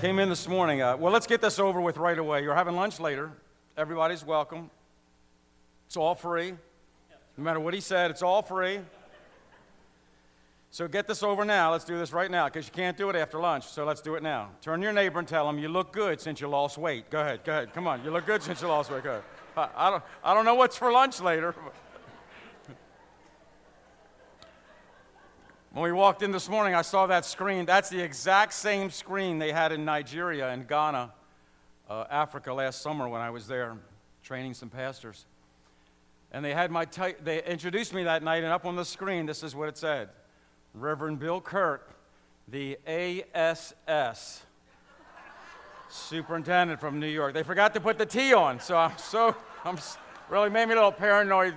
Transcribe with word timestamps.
Came 0.00 0.18
in 0.18 0.30
this 0.30 0.48
morning, 0.48 0.80
uh, 0.80 0.96
well, 0.96 1.12
let's 1.12 1.26
get 1.26 1.42
this 1.42 1.58
over 1.58 1.78
with 1.78 1.98
right 1.98 2.18
away. 2.18 2.42
You're 2.42 2.54
having 2.54 2.74
lunch 2.74 2.98
later. 3.00 3.32
Everybody's 3.76 4.24
welcome. 4.24 4.70
It's 5.88 5.96
all 5.98 6.14
free. 6.14 6.52
No 7.36 7.44
matter 7.44 7.60
what 7.60 7.74
he 7.74 7.80
said, 7.80 8.10
it's 8.10 8.22
all 8.22 8.40
free. 8.40 8.80
So 10.70 10.88
get 10.88 11.06
this 11.06 11.22
over 11.22 11.44
now. 11.44 11.70
Let's 11.70 11.84
do 11.84 11.98
this 11.98 12.14
right 12.14 12.30
now 12.30 12.46
because 12.46 12.64
you 12.64 12.72
can't 12.72 12.96
do 12.96 13.10
it 13.10 13.16
after 13.16 13.38
lunch. 13.38 13.66
So 13.66 13.84
let's 13.84 14.00
do 14.00 14.14
it 14.14 14.22
now. 14.22 14.48
Turn 14.62 14.80
your 14.80 14.94
neighbor 14.94 15.18
and 15.18 15.28
tell 15.28 15.46
him 15.46 15.58
you 15.58 15.68
look 15.68 15.92
good 15.92 16.18
since 16.18 16.40
you 16.40 16.48
lost 16.48 16.78
weight. 16.78 17.10
Go 17.10 17.20
ahead. 17.20 17.44
Go 17.44 17.52
ahead. 17.52 17.74
Come 17.74 17.86
on. 17.86 18.02
You 18.02 18.10
look 18.10 18.24
good 18.24 18.42
since 18.42 18.62
you 18.62 18.68
lost 18.68 18.90
weight. 18.90 19.04
Go 19.04 19.10
ahead. 19.10 19.22
I, 19.54 19.68
I 19.76 19.90
don't, 19.90 20.02
I 20.24 20.32
don't 20.32 20.46
know 20.46 20.54
what's 20.54 20.78
for 20.78 20.90
lunch 20.90 21.20
later. 21.20 21.54
When 25.72 25.84
we 25.84 25.92
walked 25.92 26.24
in 26.24 26.32
this 26.32 26.48
morning, 26.48 26.74
I 26.74 26.82
saw 26.82 27.06
that 27.06 27.24
screen. 27.24 27.64
That's 27.64 27.90
the 27.90 28.00
exact 28.00 28.54
same 28.54 28.90
screen 28.90 29.38
they 29.38 29.52
had 29.52 29.70
in 29.70 29.84
Nigeria 29.84 30.50
and 30.50 30.66
Ghana, 30.66 31.12
uh, 31.88 32.04
Africa 32.10 32.52
last 32.52 32.82
summer 32.82 33.08
when 33.08 33.20
I 33.20 33.30
was 33.30 33.46
there 33.46 33.76
training 34.24 34.54
some 34.54 34.68
pastors. 34.68 35.26
And 36.32 36.44
they 36.44 36.54
had 36.54 36.72
my 36.72 36.86
t- 36.86 37.14
they 37.22 37.44
introduced 37.44 37.94
me 37.94 38.02
that 38.02 38.24
night, 38.24 38.42
and 38.42 38.52
up 38.52 38.64
on 38.64 38.74
the 38.74 38.84
screen, 38.84 39.26
this 39.26 39.44
is 39.44 39.54
what 39.54 39.68
it 39.68 39.78
said: 39.78 40.08
Reverend 40.74 41.20
Bill 41.20 41.40
Kirk, 41.40 41.88
the 42.48 42.76
ASS 42.84 44.42
superintendent 45.88 46.80
from 46.80 46.98
New 46.98 47.06
York. 47.06 47.32
They 47.32 47.44
forgot 47.44 47.74
to 47.74 47.80
put 47.80 47.96
the 47.96 48.06
T 48.06 48.34
on, 48.34 48.58
so 48.58 48.76
I'm 48.76 48.98
so 48.98 49.36
I'm 49.64 49.78
really 50.28 50.50
made 50.50 50.66
me 50.66 50.72
a 50.72 50.76
little 50.78 50.90
paranoid 50.90 51.54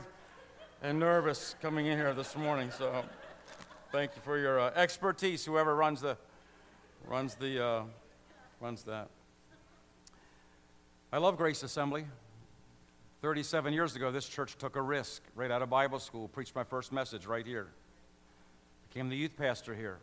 and 0.84 1.00
nervous 1.00 1.56
coming 1.64 1.88
in 1.88 1.98
here 1.98 2.14
this 2.14 2.38
morning. 2.38 2.70
So. 2.70 3.04
Thank 3.94 4.16
you 4.16 4.24
for 4.24 4.40
your 4.40 4.60
uh, 4.60 4.72
expertise, 4.76 5.46
whoever 5.46 5.76
runs 5.76 6.02
the 6.02 6.18
runs 7.06 7.36
the 7.36 7.64
uh, 7.64 7.84
runs 8.60 8.82
that. 8.86 9.08
I 11.12 11.20
love 11.20 11.38
Grace 11.38 11.62
Assembly. 11.62 12.06
37 13.22 13.72
years 13.72 13.96
ago, 13.96 14.10
this 14.10 14.28
church 14.28 14.58
took 14.58 14.78
a 14.78 14.82
risk 14.82 15.22
right 15.36 15.52
out 15.52 15.62
of 15.62 15.70
Bible 15.70 16.00
school, 16.00 16.28
preached 16.28 16.56
my 16.56 16.64
first 16.64 16.92
message 16.92 17.28
right 17.28 17.46
here. 17.46 17.68
Became 18.90 19.10
the 19.10 19.16
youth 19.16 19.38
pastor 19.38 19.76
here. 19.76 20.00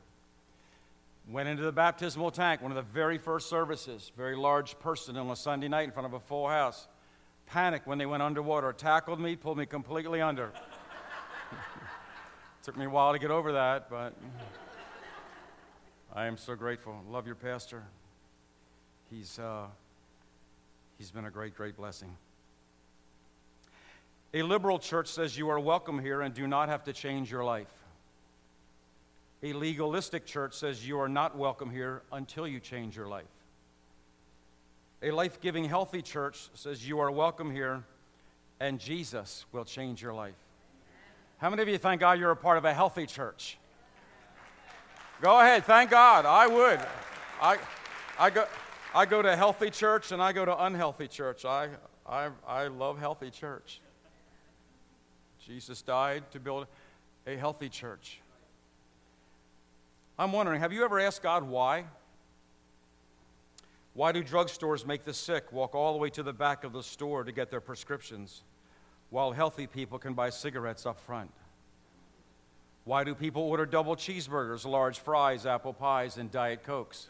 Went 1.29 1.49
into 1.49 1.65
the 1.65 1.73
baptismal 1.73 2.31
tank, 2.31 2.63
one 2.63 2.71
of 2.71 2.77
the 2.77 2.93
very 2.93 3.19
first 3.19 3.51
services. 3.51 4.13
Very 4.17 4.37
large 4.37 4.79
person 4.79 5.17
on 5.17 5.29
a 5.31 5.37
Sunday 5.37 5.67
night 5.67 5.83
in 5.83 5.91
front 5.91 6.07
of 6.07 6.13
a 6.13 6.21
full 6.21 6.47
house. 6.47 6.87
Panicked 7.47 7.89
when 7.89 7.99
they 7.99 8.07
went 8.07 8.23
underwater, 8.23 8.73
tackled 8.73 9.19
me, 9.19 9.35
pulled 9.35 9.59
me 9.59 9.67
completely 9.67 10.21
under. 10.21 10.53
Took 12.63 12.77
me 12.77 12.85
a 12.85 12.91
while 12.91 13.15
to 13.15 13.19
get 13.19 13.31
over 13.31 13.53
that, 13.53 13.89
but 13.89 14.13
I 16.13 16.27
am 16.27 16.37
so 16.37 16.55
grateful. 16.55 16.95
Love 17.09 17.25
your 17.25 17.35
pastor. 17.35 17.83
He's, 19.11 19.39
uh, 19.39 19.65
he's 20.99 21.11
been 21.11 21.25
a 21.25 21.31
great, 21.31 21.57
great 21.57 21.75
blessing. 21.75 22.15
A 24.35 24.43
liberal 24.43 24.79
church 24.79 25.09
says 25.09 25.39
you 25.39 25.49
are 25.49 25.59
welcome 25.59 25.99
here 25.99 26.21
and 26.21 26.35
do 26.35 26.47
not 26.47 26.69
have 26.69 26.85
to 26.85 26.93
change 26.93 27.33
your 27.33 27.45
life. 27.45 27.73
A 29.43 29.55
legalistic 29.55 30.27
church 30.27 30.53
says 30.53 30.87
you 30.87 31.01
are 31.01 31.09
not 31.09 31.39
welcome 31.39 31.71
here 31.71 32.03
until 32.13 32.47
you 32.47 32.61
change 32.61 32.95
your 32.95 33.09
life. 33.09 33.25
A 35.03 35.13
life 35.13 35.41
giving, 35.41 35.65
healthy 35.65 36.03
church 36.03 36.51
says 36.53 36.87
you 36.87 36.99
are 37.01 37.11
welcome 37.11 37.51
here 37.51 37.85
and 38.61 38.79
Jesus 38.79 39.47
will 39.51 39.65
change 39.65 40.03
your 40.03 40.13
life. 40.13 40.35
How 41.41 41.49
many 41.49 41.63
of 41.63 41.69
you 41.69 41.79
thank 41.79 42.01
God 42.01 42.19
you're 42.19 42.33
a 42.33 42.37
part 42.37 42.59
of 42.59 42.67
a 42.67 42.75
healthy 42.75 43.07
church? 43.07 43.57
Go 45.23 45.41
ahead, 45.41 45.65
thank 45.65 45.91
God. 45.91 46.27
I 46.27 46.47
would. 46.47 46.81
I, 47.41 47.57
I, 48.19 48.29
go, 48.29 48.45
I 48.95 49.07
go 49.07 49.23
to 49.23 49.35
healthy 49.35 49.71
church 49.71 50.13
and 50.13 50.23
I 50.23 50.33
go 50.33 50.45
to 50.45 50.65
unhealthy 50.65 51.09
church. 51.09 51.47
I, 51.47 51.69
I, 52.07 52.29
I 52.47 52.67
love 52.67 52.99
healthy 52.99 53.31
church. 53.31 53.81
Jesus 55.39 55.81
died 55.81 56.31
to 56.33 56.41
build 56.41 56.67
a 57.27 57.37
healthy 57.37 57.71
church. 57.71 58.21
I'm 60.19 60.33
wondering 60.33 60.61
have 60.61 60.75
you 60.75 60.85
ever 60.85 61.01
asked 61.01 61.23
God 61.23 61.45
why? 61.45 61.85
Why 63.95 64.13
do 64.13 64.23
drugstores 64.23 64.87
make 64.87 65.07
the 65.07 65.15
sick 65.15 65.53
walk 65.53 65.75
all 65.75 65.95
the 65.95 65.99
way 65.99 66.11
to 66.11 66.23
the 66.23 66.35
back 66.35 66.65
of 66.65 66.75
the 66.75 66.83
store 66.83 67.25
to 67.25 67.33
get 67.33 67.51
their 67.51 67.63
prescriptions? 67.63 68.43
While 69.11 69.33
healthy 69.33 69.67
people 69.67 69.99
can 69.99 70.15
buy 70.15 70.31
cigarettes 70.31 70.87
up 70.87 70.99
front? 71.01 71.31
Why 72.85 73.05
do 73.05 73.15
people 73.15 73.43
order 73.43 73.67
double 73.67 73.95
cheeseburgers, 73.95 74.65
large 74.65 74.99
fries, 74.99 75.47
apple 75.47 75.73
pies, 75.73 76.17
and 76.17 76.31
Diet 76.31 76.65
Cokes? 76.65 77.09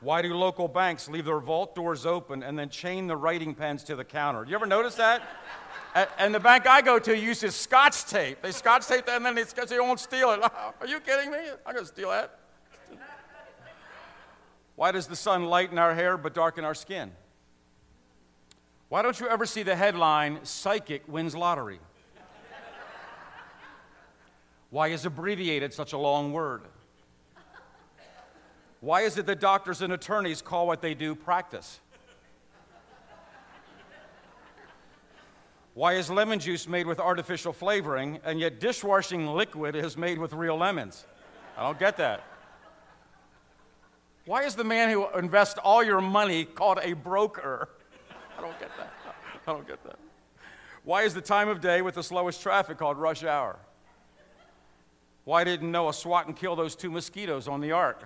Why 0.00 0.20
do 0.22 0.34
local 0.34 0.68
banks 0.68 1.08
leave 1.08 1.24
their 1.24 1.40
vault 1.40 1.74
doors 1.74 2.04
open 2.04 2.42
and 2.42 2.58
then 2.58 2.68
chain 2.68 3.06
the 3.06 3.16
writing 3.16 3.54
pens 3.54 3.82
to 3.84 3.96
the 3.96 4.04
counter? 4.04 4.44
You 4.44 4.54
ever 4.54 4.66
notice 4.66 4.96
that? 4.96 5.22
and 6.18 6.34
the 6.34 6.40
bank 6.40 6.66
I 6.66 6.82
go 6.82 6.98
to 6.98 7.16
uses 7.16 7.54
scotch 7.54 8.04
tape. 8.04 8.42
They 8.42 8.50
scotch 8.50 8.86
tape 8.86 9.06
that 9.06 9.16
and 9.16 9.24
then 9.24 9.34
they, 9.34 9.44
they 9.44 9.80
won't 9.80 10.00
steal 10.00 10.32
it. 10.32 10.40
Are 10.80 10.86
you 10.86 11.00
kidding 11.00 11.30
me? 11.30 11.38
I'm 11.64 11.74
going 11.74 11.86
to 11.86 11.92
steal 11.92 12.10
that. 12.10 12.38
Why 14.76 14.90
does 14.90 15.06
the 15.06 15.16
sun 15.16 15.44
lighten 15.44 15.78
our 15.78 15.94
hair 15.94 16.18
but 16.18 16.34
darken 16.34 16.64
our 16.64 16.74
skin? 16.74 17.12
Why 18.94 19.02
don't 19.02 19.18
you 19.18 19.26
ever 19.26 19.44
see 19.44 19.64
the 19.64 19.74
headline, 19.74 20.38
Psychic 20.44 21.02
Wins 21.08 21.34
Lottery? 21.34 21.80
Why 24.70 24.86
is 24.86 25.04
abbreviated 25.04 25.74
such 25.74 25.94
a 25.94 25.98
long 25.98 26.32
word? 26.32 26.62
Why 28.80 29.00
is 29.00 29.18
it 29.18 29.26
that 29.26 29.40
doctors 29.40 29.82
and 29.82 29.92
attorneys 29.92 30.40
call 30.40 30.68
what 30.68 30.80
they 30.80 30.94
do 30.94 31.16
practice? 31.16 31.80
Why 35.74 35.94
is 35.94 36.08
lemon 36.08 36.38
juice 36.38 36.68
made 36.68 36.86
with 36.86 37.00
artificial 37.00 37.52
flavoring 37.52 38.20
and 38.24 38.38
yet 38.38 38.60
dishwashing 38.60 39.26
liquid 39.26 39.74
is 39.74 39.96
made 39.96 40.18
with 40.18 40.32
real 40.32 40.56
lemons? 40.56 41.04
I 41.58 41.64
don't 41.64 41.80
get 41.80 41.96
that. 41.96 42.22
Why 44.24 44.44
is 44.44 44.54
the 44.54 44.62
man 44.62 44.90
who 44.90 45.08
invests 45.18 45.58
all 45.64 45.82
your 45.82 46.00
money 46.00 46.44
called 46.44 46.78
a 46.80 46.92
broker? 46.92 47.70
I 48.38 48.40
don't 48.40 48.58
get 48.58 48.70
that. 48.76 48.92
I 49.46 49.52
don't 49.52 49.66
get 49.66 49.82
that. 49.84 49.98
Why 50.84 51.02
is 51.02 51.14
the 51.14 51.20
time 51.20 51.48
of 51.48 51.60
day 51.60 51.82
with 51.82 51.94
the 51.94 52.02
slowest 52.02 52.42
traffic 52.42 52.78
called 52.78 52.98
rush 52.98 53.24
hour? 53.24 53.58
Why 55.24 55.44
didn't 55.44 55.70
Noah 55.70 55.94
swat 55.94 56.26
and 56.26 56.36
kill 56.36 56.54
those 56.54 56.76
two 56.76 56.90
mosquitoes 56.90 57.48
on 57.48 57.60
the 57.60 57.72
ark? 57.72 58.02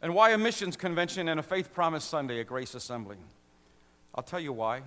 and 0.00 0.14
why 0.14 0.30
a 0.30 0.38
missions 0.38 0.76
convention 0.76 1.28
and 1.28 1.38
a 1.38 1.42
faith 1.42 1.74
promise 1.74 2.04
Sunday 2.04 2.40
at 2.40 2.46
Grace 2.46 2.74
Assembly? 2.74 3.18
I'll 4.14 4.22
tell 4.22 4.40
you 4.40 4.52
why. 4.52 4.82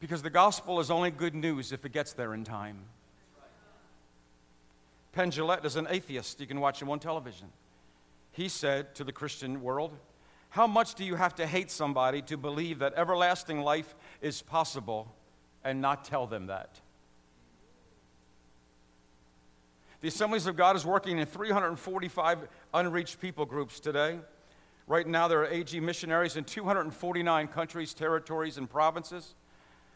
Because 0.00 0.22
the 0.22 0.30
gospel 0.30 0.80
is 0.80 0.90
only 0.90 1.10
good 1.12 1.34
news 1.34 1.72
if 1.72 1.84
it 1.84 1.92
gets 1.92 2.12
there 2.12 2.34
in 2.34 2.42
time. 2.42 2.78
Penn 5.12 5.30
Jillette 5.30 5.64
is 5.64 5.76
an 5.76 5.86
atheist. 5.88 6.40
You 6.40 6.46
can 6.46 6.60
watch 6.60 6.80
him 6.80 6.88
on 6.90 6.98
television. 6.98 7.48
He 8.32 8.48
said 8.48 8.94
to 8.96 9.04
the 9.04 9.12
Christian 9.12 9.62
world, 9.62 9.92
how 10.50 10.66
much 10.66 10.94
do 10.96 11.04
you 11.04 11.14
have 11.14 11.34
to 11.36 11.46
hate 11.46 11.70
somebody 11.70 12.22
to 12.22 12.36
believe 12.36 12.80
that 12.80 12.94
everlasting 12.96 13.62
life 13.62 13.94
is 14.20 14.42
possible 14.42 15.14
and 15.64 15.80
not 15.80 16.04
tell 16.04 16.26
them 16.26 16.46
that? 16.46 16.80
The 20.00 20.08
Assemblies 20.08 20.46
of 20.46 20.56
God 20.56 20.76
is 20.76 20.84
working 20.84 21.18
in 21.18 21.26
345 21.26 22.48
unreached 22.74 23.20
people 23.20 23.44
groups 23.44 23.80
today. 23.80 24.18
Right 24.86 25.06
now, 25.06 25.28
there 25.28 25.40
are 25.40 25.46
AG 25.46 25.78
missionaries 25.78 26.36
in 26.36 26.44
249 26.44 27.48
countries, 27.48 27.94
territories, 27.94 28.56
and 28.58 28.68
provinces. 28.68 29.34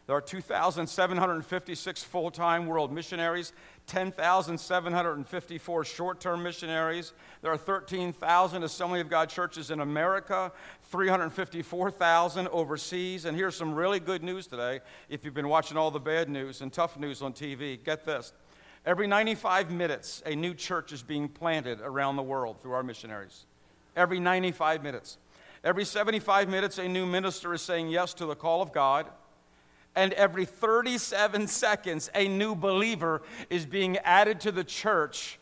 There 0.07 0.15
are 0.15 0.21
2,756 0.21 2.05
full 2.05 2.31
time 2.31 2.67
world 2.67 2.93
missionaries, 2.93 3.55
10,754 3.87 5.85
short 5.85 6.21
term 6.21 6.43
missionaries. 6.43 7.15
There 7.41 7.51
are 7.51 7.57
13,000 7.57 8.63
Assembly 8.63 9.01
of 9.01 9.09
God 9.09 9.31
churches 9.31 9.71
in 9.71 9.81
America, 9.81 10.53
354,000 10.91 12.49
overseas. 12.49 13.25
And 13.25 13.35
here's 13.35 13.57
some 13.57 13.75
really 13.75 13.99
good 13.99 14.23
news 14.23 14.47
today 14.47 14.81
if 15.09 15.25
you've 15.25 15.33
been 15.33 15.49
watching 15.49 15.79
all 15.79 15.91
the 15.91 16.01
bad 16.01 16.29
news 16.29 16.61
and 16.61 16.71
tough 16.71 16.99
news 16.99 17.23
on 17.23 17.33
TV. 17.33 17.83
Get 17.83 18.05
this. 18.05 18.35
Every 18.85 19.07
95 19.07 19.71
minutes, 19.71 20.23
a 20.27 20.37
new 20.37 20.53
church 20.53 20.93
is 20.93 21.03
being 21.03 21.29
planted 21.29 21.81
around 21.81 22.17
the 22.17 22.23
world 22.23 22.61
through 22.61 22.73
our 22.73 22.83
missionaries. 22.83 23.47
Every 23.97 24.21
95 24.21 24.83
minutes. 24.83 25.17
Every 25.63 25.87
75 25.87 26.51
minutes, 26.51 26.77
a 26.77 26.87
new 26.87 27.07
minister 27.07 27.55
is 27.55 27.63
saying 27.63 27.89
yes 27.89 28.13
to 28.15 28.27
the 28.27 28.35
call 28.35 28.61
of 28.61 28.71
God 28.71 29.07
and 29.97 30.13
every 30.15 30.45
37 30.45 31.47
seconds, 31.47 32.11
a 32.15 32.29
new 32.29 32.55
believer 32.55 33.23
is 33.51 33.67
being 33.67 33.99
added 33.99 34.41
to 34.41 34.53
the 34.53 34.65
church 34.65 35.39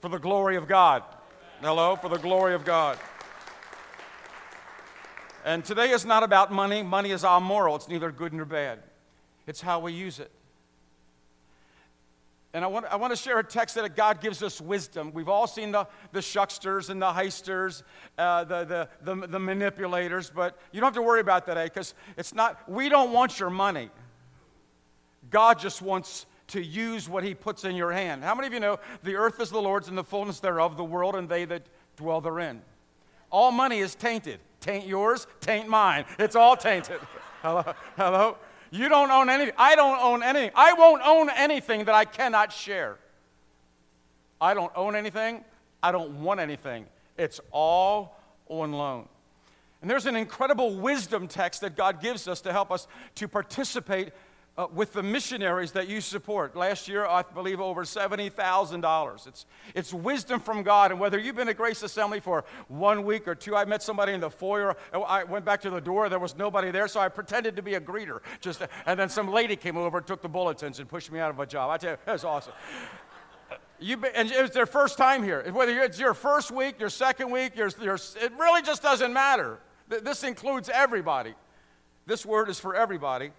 for 0.00 0.08
the 0.08 0.18
glory 0.18 0.56
of 0.56 0.66
God. 0.66 1.02
Hello? 1.60 1.96
For 1.96 2.08
the 2.08 2.18
glory 2.18 2.54
of 2.54 2.64
God. 2.64 2.98
And 5.44 5.64
today 5.64 5.90
is 5.90 6.04
not 6.04 6.22
about 6.24 6.52
money. 6.52 6.82
Money 6.82 7.12
is 7.12 7.24
amoral, 7.24 7.76
it's 7.76 7.88
neither 7.88 8.10
good 8.10 8.32
nor 8.32 8.44
bad, 8.44 8.80
it's 9.46 9.60
how 9.60 9.78
we 9.78 9.92
use 9.92 10.18
it. 10.18 10.30
And 12.56 12.64
I 12.64 12.68
want, 12.68 12.86
I 12.86 12.96
want 12.96 13.12
to 13.12 13.18
share 13.18 13.38
a 13.38 13.44
text 13.44 13.74
that 13.74 13.94
God 13.94 14.22
gives 14.22 14.42
us 14.42 14.62
wisdom. 14.62 15.10
We've 15.12 15.28
all 15.28 15.46
seen 15.46 15.72
the, 15.72 15.86
the 16.12 16.20
shucksters 16.20 16.88
and 16.88 17.02
the 17.02 17.10
heisters, 17.12 17.82
uh, 18.16 18.44
the, 18.44 18.64
the, 18.64 18.88
the, 19.02 19.26
the 19.26 19.38
manipulators, 19.38 20.30
but 20.30 20.56
you 20.72 20.80
don't 20.80 20.86
have 20.86 20.94
to 20.94 21.02
worry 21.02 21.20
about 21.20 21.44
that 21.48 21.62
because 21.64 21.92
it's 22.16 22.32
not, 22.32 22.66
we 22.66 22.88
don't 22.88 23.12
want 23.12 23.38
your 23.38 23.50
money. 23.50 23.90
God 25.28 25.58
just 25.58 25.82
wants 25.82 26.24
to 26.46 26.62
use 26.62 27.10
what 27.10 27.24
he 27.24 27.34
puts 27.34 27.64
in 27.64 27.76
your 27.76 27.92
hand. 27.92 28.24
How 28.24 28.34
many 28.34 28.46
of 28.46 28.54
you 28.54 28.60
know 28.60 28.80
the 29.02 29.16
earth 29.16 29.38
is 29.38 29.50
the 29.50 29.60
Lord's 29.60 29.88
and 29.88 29.98
the 29.98 30.04
fullness 30.04 30.40
thereof, 30.40 30.78
the 30.78 30.84
world 30.84 31.14
and 31.14 31.28
they 31.28 31.44
that 31.44 31.66
dwell 31.98 32.22
therein? 32.22 32.62
All 33.30 33.52
money 33.52 33.80
is 33.80 33.94
tainted. 33.94 34.40
Taint 34.62 34.86
yours, 34.86 35.26
taint 35.42 35.68
mine. 35.68 36.06
It's 36.18 36.34
all 36.34 36.56
tainted. 36.56 37.00
Hello? 37.42 37.74
Hello? 37.98 38.38
You 38.70 38.88
don't 38.88 39.10
own 39.10 39.30
anything. 39.30 39.54
I 39.56 39.76
don't 39.76 40.00
own 40.00 40.22
anything. 40.22 40.50
I 40.54 40.72
won't 40.72 41.02
own 41.04 41.30
anything 41.30 41.84
that 41.84 41.94
I 41.94 42.04
cannot 42.04 42.52
share. 42.52 42.96
I 44.40 44.54
don't 44.54 44.72
own 44.74 44.96
anything. 44.96 45.44
I 45.82 45.92
don't 45.92 46.22
want 46.22 46.40
anything. 46.40 46.86
It's 47.16 47.40
all 47.50 48.20
on 48.48 48.72
loan. 48.72 49.08
And 49.82 49.90
there's 49.90 50.06
an 50.06 50.16
incredible 50.16 50.74
wisdom 50.74 51.28
text 51.28 51.60
that 51.60 51.76
God 51.76 52.00
gives 52.00 52.26
us 52.26 52.40
to 52.42 52.52
help 52.52 52.70
us 52.70 52.86
to 53.16 53.28
participate 53.28 54.12
uh, 54.58 54.66
with 54.72 54.92
the 54.92 55.02
missionaries 55.02 55.72
that 55.72 55.88
you 55.88 56.00
support. 56.00 56.56
Last 56.56 56.88
year, 56.88 57.06
I 57.06 57.22
believe 57.22 57.60
over 57.60 57.84
$70,000. 57.84 59.26
It's, 59.26 59.46
it's 59.74 59.92
wisdom 59.92 60.40
from 60.40 60.62
God. 60.62 60.90
And 60.90 60.98
whether 60.98 61.18
you've 61.18 61.36
been 61.36 61.48
at 61.48 61.56
Grace 61.56 61.82
Assembly 61.82 62.20
for 62.20 62.44
one 62.68 63.04
week 63.04 63.28
or 63.28 63.34
two, 63.34 63.54
I 63.54 63.64
met 63.66 63.82
somebody 63.82 64.12
in 64.12 64.20
the 64.20 64.30
foyer. 64.30 64.76
I 64.94 65.24
went 65.24 65.44
back 65.44 65.60
to 65.62 65.70
the 65.70 65.80
door. 65.80 66.08
There 66.08 66.18
was 66.18 66.36
nobody 66.36 66.70
there, 66.70 66.88
so 66.88 67.00
I 67.00 67.08
pretended 67.08 67.56
to 67.56 67.62
be 67.62 67.74
a 67.74 67.80
greeter. 67.80 68.20
Just, 68.40 68.62
and 68.86 68.98
then 68.98 69.08
some 69.08 69.30
lady 69.30 69.56
came 69.56 69.76
over 69.76 70.00
took 70.00 70.22
the 70.22 70.28
bulletins 70.28 70.78
and 70.78 70.88
pushed 70.88 71.10
me 71.10 71.18
out 71.18 71.30
of 71.30 71.40
a 71.40 71.46
job. 71.46 71.70
I 71.70 71.76
tell 71.76 71.90
you, 71.92 71.98
it 72.06 72.10
was 72.10 72.24
awesome. 72.24 72.52
You, 73.78 74.02
and 74.14 74.30
it 74.30 74.40
was 74.40 74.52
their 74.52 74.66
first 74.66 74.96
time 74.96 75.22
here. 75.22 75.44
Whether 75.52 75.78
it's 75.82 75.98
your 75.98 76.14
first 76.14 76.50
week, 76.50 76.80
your 76.80 76.88
second 76.88 77.30
week, 77.30 77.56
your, 77.56 77.68
your, 77.82 77.96
it 77.96 78.32
really 78.38 78.62
just 78.62 78.82
doesn't 78.82 79.12
matter. 79.12 79.58
This 79.88 80.24
includes 80.24 80.70
everybody. 80.72 81.34
This 82.06 82.24
word 82.24 82.48
is 82.48 82.58
for 82.58 82.74
everybody. 82.74 83.32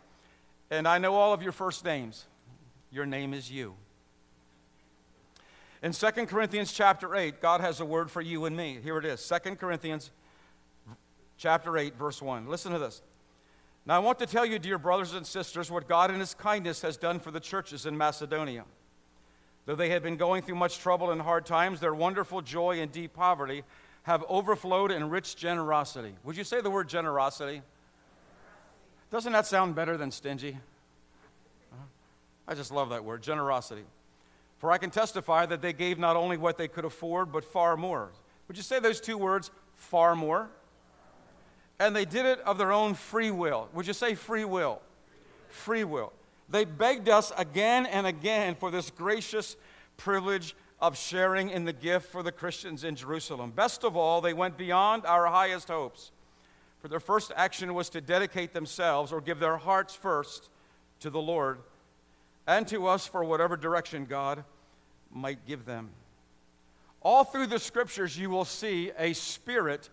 And 0.69 0.87
I 0.87 0.97
know 0.97 1.15
all 1.15 1.33
of 1.33 1.41
your 1.41 1.51
first 1.51 1.85
names. 1.85 2.25
Your 2.91 3.05
name 3.05 3.33
is 3.33 3.49
you. 3.51 3.75
In 5.83 5.91
2 5.91 6.11
Corinthians 6.25 6.73
chapter 6.73 7.15
8, 7.15 7.41
God 7.41 7.61
has 7.61 7.79
a 7.79 7.85
word 7.85 8.09
for 8.09 8.21
you 8.21 8.45
and 8.45 8.57
me. 8.57 8.79
Here 8.83 8.97
it 8.97 9.05
is 9.05 9.25
2 9.27 9.55
Corinthians 9.55 10.11
chapter 11.37 11.77
8, 11.77 11.95
verse 11.95 12.21
1. 12.21 12.47
Listen 12.47 12.71
to 12.71 12.79
this. 12.79 13.01
Now, 13.85 13.95
I 13.95 13.99
want 13.99 14.19
to 14.19 14.25
tell 14.25 14.45
you, 14.45 14.59
dear 14.59 14.77
brothers 14.77 15.13
and 15.13 15.25
sisters, 15.25 15.71
what 15.71 15.87
God 15.87 16.11
in 16.11 16.19
His 16.19 16.33
kindness 16.33 16.81
has 16.81 16.97
done 16.97 17.19
for 17.19 17.31
the 17.31 17.39
churches 17.39 17.85
in 17.85 17.97
Macedonia. 17.97 18.65
Though 19.65 19.75
they 19.75 19.89
have 19.89 20.03
been 20.03 20.17
going 20.17 20.41
through 20.41 20.55
much 20.55 20.79
trouble 20.79 21.11
and 21.11 21.21
hard 21.21 21.45
times, 21.45 21.79
their 21.79 21.93
wonderful 21.93 22.41
joy 22.41 22.81
and 22.81 22.91
deep 22.91 23.13
poverty 23.13 23.63
have 24.03 24.23
overflowed 24.27 24.91
in 24.91 25.09
rich 25.09 25.35
generosity. 25.35 26.15
Would 26.23 26.37
you 26.37 26.43
say 26.43 26.59
the 26.59 26.69
word 26.69 26.89
generosity? 26.89 27.61
Doesn't 29.09 29.31
that 29.33 29.45
sound 29.45 29.75
better 29.75 29.98
than 29.98 30.12
stingy? 30.12 30.57
I 32.48 32.56
just 32.56 32.71
love 32.71 32.89
that 32.89 33.04
word, 33.04 33.21
generosity. 33.21 33.83
For 34.59 34.71
I 34.71 34.77
can 34.77 34.89
testify 34.89 35.45
that 35.45 35.62
they 35.62 35.74
gave 35.74 36.00
not 36.00 36.15
only 36.15 36.38
what 36.38 36.57
they 36.57 36.68
could 36.68 36.86
afford, 36.86 37.31
but 37.31 37.44
far 37.44 37.77
more. 37.77 38.09
Would 38.48 38.57
you 38.57 38.63
say 38.63 38.80
those 38.80 39.00
two 39.00 39.18
words, 39.18 39.51
far 39.75 40.15
more? 40.15 40.50
And 41.80 41.95
they 41.95 42.06
did 42.06 42.25
it 42.25 42.39
of 42.39 42.57
their 42.57 42.71
own 42.71 42.95
free 42.95 43.31
will. 43.31 43.69
Would 43.74 43.86
you 43.86 43.94
say 43.94 44.15
free 44.15 44.45
will? 44.45 44.81
Free 45.50 45.83
will. 45.83 46.12
They 46.50 46.65
begged 46.65 47.07
us 47.10 47.31
again 47.38 47.86
and 47.86 48.07
again 48.07 48.56
for 48.56 48.71
this 48.71 48.89
gracious 48.89 49.57
privilege 49.98 50.56
of 50.80 50.98
sharing 50.98 51.50
in 51.50 51.65
the 51.65 51.74
gift 51.74 52.10
for 52.12 52.24
the 52.24 52.31
Christians 52.31 52.83
in 52.83 52.95
Jerusalem. 52.95 53.51
Best 53.51 53.83
of 53.83 53.95
all, 53.95 54.21
they 54.21 54.33
went 54.33 54.57
beyond 54.57 55.06
our 55.06 55.25
highest 55.27 55.68
hopes 55.68 56.12
for 56.79 56.88
their 56.88 57.00
first 57.00 57.31
action 57.35 57.74
was 57.74 57.89
to 57.89 58.01
dedicate 58.01 58.53
themselves 58.53 59.12
or 59.12 59.21
give 59.21 59.39
their 59.39 59.57
hearts 59.57 59.95
first 59.95 60.50
to 61.00 61.09
the 61.09 61.21
Lord 61.21 61.59
and 62.45 62.68
to 62.68 62.88
us 62.88 63.07
for 63.07 63.24
whatever 63.24 63.57
direction 63.57 64.06
God 64.06 64.44
might 65.12 65.45
give 65.45 65.65
them. 65.65 65.89
All 67.01 67.24
through 67.24 67.47
the 67.47 67.59
scriptures, 67.59 68.18
you 68.18 68.29
will 68.29 68.45
see 68.45 68.91
a 68.97 69.13
spirit 69.13 69.89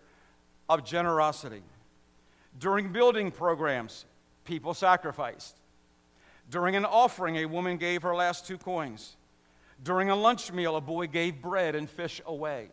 of 0.69 0.83
generosity. 0.83 1.61
During 2.59 2.91
building 2.91 3.31
programs, 3.31 4.05
people 4.45 4.73
sacrificed. 4.73 5.57
During 6.49 6.75
an 6.75 6.85
offering, 6.85 7.37
a 7.37 7.45
woman 7.45 7.77
gave 7.77 8.03
her 8.03 8.15
last 8.15 8.45
two 8.47 8.57
coins. 8.57 9.15
During 9.83 10.09
a 10.09 10.15
lunch 10.15 10.51
meal, 10.51 10.75
a 10.75 10.81
boy 10.81 11.07
gave 11.07 11.41
bread 11.41 11.75
and 11.75 11.89
fish 11.89 12.21
away. 12.25 12.69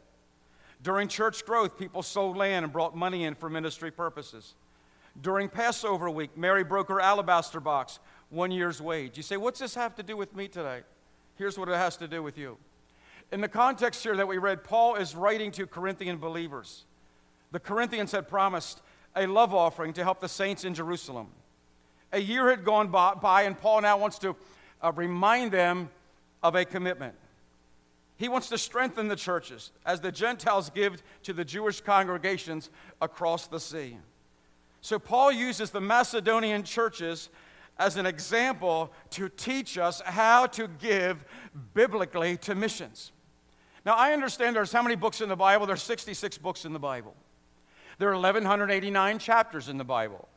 During 0.83 1.09
church 1.09 1.45
growth, 1.45 1.79
people 1.79 2.03
sold 2.03 2.37
land 2.37 2.65
and 2.65 2.73
brought 2.73 2.97
money 2.97 3.25
in 3.25 3.35
for 3.35 3.49
ministry 3.49 3.91
purposes. 3.91 4.55
During 5.21 5.49
Passover 5.49 6.11
week, 6.11 6.37
Mary 6.37 6.65
broke 6.65 6.89
her 6.89 7.01
alabaster 7.01 7.61
box, 7.61 7.99
one 8.31 8.51
year's 8.51 8.81
wage. 8.81 9.17
You 9.17 9.23
say, 9.23 9.37
What's 9.37 9.61
this 9.61 9.75
have 9.75 9.95
to 9.97 10.03
do 10.03 10.17
with 10.17 10.35
me 10.35 10.49
today? 10.49 10.81
Here's 11.37 11.59
what 11.59 11.69
it 11.69 11.75
has 11.75 11.97
to 11.99 12.09
do 12.09 12.23
with 12.23 12.37
you. 12.37 12.57
In 13.31 13.41
the 13.41 13.49
context 13.49 14.03
here 14.03 14.17
that 14.17 14.29
we 14.29 14.39
read, 14.39 14.65
Paul 14.65 14.97
is 14.97 15.15
writing 15.15 15.51
to 15.53 15.67
Corinthian 15.67 16.19
believers. 16.19 16.85
The 17.51 17.61
Corinthians 17.61 18.13
had 18.13 18.29
promised 18.29 18.83
a 19.15 19.27
love 19.27 19.55
offering 19.55 19.93
to 19.95 20.05
help 20.05 20.21
the 20.21 20.29
saints 20.29 20.65
in 20.65 20.75
Jerusalem. 20.75 21.29
A 22.13 22.19
year 22.19 22.51
had 22.51 22.65
gone 22.65 22.89
by, 22.89 23.43
and 23.43 23.57
Paul 23.57 23.83
now 23.83 23.97
wants 23.97 24.19
to 24.21 24.37
uh, 24.83 24.93
remind 24.93 25.53
them 25.53 25.91
of 26.43 26.55
a 26.55 26.65
commitment. 26.65 27.15
He 28.23 28.29
wants 28.29 28.49
to 28.51 28.57
strengthen 28.57 29.09
the 29.09 29.17
churches 29.17 29.73
as 29.85 30.01
the 30.01 30.13
Gentiles 30.13 30.71
give 30.71 31.03
to 31.25 31.33
the 31.33 31.45
Jewish 31.45 31.81
congregations 31.81 32.71
across 33.01 33.49
the 33.49 33.59
sea. 33.59 33.99
So, 34.81 35.01
Paul 35.01 35.33
uses 35.33 35.73
the 35.73 35.81
Macedonian 35.81 36.63
churches 36.63 37.31
as 37.81 37.97
an 37.97 38.07
example 38.07 38.93
to 39.11 39.29
teach 39.29 39.77
us 39.77 40.01
how 40.05 40.47
to 40.47 40.69
give 40.69 41.25
biblically 41.75 42.37
to 42.37 42.55
missions. 42.55 43.11
Now, 43.85 43.95
I 43.95 44.13
understand 44.13 44.55
there's 44.55 44.71
how 44.71 44.83
many 44.83 44.95
books 44.95 45.21
in 45.21 45.29
the 45.29 45.35
Bible? 45.35 45.67
There's 45.67 45.83
66 45.83 46.39
books 46.39 46.65
in 46.65 46.73
the 46.73 46.79
Bible. 46.79 47.17
There 47.99 48.09
are 48.09 48.15
1,189 48.15 49.19
chapters 49.19 49.69
in 49.69 49.79
the 49.79 49.85
Bible. 49.85 50.29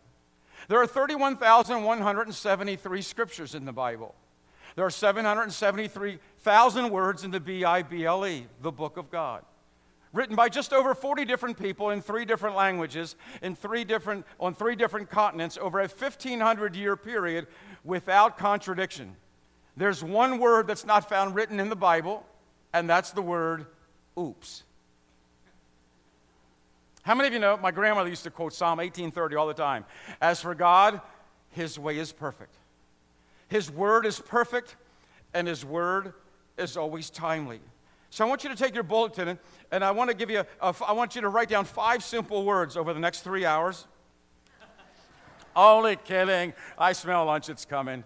There 0.69 0.81
are 0.81 0.87
31,173 0.87 3.01
scriptures 3.03 3.53
in 3.53 3.65
the 3.65 3.73
Bible. 3.73 4.15
There 4.75 4.85
are 4.85 4.89
773,000 4.89 6.89
words 6.89 7.23
in 7.23 7.31
the 7.31 7.39
B 7.39 7.63
I 7.63 7.81
B 7.81 8.05
L 8.05 8.25
E, 8.25 8.47
the 8.61 8.71
Book 8.71 8.97
of 8.97 9.09
God. 9.09 9.43
Written 10.11 10.35
by 10.35 10.47
just 10.47 10.71
over 10.71 10.95
40 10.95 11.25
different 11.25 11.59
people 11.59 11.89
in 11.89 12.01
three 12.01 12.23
different 12.23 12.55
languages, 12.55 13.15
in 13.41 13.55
three 13.55 13.83
different, 13.83 14.25
on 14.39 14.53
three 14.53 14.75
different 14.75 15.09
continents 15.09 15.57
over 15.59 15.79
a 15.79 15.87
1,500 15.87 16.75
year 16.75 16.95
period 16.95 17.47
without 17.83 18.37
contradiction. 18.37 19.15
There's 19.77 20.03
one 20.03 20.39
word 20.39 20.67
that's 20.67 20.85
not 20.85 21.09
found 21.09 21.35
written 21.35 21.59
in 21.59 21.69
the 21.69 21.75
Bible, 21.75 22.25
and 22.73 22.89
that's 22.89 23.11
the 23.11 23.21
word 23.21 23.65
oops. 24.17 24.63
How 27.03 27.13
many 27.13 27.27
of 27.27 27.33
you 27.33 27.39
know 27.39 27.57
my 27.57 27.71
grandmother 27.71 28.09
used 28.09 28.23
to 28.23 28.31
quote 28.31 28.53
Psalm 28.53 28.79
18:30 28.79 29.35
all 29.35 29.47
the 29.47 29.53
time? 29.53 29.85
As 30.21 30.41
for 30.41 30.55
God, 30.55 31.01
his 31.49 31.77
way 31.77 31.97
is 31.97 32.11
perfect. 32.11 32.55
His 33.47 33.71
word 33.71 34.05
is 34.05 34.19
perfect, 34.19 34.75
and 35.33 35.47
His 35.47 35.63
word 35.63 36.13
is 36.57 36.77
always 36.77 37.09
timely. 37.09 37.59
So 38.09 38.25
I 38.25 38.29
want 38.29 38.43
you 38.43 38.49
to 38.49 38.55
take 38.55 38.73
your 38.73 38.83
bulletin, 38.83 39.37
and 39.71 39.83
I 39.83 39.91
want 39.91 40.09
to 40.09 40.15
give 40.15 40.29
you, 40.29 40.43
a, 40.61 40.75
I 40.87 40.93
want 40.93 41.15
you 41.15 41.21
to 41.21 41.29
write 41.29 41.49
down 41.49 41.65
five 41.65 42.03
simple 42.03 42.45
words 42.45 42.77
over 42.77 42.93
the 42.93 42.99
next 42.99 43.21
three 43.21 43.45
hours. 43.45 43.87
Only 45.55 45.95
kidding. 45.95 46.53
I 46.77 46.93
smell 46.93 47.25
lunch, 47.25 47.49
it's 47.49 47.65
coming. 47.65 48.03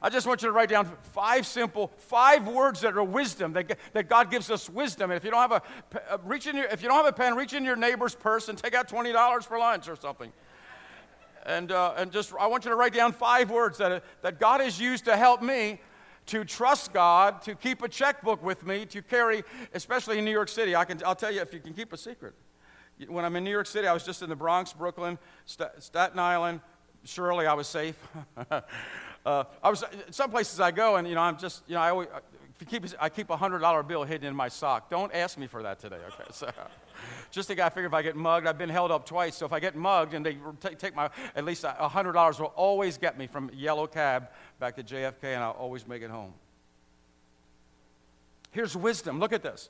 I 0.00 0.10
just 0.10 0.28
want 0.28 0.42
you 0.42 0.48
to 0.48 0.52
write 0.52 0.68
down 0.68 0.88
five 1.12 1.44
simple, 1.44 1.92
five 1.96 2.46
words 2.46 2.80
that 2.82 2.96
are 2.96 3.02
wisdom, 3.02 3.52
that, 3.54 3.76
that 3.92 4.08
God 4.08 4.30
gives 4.30 4.48
us 4.48 4.70
wisdom. 4.70 5.10
And 5.10 5.16
if 5.16 5.24
you 5.24 5.32
don't 5.32 5.50
have 5.50 5.62
a, 5.92 6.20
reach 6.24 6.46
in 6.46 6.56
your, 6.56 6.66
if 6.66 6.82
you 6.82 6.88
don't 6.88 6.98
have 6.98 7.12
a 7.12 7.12
pen, 7.12 7.34
reach 7.34 7.52
in 7.52 7.64
your 7.64 7.74
neighbor's 7.74 8.14
purse 8.14 8.48
and 8.48 8.56
take 8.56 8.74
out 8.74 8.88
$20 8.88 9.44
for 9.44 9.58
lunch 9.58 9.88
or 9.88 9.96
something 9.96 10.32
and, 11.48 11.72
uh, 11.72 11.94
and 11.96 12.12
just 12.12 12.32
I 12.38 12.46
want 12.46 12.64
you 12.66 12.70
to 12.70 12.76
write 12.76 12.92
down 12.92 13.12
five 13.12 13.50
words 13.50 13.78
that, 13.78 14.04
that 14.22 14.38
God 14.38 14.60
has 14.60 14.78
used 14.78 15.06
to 15.06 15.16
help 15.16 15.42
me 15.42 15.80
to 16.26 16.44
trust 16.44 16.92
God, 16.92 17.40
to 17.42 17.54
keep 17.54 17.82
a 17.82 17.88
checkbook 17.88 18.44
with 18.44 18.66
me, 18.66 18.84
to 18.86 19.00
carry, 19.00 19.42
especially 19.72 20.18
in 20.18 20.26
New 20.26 20.30
York 20.30 20.50
City. 20.50 20.76
I 20.76 20.84
can, 20.84 21.00
I'll 21.06 21.16
tell 21.16 21.32
you 21.32 21.40
if 21.40 21.54
you 21.54 21.60
can 21.60 21.72
keep 21.72 21.94
a 21.94 21.96
secret. 21.96 22.34
When 23.08 23.24
I'm 23.24 23.34
in 23.36 23.44
New 23.44 23.50
York 23.50 23.66
City, 23.66 23.86
I 23.88 23.94
was 23.94 24.04
just 24.04 24.20
in 24.22 24.28
the 24.28 24.36
Bronx, 24.36 24.74
Brooklyn, 24.74 25.18
St- 25.46 25.70
Staten 25.78 26.18
Island. 26.18 26.60
Surely 27.04 27.46
I 27.46 27.54
was 27.54 27.66
safe. 27.66 27.96
uh, 28.50 29.44
I 29.62 29.70
was 29.70 29.84
some 30.10 30.30
places 30.30 30.60
I 30.60 30.70
go, 30.70 30.96
and 30.96 31.08
you 31.08 31.14
know, 31.14 31.22
I'm 31.22 31.38
just, 31.38 31.62
you 31.66 31.76
know, 31.76 31.80
I 31.80 31.90
always, 31.90 32.08
keep, 32.66 32.84
I 33.00 33.08
keep 33.08 33.30
a 33.30 33.36
hundred 33.36 33.60
dollar 33.60 33.82
bill 33.82 34.04
hidden 34.04 34.26
in 34.26 34.34
my 34.34 34.48
sock. 34.48 34.90
Don't 34.90 35.14
ask 35.14 35.38
me 35.38 35.46
for 35.46 35.62
that 35.62 35.78
today, 35.78 35.98
okay? 36.08 36.24
So. 36.32 36.50
Just 37.30 37.46
think 37.46 37.60
I 37.60 37.68
figure 37.68 37.86
if 37.86 37.94
I 37.94 38.02
get 38.02 38.16
mugged, 38.16 38.46
I've 38.46 38.58
been 38.58 38.68
held 38.68 38.90
up 38.90 39.06
twice. 39.06 39.36
So 39.36 39.46
if 39.46 39.52
I 39.52 39.60
get 39.60 39.76
mugged 39.76 40.14
and 40.14 40.26
they 40.26 40.36
take, 40.60 40.78
take 40.78 40.96
my, 40.96 41.10
at 41.36 41.44
least 41.44 41.62
a 41.62 41.68
$100 41.68 42.40
will 42.40 42.46
always 42.46 42.98
get 42.98 43.16
me 43.16 43.26
from 43.26 43.50
yellow 43.54 43.86
cab 43.86 44.30
back 44.58 44.76
to 44.76 44.82
JFK 44.82 45.24
and 45.24 45.44
I'll 45.44 45.52
always 45.52 45.86
make 45.86 46.02
it 46.02 46.10
home. 46.10 46.34
Here's 48.50 48.76
wisdom. 48.76 49.20
Look 49.20 49.32
at 49.32 49.42
this. 49.42 49.68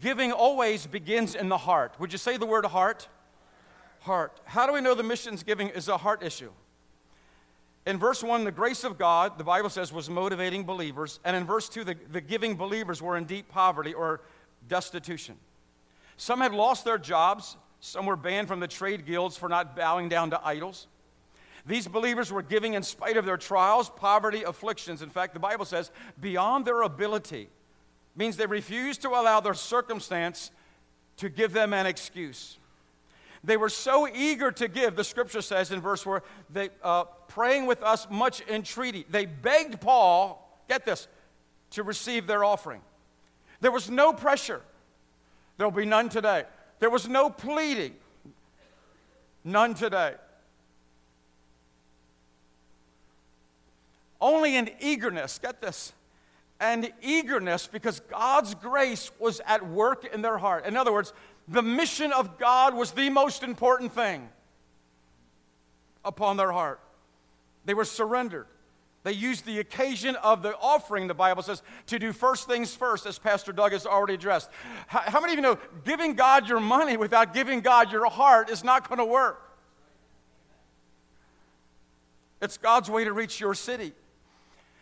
Giving 0.00 0.32
always 0.32 0.86
begins 0.86 1.34
in 1.34 1.48
the 1.48 1.58
heart. 1.58 1.98
Would 1.98 2.12
you 2.12 2.18
say 2.18 2.36
the 2.36 2.46
word 2.46 2.66
heart? 2.66 3.08
Heart. 4.00 4.40
How 4.44 4.66
do 4.66 4.72
we 4.72 4.80
know 4.80 4.94
the 4.94 5.02
missions 5.02 5.42
giving 5.42 5.70
is 5.70 5.88
a 5.88 5.96
heart 5.96 6.22
issue? 6.22 6.50
In 7.86 7.98
verse 7.98 8.22
1, 8.22 8.44
the 8.44 8.50
grace 8.50 8.82
of 8.82 8.98
God, 8.98 9.38
the 9.38 9.44
Bible 9.44 9.70
says, 9.70 9.92
was 9.92 10.10
motivating 10.10 10.64
believers. 10.64 11.20
And 11.24 11.36
in 11.36 11.44
verse 11.44 11.68
2, 11.68 11.84
the, 11.84 11.96
the 12.10 12.20
giving 12.20 12.56
believers 12.56 13.00
were 13.00 13.16
in 13.16 13.24
deep 13.24 13.48
poverty 13.48 13.94
or 13.94 14.20
destitution. 14.68 15.36
Some 16.16 16.40
had 16.40 16.52
lost 16.52 16.84
their 16.84 16.98
jobs, 16.98 17.56
some 17.78 18.04
were 18.06 18.16
banned 18.16 18.48
from 18.48 18.58
the 18.58 18.66
trade 18.66 19.06
guilds 19.06 19.36
for 19.36 19.48
not 19.48 19.76
bowing 19.76 20.08
down 20.08 20.30
to 20.30 20.44
idols. 20.44 20.88
These 21.64 21.86
believers 21.86 22.32
were 22.32 22.42
giving 22.42 22.74
in 22.74 22.82
spite 22.82 23.16
of 23.16 23.24
their 23.24 23.36
trials, 23.36 23.88
poverty, 23.90 24.42
afflictions. 24.42 25.02
In 25.02 25.10
fact, 25.10 25.34
the 25.34 25.40
Bible 25.40 25.64
says, 25.64 25.90
beyond 26.20 26.64
their 26.64 26.82
ability, 26.82 27.48
means 28.16 28.36
they 28.36 28.46
refused 28.46 29.02
to 29.02 29.10
allow 29.10 29.40
their 29.40 29.54
circumstance 29.54 30.50
to 31.18 31.28
give 31.28 31.52
them 31.52 31.72
an 31.72 31.86
excuse. 31.86 32.58
They 33.46 33.56
were 33.56 33.68
so 33.68 34.08
eager 34.08 34.50
to 34.50 34.66
give, 34.66 34.96
the 34.96 35.04
scripture 35.04 35.40
says 35.40 35.70
in 35.70 35.80
verse 35.80 36.02
4, 36.02 36.24
they, 36.50 36.70
uh, 36.82 37.04
praying 37.28 37.66
with 37.66 37.80
us 37.80 38.08
much 38.10 38.42
entreaty. 38.48 39.06
They 39.08 39.24
begged 39.24 39.80
Paul, 39.80 40.60
get 40.68 40.84
this, 40.84 41.06
to 41.70 41.84
receive 41.84 42.26
their 42.26 42.42
offering. 42.42 42.80
There 43.60 43.70
was 43.70 43.88
no 43.88 44.12
pressure. 44.12 44.62
There'll 45.56 45.70
be 45.70 45.86
none 45.86 46.08
today. 46.08 46.42
There 46.80 46.90
was 46.90 47.08
no 47.08 47.30
pleading. 47.30 47.94
None 49.44 49.74
today. 49.74 50.14
Only 54.20 54.56
an 54.56 54.70
eagerness, 54.80 55.38
get 55.38 55.60
this, 55.60 55.92
and 56.58 56.92
eagerness 57.00 57.68
because 57.68 58.00
God's 58.00 58.56
grace 58.56 59.12
was 59.20 59.40
at 59.46 59.68
work 59.68 60.04
in 60.04 60.22
their 60.22 60.38
heart. 60.38 60.66
In 60.66 60.76
other 60.76 60.92
words, 60.92 61.12
the 61.48 61.62
mission 61.62 62.12
of 62.12 62.38
God 62.38 62.74
was 62.74 62.92
the 62.92 63.10
most 63.10 63.42
important 63.42 63.92
thing 63.92 64.28
upon 66.04 66.36
their 66.36 66.52
heart. 66.52 66.80
They 67.64 67.74
were 67.74 67.84
surrendered. 67.84 68.46
They 69.04 69.12
used 69.12 69.44
the 69.44 69.60
occasion 69.60 70.16
of 70.16 70.42
the 70.42 70.56
offering, 70.56 71.06
the 71.06 71.14
Bible 71.14 71.42
says, 71.42 71.62
to 71.86 71.98
do 71.98 72.12
first 72.12 72.48
things 72.48 72.74
first, 72.74 73.06
as 73.06 73.20
Pastor 73.20 73.52
Doug 73.52 73.70
has 73.70 73.86
already 73.86 74.14
addressed. 74.14 74.50
How, 74.88 75.20
many 75.20 75.32
of 75.32 75.36
you 75.36 75.42
know 75.42 75.58
giving 75.84 76.14
God 76.14 76.48
your 76.48 76.58
money 76.58 76.96
without 76.96 77.32
giving 77.32 77.60
God 77.60 77.92
your 77.92 78.10
heart 78.10 78.50
is 78.50 78.64
not 78.64 78.88
going 78.88 78.98
to 78.98 79.04
work? 79.04 79.40
It's 82.42 82.58
God's 82.58 82.90
way 82.90 83.04
to 83.04 83.12
reach 83.12 83.38
your 83.38 83.54
city. 83.54 83.92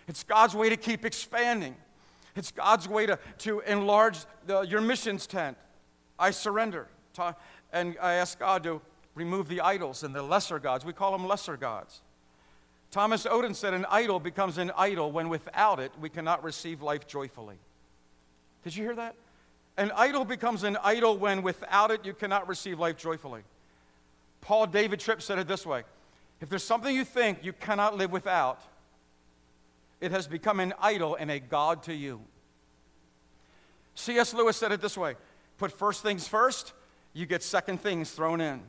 It's 0.09 0.23
God's 0.23 0.55
way 0.55 0.71
to 0.71 0.77
keep 0.79 1.05
expanding. 1.05 1.77
It's 2.35 2.51
God's 2.51 2.89
way 2.89 3.05
to, 3.05 3.19
to 3.39 3.61
enlarge 3.61 4.19
the, 4.47 4.63
your 4.63 4.81
missions 4.81 5.27
tent. 5.27 5.57
I 6.19 6.31
surrender. 6.31 6.89
And 7.73 7.97
I 8.01 8.15
ask 8.15 8.39
God 8.39 8.63
to 8.65 8.81
remove 9.15 9.49
the 9.49 9.61
idols 9.61 10.03
and 10.03 10.15
the 10.15 10.23
lesser 10.23 10.59
gods. 10.59 10.85
We 10.85 10.93
call 10.93 11.13
them 11.13 11.27
lesser 11.27 11.57
gods. 11.57 12.03
Thomas 12.91 13.27
Oden 13.27 13.55
said, 13.55 13.75
An 13.75 13.87
idol 13.91 14.21
becomes 14.21 14.59
an 14.59 14.71
idol 14.77 15.11
when 15.11 15.29
without 15.29 15.81
it 15.81 15.93
we 16.01 16.09
cannot 16.09 16.45
receive 16.45 16.83
life 16.83 17.07
joyfully. 17.07 17.57
Did 18.63 18.77
you 18.77 18.85
hear 18.85 18.95
that? 18.95 19.15
An 19.77 19.91
idol 19.97 20.25
becomes 20.25 20.63
an 20.63 20.77
idol 20.83 21.17
when 21.17 21.43
without 21.43 21.91
it 21.91 22.05
you 22.05 22.15
cannot 22.15 22.47
receive 22.47 22.79
life 22.79 22.97
joyfully. 22.97 23.43
Paul 24.41 24.67
David 24.67 25.01
Tripp 25.01 25.23
said 25.23 25.39
it 25.39 25.49
this 25.49 25.67
way 25.67 25.83
If 26.41 26.49
there's 26.49 26.63
something 26.63 26.95
you 26.95 27.05
think 27.05 27.39
you 27.43 27.53
cannot 27.53 27.97
live 27.97 28.13
without, 28.13 28.61
it 30.01 30.11
has 30.13 30.27
become 30.27 30.61
an 30.61 30.75
idol 30.81 31.17
and 31.17 31.31
a 31.31 31.41
God 31.41 31.83
to 31.85 31.95
you. 31.95 32.21
C.S. 33.97 34.35
Lewis 34.35 34.57
said 34.57 34.71
it 34.71 34.81
this 34.81 34.97
way 34.97 35.15
Put 35.59 35.73
first 35.73 36.03
things 36.03 36.27
first, 36.27 36.73
you 37.13 37.27
get 37.27 37.43
second 37.43 37.81
things 37.81 38.11
thrown 38.11 38.41
in. 38.41 38.61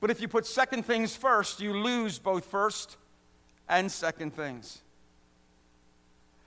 But 0.00 0.10
if 0.10 0.20
you 0.20 0.28
put 0.28 0.46
second 0.46 0.84
things 0.84 1.16
first, 1.16 1.60
you 1.60 1.72
lose 1.72 2.18
both 2.18 2.44
first 2.44 2.96
and 3.68 3.90
second 3.90 4.34
things. 4.34 4.82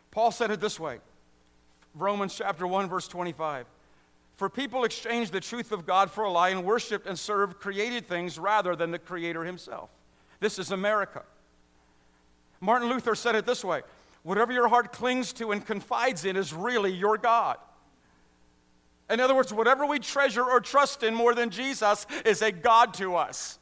Paul 0.09 0.31
said 0.31 0.51
it 0.51 0.59
this 0.59 0.79
way 0.79 0.99
Romans 1.95 2.35
chapter 2.35 2.65
1, 2.65 2.89
verse 2.89 3.07
25. 3.07 3.65
For 4.37 4.49
people 4.49 4.85
exchanged 4.85 5.33
the 5.33 5.39
truth 5.39 5.71
of 5.71 5.85
God 5.85 6.09
for 6.09 6.23
a 6.23 6.31
lie 6.31 6.49
and 6.49 6.63
worshiped 6.63 7.05
and 7.05 7.19
served 7.19 7.59
created 7.59 8.07
things 8.07 8.39
rather 8.39 8.75
than 8.75 8.91
the 8.91 8.99
Creator 8.99 9.43
Himself. 9.43 9.89
This 10.39 10.57
is 10.57 10.71
America. 10.71 11.23
Martin 12.59 12.89
Luther 12.89 13.15
said 13.15 13.35
it 13.35 13.45
this 13.45 13.63
way 13.63 13.81
Whatever 14.23 14.53
your 14.53 14.67
heart 14.67 14.93
clings 14.93 15.33
to 15.33 15.51
and 15.51 15.65
confides 15.65 16.25
in 16.25 16.37
is 16.37 16.53
really 16.53 16.91
your 16.91 17.17
God. 17.17 17.57
In 19.11 19.19
other 19.19 19.35
words, 19.35 19.53
whatever 19.53 19.85
we 19.85 19.99
treasure 19.99 20.43
or 20.43 20.61
trust 20.61 21.03
in 21.03 21.13
more 21.13 21.35
than 21.35 21.49
Jesus 21.49 22.07
is 22.25 22.41
a 22.41 22.51
God 22.51 22.93
to 22.95 23.15
us. 23.15 23.59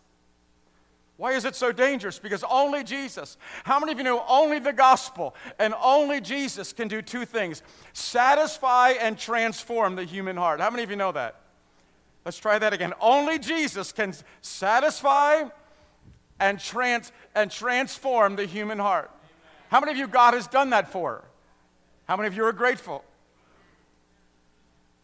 Why 1.17 1.33
is 1.33 1.43
it 1.43 1.55
so 1.55 1.73
dangerous? 1.73 2.17
Because 2.17 2.45
only 2.49 2.81
Jesus. 2.83 3.35
How 3.65 3.77
many 3.77 3.91
of 3.91 3.97
you 3.97 4.05
know 4.05 4.23
only 4.29 4.59
the 4.59 4.71
gospel 4.71 5.35
and 5.59 5.73
only 5.83 6.21
Jesus 6.21 6.71
can 6.71 6.87
do 6.87 7.01
two 7.01 7.25
things 7.25 7.61
satisfy 7.91 8.91
and 8.91 9.17
transform 9.17 9.95
the 9.95 10.05
human 10.05 10.37
heart? 10.37 10.61
How 10.61 10.69
many 10.69 10.83
of 10.83 10.89
you 10.89 10.95
know 10.95 11.11
that? 11.11 11.35
Let's 12.23 12.37
try 12.37 12.57
that 12.59 12.71
again. 12.71 12.93
Only 13.01 13.37
Jesus 13.37 13.91
can 13.91 14.13
satisfy 14.41 15.49
and, 16.39 16.59
trans- 16.59 17.11
and 17.35 17.51
transform 17.51 18.37
the 18.37 18.45
human 18.45 18.79
heart. 18.79 19.11
How 19.69 19.79
many 19.81 19.91
of 19.91 19.97
you 19.97 20.07
God 20.07 20.35
has 20.35 20.47
done 20.47 20.69
that 20.69 20.89
for? 20.89 21.23
How 22.07 22.15
many 22.15 22.27
of 22.27 22.35
you 22.35 22.45
are 22.45 22.53
grateful? 22.53 23.03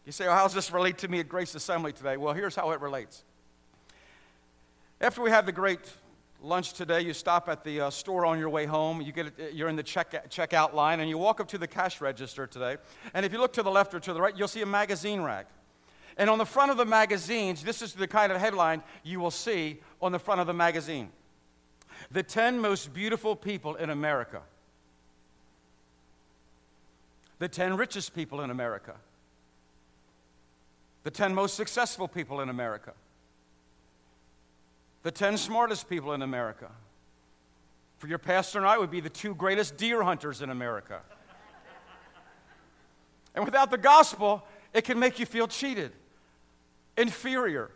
You 0.06 0.12
say, 0.12 0.26
well, 0.26 0.36
how 0.36 0.44
does 0.44 0.54
this 0.54 0.70
relate 0.70 0.98
to 0.98 1.08
me 1.08 1.18
at 1.18 1.28
Grace 1.28 1.56
Assembly 1.56 1.92
today? 1.92 2.16
Well, 2.16 2.32
here's 2.32 2.54
how 2.54 2.70
it 2.70 2.80
relates. 2.80 3.24
After 5.00 5.20
we 5.20 5.30
have 5.30 5.46
the 5.46 5.52
great 5.52 5.80
lunch 6.40 6.74
today, 6.74 7.00
you 7.00 7.12
stop 7.12 7.48
at 7.48 7.64
the 7.64 7.80
uh, 7.80 7.90
store 7.90 8.24
on 8.24 8.38
your 8.38 8.48
way 8.48 8.66
home. 8.66 9.02
You 9.02 9.10
get, 9.10 9.52
you're 9.52 9.68
in 9.68 9.74
the 9.74 9.82
check, 9.82 10.30
checkout 10.30 10.74
line, 10.74 11.00
and 11.00 11.08
you 11.08 11.18
walk 11.18 11.40
up 11.40 11.48
to 11.48 11.58
the 11.58 11.66
cash 11.66 12.00
register 12.00 12.46
today. 12.46 12.76
And 13.14 13.26
if 13.26 13.32
you 13.32 13.40
look 13.40 13.52
to 13.54 13.64
the 13.64 13.70
left 13.70 13.94
or 13.94 14.00
to 14.00 14.12
the 14.12 14.20
right, 14.20 14.36
you'll 14.38 14.46
see 14.46 14.62
a 14.62 14.66
magazine 14.66 15.22
rack. 15.22 15.48
And 16.16 16.30
on 16.30 16.38
the 16.38 16.46
front 16.46 16.70
of 16.70 16.76
the 16.76 16.84
magazines, 16.84 17.64
this 17.64 17.82
is 17.82 17.92
the 17.92 18.06
kind 18.06 18.30
of 18.30 18.38
headline 18.38 18.84
you 19.02 19.18
will 19.18 19.32
see 19.32 19.80
on 20.00 20.12
the 20.12 20.20
front 20.20 20.40
of 20.40 20.46
the 20.46 20.54
magazine 20.54 21.10
The 22.12 22.22
10 22.22 22.60
most 22.60 22.94
beautiful 22.94 23.34
people 23.34 23.74
in 23.74 23.90
America, 23.90 24.42
the 27.40 27.48
10 27.48 27.76
richest 27.76 28.14
people 28.14 28.40
in 28.40 28.50
America, 28.50 28.94
the 31.06 31.10
10 31.12 31.36
most 31.36 31.54
successful 31.54 32.08
people 32.08 32.40
in 32.40 32.48
America 32.48 32.92
the 35.04 35.12
10 35.12 35.36
smartest 35.36 35.88
people 35.88 36.14
in 36.14 36.22
America. 36.22 36.68
For 37.98 38.08
your 38.08 38.18
pastor 38.18 38.58
and 38.58 38.66
I, 38.66 38.76
would 38.76 38.90
be 38.90 38.98
the 38.98 39.08
two 39.08 39.36
greatest 39.36 39.76
deer 39.76 40.02
hunters 40.02 40.42
in 40.42 40.50
America. 40.50 41.00
and 43.36 43.44
without 43.44 43.70
the 43.70 43.78
gospel, 43.78 44.42
it 44.74 44.82
can 44.82 44.98
make 44.98 45.20
you 45.20 45.26
feel 45.26 45.46
cheated, 45.46 45.92
inferior, 46.98 47.70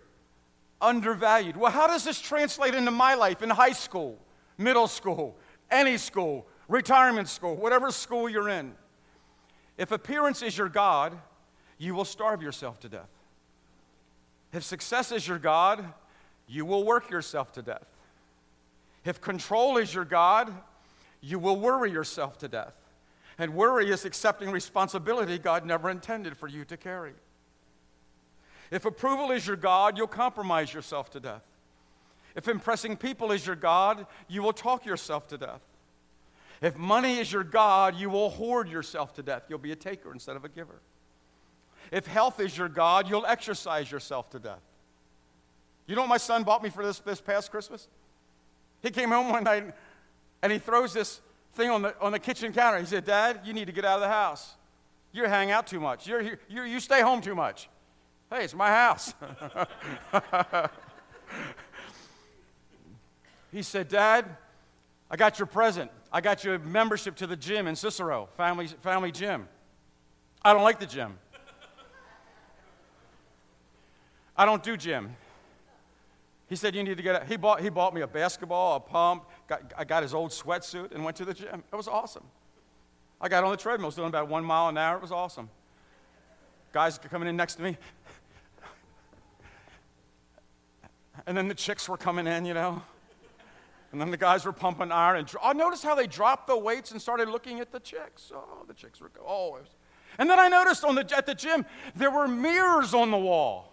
undervalued. 0.81 1.57
Well, 1.57 1.71
how 1.71 1.87
does 1.87 2.03
this 2.03 2.21
translate 2.21 2.75
into 2.75 2.91
my 2.91 3.15
life 3.15 3.43
in 3.43 3.51
high 3.51 3.75
school, 3.75 4.19
middle 4.59 4.89
school, 4.89 5.37
any 5.71 5.99
school, 5.99 6.49
retirement 6.67 7.29
school, 7.29 7.55
whatever 7.55 7.93
school 7.93 8.29
you're 8.29 8.49
in? 8.49 8.75
If 9.79 9.93
appearance 9.93 10.43
is 10.43 10.59
your 10.59 10.69
God, 10.69 11.17
you 11.79 11.95
will 11.95 12.05
starve 12.05 12.43
yourself 12.43 12.81
to 12.81 12.89
death. 12.89 13.20
If 14.53 14.65
success 14.65 15.13
is 15.13 15.27
your 15.27 15.39
God, 15.39 15.85
you 16.49 16.65
will 16.65 16.85
work 16.85 17.11
yourself 17.11 17.53
to 17.53 17.63
death. 17.63 17.87
If 19.05 19.21
control 19.21 19.77
is 19.77 19.95
your 19.95 20.05
God, 20.05 20.53
you 21.21 21.39
will 21.39 21.57
worry 21.57 21.91
yourself 21.91 22.39
to 22.39 22.49
death. 22.49 22.75
And 23.39 23.55
worry 23.55 23.91
is 23.91 24.05
accepting 24.05 24.51
responsibility 24.51 25.39
God 25.39 25.65
never 25.65 25.89
intended 25.89 26.37
for 26.37 26.49
you 26.49 26.65
to 26.67 26.77
carry. 26.77 27.15
If 28.71 28.85
approval 28.85 29.31
is 29.31 29.47
your 29.47 29.57
God, 29.57 29.97
you'll 29.97 30.07
compromise 30.07 30.75
yourself 30.75 31.11
to 31.11 31.21
death. 31.21 31.43
If 32.37 32.49
impressing 32.49 32.97
people 32.97 33.33
is 33.33 33.47
your 33.47 33.57
God, 33.57 34.07
you 34.29 34.43
will 34.43 34.53
talk 34.53 34.85
yourself 34.85 35.27
to 35.29 35.39
death. 35.39 35.63
If 36.61 36.77
money 36.77 37.19
is 37.19 37.33
your 37.33 37.43
God, 37.43 37.97
you 37.97 38.11
will 38.11 38.31
hoard 38.31 38.69
yourself 38.69 39.15
to 39.15 39.23
death. 39.23 39.45
You'll 39.49 39.59
be 39.59 39.73
a 39.73 39.77
taker 39.77 40.13
instead 40.13 40.37
of 40.37 40.45
a 40.45 40.49
giver. 40.49 40.81
If 41.91 42.07
health 42.07 42.41
is 42.41 42.57
your 42.57 42.69
God, 42.69 43.09
you'll 43.09 43.27
exercise 43.27 43.91
yourself 43.91 44.31
to 44.31 44.39
death. 44.39 44.61
You 45.87 45.97
know 45.97 46.03
what 46.03 46.09
my 46.09 46.19
son 46.19 46.45
bought 46.45 46.63
me 46.63 46.71
for 46.71 46.85
this, 46.87 47.01
this 47.01 47.21
past 47.21 47.51
Christmas? 47.51 47.89
He 48.83 48.91
came 48.91 49.11
home 49.11 49.31
one 49.31 49.45
night 49.45 49.75
and 50.43 50.53
he 50.53 50.59
throws 50.59 50.93
this 50.93 51.21
thing 51.55 51.71
on 51.71 51.83
the, 51.83 51.95
on 52.01 52.13
the 52.13 52.19
kitchen 52.19 52.53
counter. 52.53 52.79
He 52.79 52.87
said, 52.87 53.05
Dad, 53.05 53.41
you 53.45 53.53
need 53.53 53.67
to 53.67 53.73
get 53.73 53.85
out 53.85 53.97
of 53.97 54.03
the 54.03 54.09
house. 54.09 54.55
You 55.13 55.25
hang 55.25 55.51
out 55.51 55.67
too 55.67 55.81
much. 55.81 56.07
You're, 56.07 56.23
you 56.49 56.63
you 56.63 56.79
stay 56.79 57.01
home 57.01 57.21
too 57.21 57.35
much. 57.35 57.69
Hey, 58.31 58.45
it's 58.45 58.55
my 58.55 58.69
house. 58.69 59.13
he 63.53 63.63
said, 63.63 63.89
Dad, 63.89 64.25
I 65.11 65.17
got 65.17 65.41
your 65.41 65.47
present. 65.47 65.91
I 66.13 66.21
got 66.21 66.45
your 66.45 66.61
membership 66.61 67.17
to 67.17 67.27
the 67.27 67.37
gym 67.37 67.67
in 67.67 67.75
Cicero, 67.75 68.29
family, 68.37 68.69
family 68.69 69.11
gym. 69.11 69.49
I 70.43 70.53
don't 70.53 70.63
like 70.63 70.79
the 70.79 70.87
gym. 70.87 71.19
I 74.41 74.47
don't 74.47 74.63
do 74.63 74.75
gym. 74.75 75.15
He 76.49 76.57
said, 76.57 76.75
You 76.75 76.83
need 76.83 76.97
to 76.97 77.03
get 77.03 77.23
a, 77.23 77.27
he 77.27 77.37
bought, 77.37 77.61
he 77.61 77.69
bought 77.69 77.93
me 77.93 78.01
a 78.01 78.07
basketball, 78.07 78.77
a 78.77 78.81
pump. 78.81 79.27
Got, 79.47 79.75
I 79.77 79.85
got 79.85 80.03
his 80.03 80.15
old 80.15 80.31
sweatsuit 80.31 80.95
and 80.95 81.05
went 81.05 81.19
to 81.19 81.27
the 81.27 81.35
gym. 81.35 81.63
It 81.71 81.77
was 81.77 81.87
awesome. 81.87 82.25
I 83.21 83.29
got 83.29 83.45
on 83.45 83.51
the 83.51 83.59
treadmill, 83.59 83.89
was 83.89 83.97
doing 83.97 84.09
about 84.09 84.29
one 84.29 84.43
mile 84.43 84.71
an 84.71 84.79
hour. 84.79 84.97
It 84.97 85.03
was 85.03 85.13
awesome. 85.13 85.51
Guys 86.73 86.99
coming 86.99 87.29
in 87.29 87.37
next 87.37 87.57
to 87.57 87.63
me. 87.63 87.77
And 91.27 91.37
then 91.37 91.47
the 91.47 91.55
chicks 91.55 91.87
were 91.87 91.99
coming 91.99 92.27
in, 92.27 92.47
you 92.47 92.55
know. 92.55 92.83
And 93.93 94.01
then 94.01 94.11
the 94.11 94.17
guys 94.17 94.47
were 94.47 94.55
pumping 94.55 94.91
iron. 94.91 95.19
And 95.19 95.31
I 95.43 95.53
noticed 95.53 95.85
how 95.85 95.95
they 95.95 96.07
dropped 96.07 96.47
the 96.47 96.57
weights 96.57 96.93
and 96.93 97.03
started 97.03 97.29
looking 97.29 97.61
at 97.61 97.73
the 97.73 97.81
chicks. 97.81 98.33
Oh, 98.35 98.65
the 98.67 98.73
chicks 98.73 99.03
were, 99.03 99.11
oh. 99.21 99.59
And 100.17 100.31
then 100.31 100.39
I 100.39 100.49
noticed 100.49 100.83
on 100.83 100.95
the, 100.95 101.07
at 101.15 101.27
the 101.27 101.35
gym, 101.35 101.67
there 101.95 102.11
were 102.11 102.27
mirrors 102.27 102.95
on 102.95 103.11
the 103.11 103.19
wall. 103.19 103.70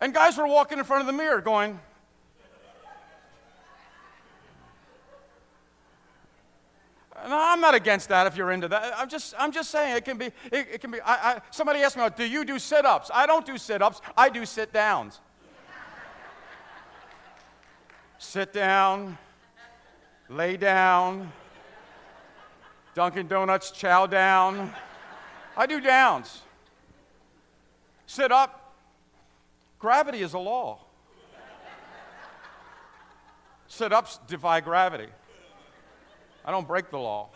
And 0.00 0.14
guys 0.14 0.38
were 0.38 0.46
walking 0.46 0.78
in 0.78 0.84
front 0.84 1.02
of 1.02 1.06
the 1.06 1.12
mirror 1.12 1.40
going, 1.40 1.78
No, 7.28 7.38
I'm 7.38 7.60
not 7.60 7.74
against 7.74 8.08
that 8.08 8.26
if 8.26 8.36
you're 8.36 8.50
into 8.50 8.68
that. 8.68 8.94
I'm 8.96 9.08
just, 9.08 9.34
I'm 9.38 9.52
just 9.52 9.70
saying 9.70 9.94
it 9.94 10.04
can 10.04 10.16
be, 10.16 10.26
it, 10.26 10.68
it 10.72 10.80
can 10.80 10.90
be. 10.90 11.00
I, 11.02 11.32
I, 11.32 11.40
somebody 11.50 11.80
asked 11.80 11.96
me, 11.96 12.06
do 12.16 12.24
you 12.24 12.44
do 12.44 12.58
sit 12.58 12.86
ups? 12.86 13.10
I 13.12 13.26
don't 13.26 13.44
do 13.44 13.58
sit 13.58 13.82
ups, 13.82 14.00
I 14.16 14.30
do 14.30 14.46
sit 14.46 14.72
downs. 14.72 15.20
sit 18.18 18.52
down, 18.52 19.18
lay 20.30 20.56
down, 20.56 21.30
Dunkin' 22.94 23.28
Donuts 23.28 23.70
chow 23.70 24.06
down. 24.06 24.72
I 25.56 25.66
do 25.66 25.80
downs. 25.80 26.42
Sit 28.06 28.32
up. 28.32 28.59
Gravity 29.80 30.20
is 30.20 30.34
a 30.34 30.38
law. 30.38 30.78
Sit 33.66 33.92
ups 33.92 34.18
defy 34.28 34.60
gravity. 34.60 35.08
I 36.44 36.50
don't 36.50 36.68
break 36.68 36.90
the 36.90 36.98
law. 36.98 37.30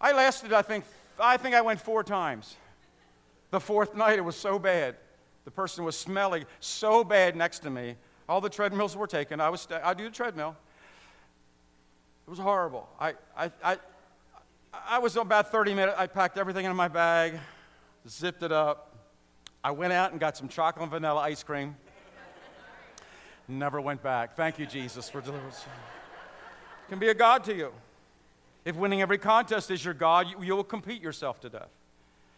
I 0.00 0.12
lasted, 0.12 0.52
I 0.52 0.62
think, 0.62 0.84
I 1.18 1.36
think 1.36 1.54
I 1.54 1.60
went 1.60 1.80
four 1.80 2.02
times. 2.02 2.56
The 3.50 3.60
fourth 3.60 3.94
night, 3.94 4.18
it 4.18 4.24
was 4.24 4.36
so 4.36 4.58
bad. 4.58 4.96
The 5.44 5.50
person 5.50 5.84
was 5.84 5.96
smelling 5.96 6.44
so 6.60 7.04
bad 7.04 7.36
next 7.36 7.60
to 7.60 7.70
me. 7.70 7.96
All 8.28 8.40
the 8.40 8.48
treadmills 8.48 8.96
were 8.96 9.06
taken. 9.06 9.40
I 9.40 9.50
was, 9.50 9.62
st- 9.62 9.82
I 9.84 9.94
do 9.94 10.04
the 10.04 10.10
treadmill. 10.10 10.56
It 12.26 12.30
was 12.30 12.38
horrible. 12.38 12.88
I, 12.98 13.14
I, 13.36 13.50
I, 13.62 13.76
I 14.72 14.98
was 14.98 15.16
about 15.16 15.52
30 15.52 15.74
minutes. 15.74 15.96
I 15.98 16.06
packed 16.06 16.38
everything 16.38 16.64
in 16.64 16.74
my 16.74 16.88
bag, 16.88 17.38
zipped 18.08 18.42
it 18.42 18.52
up. 18.52 18.94
I 19.62 19.70
went 19.70 19.92
out 19.92 20.10
and 20.10 20.20
got 20.20 20.36
some 20.36 20.48
chocolate 20.48 20.82
and 20.82 20.90
vanilla 20.90 21.20
ice 21.20 21.42
cream. 21.42 21.76
Never 23.48 23.80
went 23.80 24.02
back. 24.02 24.36
Thank 24.36 24.58
you, 24.58 24.66
Jesus, 24.66 25.08
for 25.08 25.20
deliverance. 25.20 25.64
Can 26.88 26.98
be 26.98 27.08
a 27.08 27.14
God 27.14 27.44
to 27.44 27.54
you. 27.54 27.72
If 28.64 28.76
winning 28.76 29.02
every 29.02 29.18
contest 29.18 29.70
is 29.70 29.84
your 29.84 29.94
God, 29.94 30.28
you, 30.28 30.42
you 30.42 30.56
will 30.56 30.64
compete 30.64 31.02
yourself 31.02 31.40
to 31.40 31.48
death. 31.48 31.68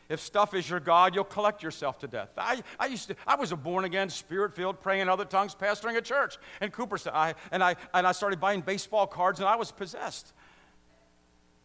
If 0.09 0.21
stuff 0.21 0.55
is 0.55 0.69
your 0.69 0.79
God, 0.79 1.15
you'll 1.15 1.25
collect 1.25 1.63
yourself 1.63 1.99
to 2.01 2.07
death. 2.07 2.31
I, 2.37 2.63
I 2.79 2.87
used 2.87 3.09
to, 3.09 3.17
I 3.27 3.35
was 3.35 3.51
a 3.51 3.57
born 3.57 3.85
again, 3.85 4.09
spirit 4.09 4.55
filled, 4.55 4.81
praying 4.81 5.01
in 5.01 5.09
other 5.09 5.25
tongues, 5.25 5.55
pastoring 5.55 5.97
a 5.97 6.01
church 6.01 6.39
in 6.61 6.71
Cooperstown. 6.71 7.15
I, 7.15 7.35
and, 7.51 7.63
I, 7.63 7.75
and 7.93 8.07
I 8.07 8.13
started 8.13 8.39
buying 8.39 8.61
baseball 8.61 9.07
cards, 9.09 9.41
and 9.41 9.49
I 9.49 9.57
was 9.57 9.73
possessed. 9.73 10.33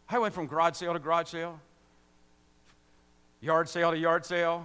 I 0.08 0.18
went 0.18 0.34
from 0.34 0.46
garage 0.46 0.74
sale 0.74 0.92
to 0.92 0.98
garage 0.98 1.28
sale, 1.28 1.60
yard 3.42 3.68
sale 3.68 3.90
to 3.90 3.98
yard 3.98 4.24
sale. 4.24 4.64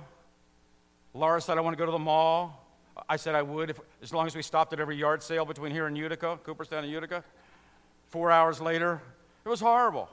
Laura 1.13 1.41
said, 1.41 1.57
I 1.57 1.61
want 1.61 1.75
to 1.75 1.77
go 1.77 1.85
to 1.85 1.91
the 1.91 1.99
mall. 1.99 2.63
I 3.09 3.17
said 3.17 3.35
I 3.35 3.41
would, 3.41 3.71
if, 3.71 3.79
as 4.01 4.13
long 4.13 4.27
as 4.27 4.35
we 4.35 4.41
stopped 4.41 4.71
at 4.71 4.79
every 4.79 4.95
yard 4.95 5.21
sale 5.21 5.45
between 5.45 5.71
here 5.71 5.87
and 5.87 5.97
Utica, 5.97 6.39
Cooperstown 6.43 6.83
and 6.83 6.91
Utica. 6.93 7.23
Four 8.09 8.31
hours 8.31 8.61
later, 8.61 9.01
it 9.43 9.49
was 9.49 9.59
horrible. 9.59 10.09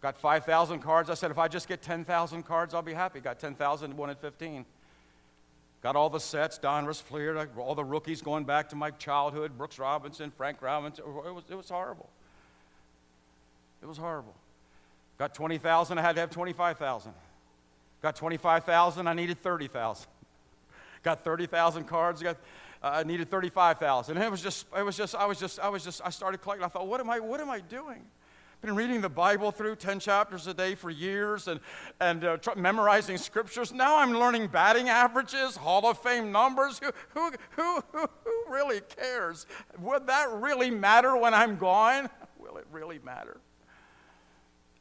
Got 0.00 0.18
5,000 0.18 0.80
cards. 0.80 1.10
I 1.10 1.14
said, 1.14 1.30
if 1.30 1.38
I 1.38 1.48
just 1.48 1.68
get 1.68 1.82
10,000 1.82 2.42
cards, 2.44 2.72
I'll 2.72 2.80
be 2.80 2.94
happy. 2.94 3.20
Got 3.20 3.38
10,000, 3.38 3.96
won 3.96 4.08
at 4.08 4.20
15. 4.20 4.64
Got 5.82 5.96
all 5.96 6.10
the 6.10 6.20
sets, 6.20 6.58
Donruss 6.58 7.02
Fleer, 7.02 7.48
all 7.58 7.74
the 7.74 7.84
rookies 7.84 8.22
going 8.22 8.44
back 8.44 8.68
to 8.70 8.76
my 8.76 8.90
childhood, 8.92 9.56
Brooks 9.56 9.78
Robinson, 9.78 10.30
Frank 10.30 10.62
Robinson. 10.62 11.04
It 11.06 11.34
was, 11.34 11.44
it 11.50 11.54
was 11.54 11.68
horrible. 11.68 12.08
It 13.82 13.86
was 13.86 13.96
horrible. 13.96 14.34
Got 15.18 15.34
20,000, 15.34 15.98
I 15.98 16.02
had 16.02 16.14
to 16.16 16.20
have 16.20 16.30
25,000. 16.30 17.12
Got 18.02 18.16
25,000, 18.16 19.06
I 19.06 19.12
needed 19.12 19.42
30,000 19.42 20.06
got 21.02 21.24
30,000 21.24 21.84
cards. 21.84 22.22
Got, 22.22 22.36
uh, 22.82 22.90
I 22.94 23.02
needed 23.02 23.30
35,000. 23.30 24.16
And 24.16 24.24
it 24.24 24.30
was 24.30 24.42
just, 24.42 24.66
it 24.76 24.82
was 24.82 24.96
just, 24.96 25.14
I 25.14 25.26
was 25.26 25.38
just, 25.38 25.60
I 25.60 25.68
was 25.68 25.84
just, 25.84 26.00
I 26.04 26.10
started 26.10 26.38
collecting. 26.38 26.64
I 26.64 26.68
thought, 26.68 26.86
what 26.86 27.00
am 27.00 27.10
I, 27.10 27.20
what 27.20 27.40
am 27.40 27.50
I 27.50 27.60
doing? 27.60 28.04
Been 28.62 28.76
reading 28.76 29.00
the 29.00 29.08
Bible 29.08 29.52
through 29.52 29.76
10 29.76 30.00
chapters 30.00 30.46
a 30.46 30.52
day 30.52 30.74
for 30.74 30.90
years 30.90 31.48
and, 31.48 31.60
and 31.98 32.22
uh, 32.24 32.36
tr- 32.36 32.58
memorizing 32.58 33.16
scriptures. 33.16 33.72
Now 33.72 33.98
I'm 33.98 34.12
learning 34.12 34.48
batting 34.48 34.90
averages, 34.90 35.56
Hall 35.56 35.88
of 35.88 35.96
Fame 35.98 36.30
numbers. 36.30 36.78
Who, 36.78 36.90
who, 37.14 37.30
who, 37.56 37.82
who, 37.92 38.06
who 38.24 38.52
really 38.52 38.80
cares? 38.82 39.46
Would 39.78 40.08
that 40.08 40.30
really 40.30 40.70
matter 40.70 41.16
when 41.16 41.32
I'm 41.32 41.56
gone? 41.56 42.10
Will 42.38 42.58
it 42.58 42.66
really 42.70 42.98
matter? 42.98 43.40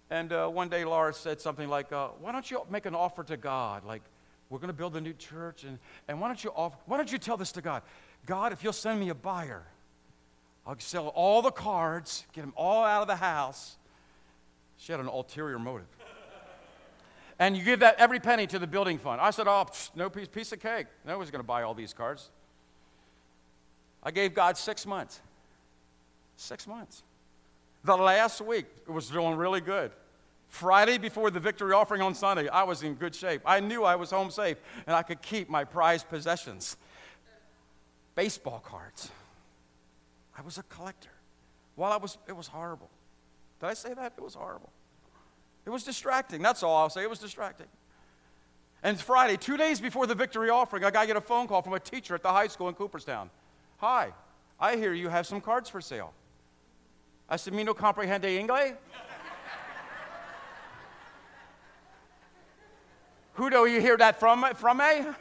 And 0.10 0.34
uh, 0.34 0.48
one 0.48 0.70
day 0.70 0.86
Laura 0.86 1.14
said 1.14 1.40
something 1.40 1.70
like, 1.70 1.92
uh, 1.92 2.10
Why 2.20 2.32
don't 2.32 2.50
you 2.50 2.64
make 2.70 2.86
an 2.86 2.96
offer 2.96 3.24
to 3.24 3.38
God? 3.38 3.86
Like, 3.86 4.02
we're 4.50 4.58
going 4.58 4.70
to 4.70 4.74
build 4.74 4.96
a 4.96 5.02
new 5.02 5.14
church, 5.14 5.64
and, 5.64 5.78
and 6.08 6.20
why, 6.20 6.28
don't 6.28 6.44
you 6.44 6.52
offer, 6.56 6.76
why 6.88 6.98
don't 6.98 7.12
you 7.12 7.20
tell 7.20 7.38
this 7.38 7.52
to 7.54 7.62
God? 7.62 7.84
God, 8.26 8.52
if 8.52 8.64
you'll 8.64 8.74
send 8.74 9.00
me 9.00 9.10
a 9.10 9.16
buyer, 9.16 9.64
I'll 10.66 10.76
sell 10.80 11.10
all 11.10 11.42
the 11.42 11.52
cards, 11.52 12.26
get 12.34 12.42
them 12.42 12.54
all 12.56 12.84
out 12.84 13.04
of 13.04 13.08
the 13.08 13.16
house. 13.16 13.78
She 14.78 14.92
had 14.92 15.00
an 15.00 15.08
ulterior 15.08 15.60
motive. 15.60 15.88
and 17.38 17.56
you 17.56 17.64
give 17.64 17.82
that 17.82 17.96
every 18.00 18.20
penny 18.20 18.48
to 18.48 18.58
the 18.58 18.68
building 18.68 18.98
fund. 18.98 19.22
I 19.22 19.30
said, 19.30 19.48
oh, 19.48 19.66
psh, 19.70 19.92
no 19.96 20.10
piece, 20.10 20.28
piece 20.28 20.52
of 20.52 20.60
cake. 20.60 20.88
Nobody's 21.06 21.32
going 21.32 21.44
to 21.44 21.48
buy 21.48 21.62
all 21.62 21.76
these 21.76 21.94
cards. 21.94 22.30
I 24.02 24.12
gave 24.12 24.34
God 24.34 24.58
six 24.58 24.86
months. 24.86 25.22
Six 26.38 26.66
months. 26.66 27.04
The 27.84 27.96
last 27.96 28.42
week, 28.42 28.66
it 28.88 28.92
was 28.92 29.10
doing 29.10 29.36
really 29.36 29.62
good. 29.62 29.92
Friday 30.50 30.98
before 30.98 31.32
the 31.32 31.40
victory 31.40 31.74
offering 31.74 32.02
on 32.02 32.14
Sunday, 32.14 32.50
I 32.50 32.64
was 32.64 32.84
in 32.84 32.96
good 32.96 33.16
shape. 33.16 33.42
I 33.46 33.60
knew 33.60 33.84
I 33.84 33.96
was 33.96 34.12
home 34.12 34.32
safe 34.32 34.58
and 34.86 34.96
I 34.96 35.04
could 35.04 35.22
keep 35.22 35.50
my 35.50 35.64
prized 35.64 36.10
possessions 36.10 36.76
baseball 38.16 38.62
cards. 38.66 39.12
I 40.38 40.42
was 40.42 40.58
a 40.58 40.64
collector. 40.64 41.12
While 41.76 41.94
I 41.94 41.98
was, 41.98 42.18
it 42.28 42.36
was 42.36 42.48
horrible. 42.48 42.90
Did 43.62 43.68
I 43.68 43.74
say 43.74 43.94
that? 43.94 44.14
It 44.18 44.24
was 44.24 44.34
horrible. 44.34 44.72
It 45.66 45.70
was 45.70 45.84
distracting. 45.84 46.42
That's 46.42 46.64
all 46.64 46.76
I'll 46.76 46.90
say. 46.90 47.04
It 47.04 47.10
was 47.10 47.20
distracting. 47.20 47.68
And 48.82 49.00
Friday, 49.00 49.38
two 49.38 49.56
days 49.56 49.80
before 49.80 50.08
the 50.08 50.16
victory 50.16 50.50
offering, 50.50 50.84
I 50.84 50.92
got 50.92 51.08
get 51.08 51.16
a 51.16 51.22
phone 51.22 51.48
call 51.48 51.62
from 51.62 51.74
a 51.74 51.80
teacher 51.80 52.16
at 52.16 52.24
the 52.24 52.32
high 52.32 52.48
school 52.48 52.68
in 52.70 52.74
Cooperstown. 52.74 53.30
Hi, 53.78 54.14
I 54.60 54.76
hear 54.78 54.94
you 54.94 55.10
have 55.10 55.28
some 55.28 55.42
cards 55.42 55.70
for 55.70 55.80
sale. 55.80 56.14
I 57.30 57.36
said, 57.36 57.54
"Me 57.54 57.64
no 57.64 57.74
comprehende 57.74 58.24
inglés?" 58.24 58.76
Who 63.40 63.50
do 63.50 63.66
you 63.68 63.80
hear 63.80 63.96
that 63.96 64.20
from, 64.20 64.46
from? 64.56 64.82
I, 64.82 65.16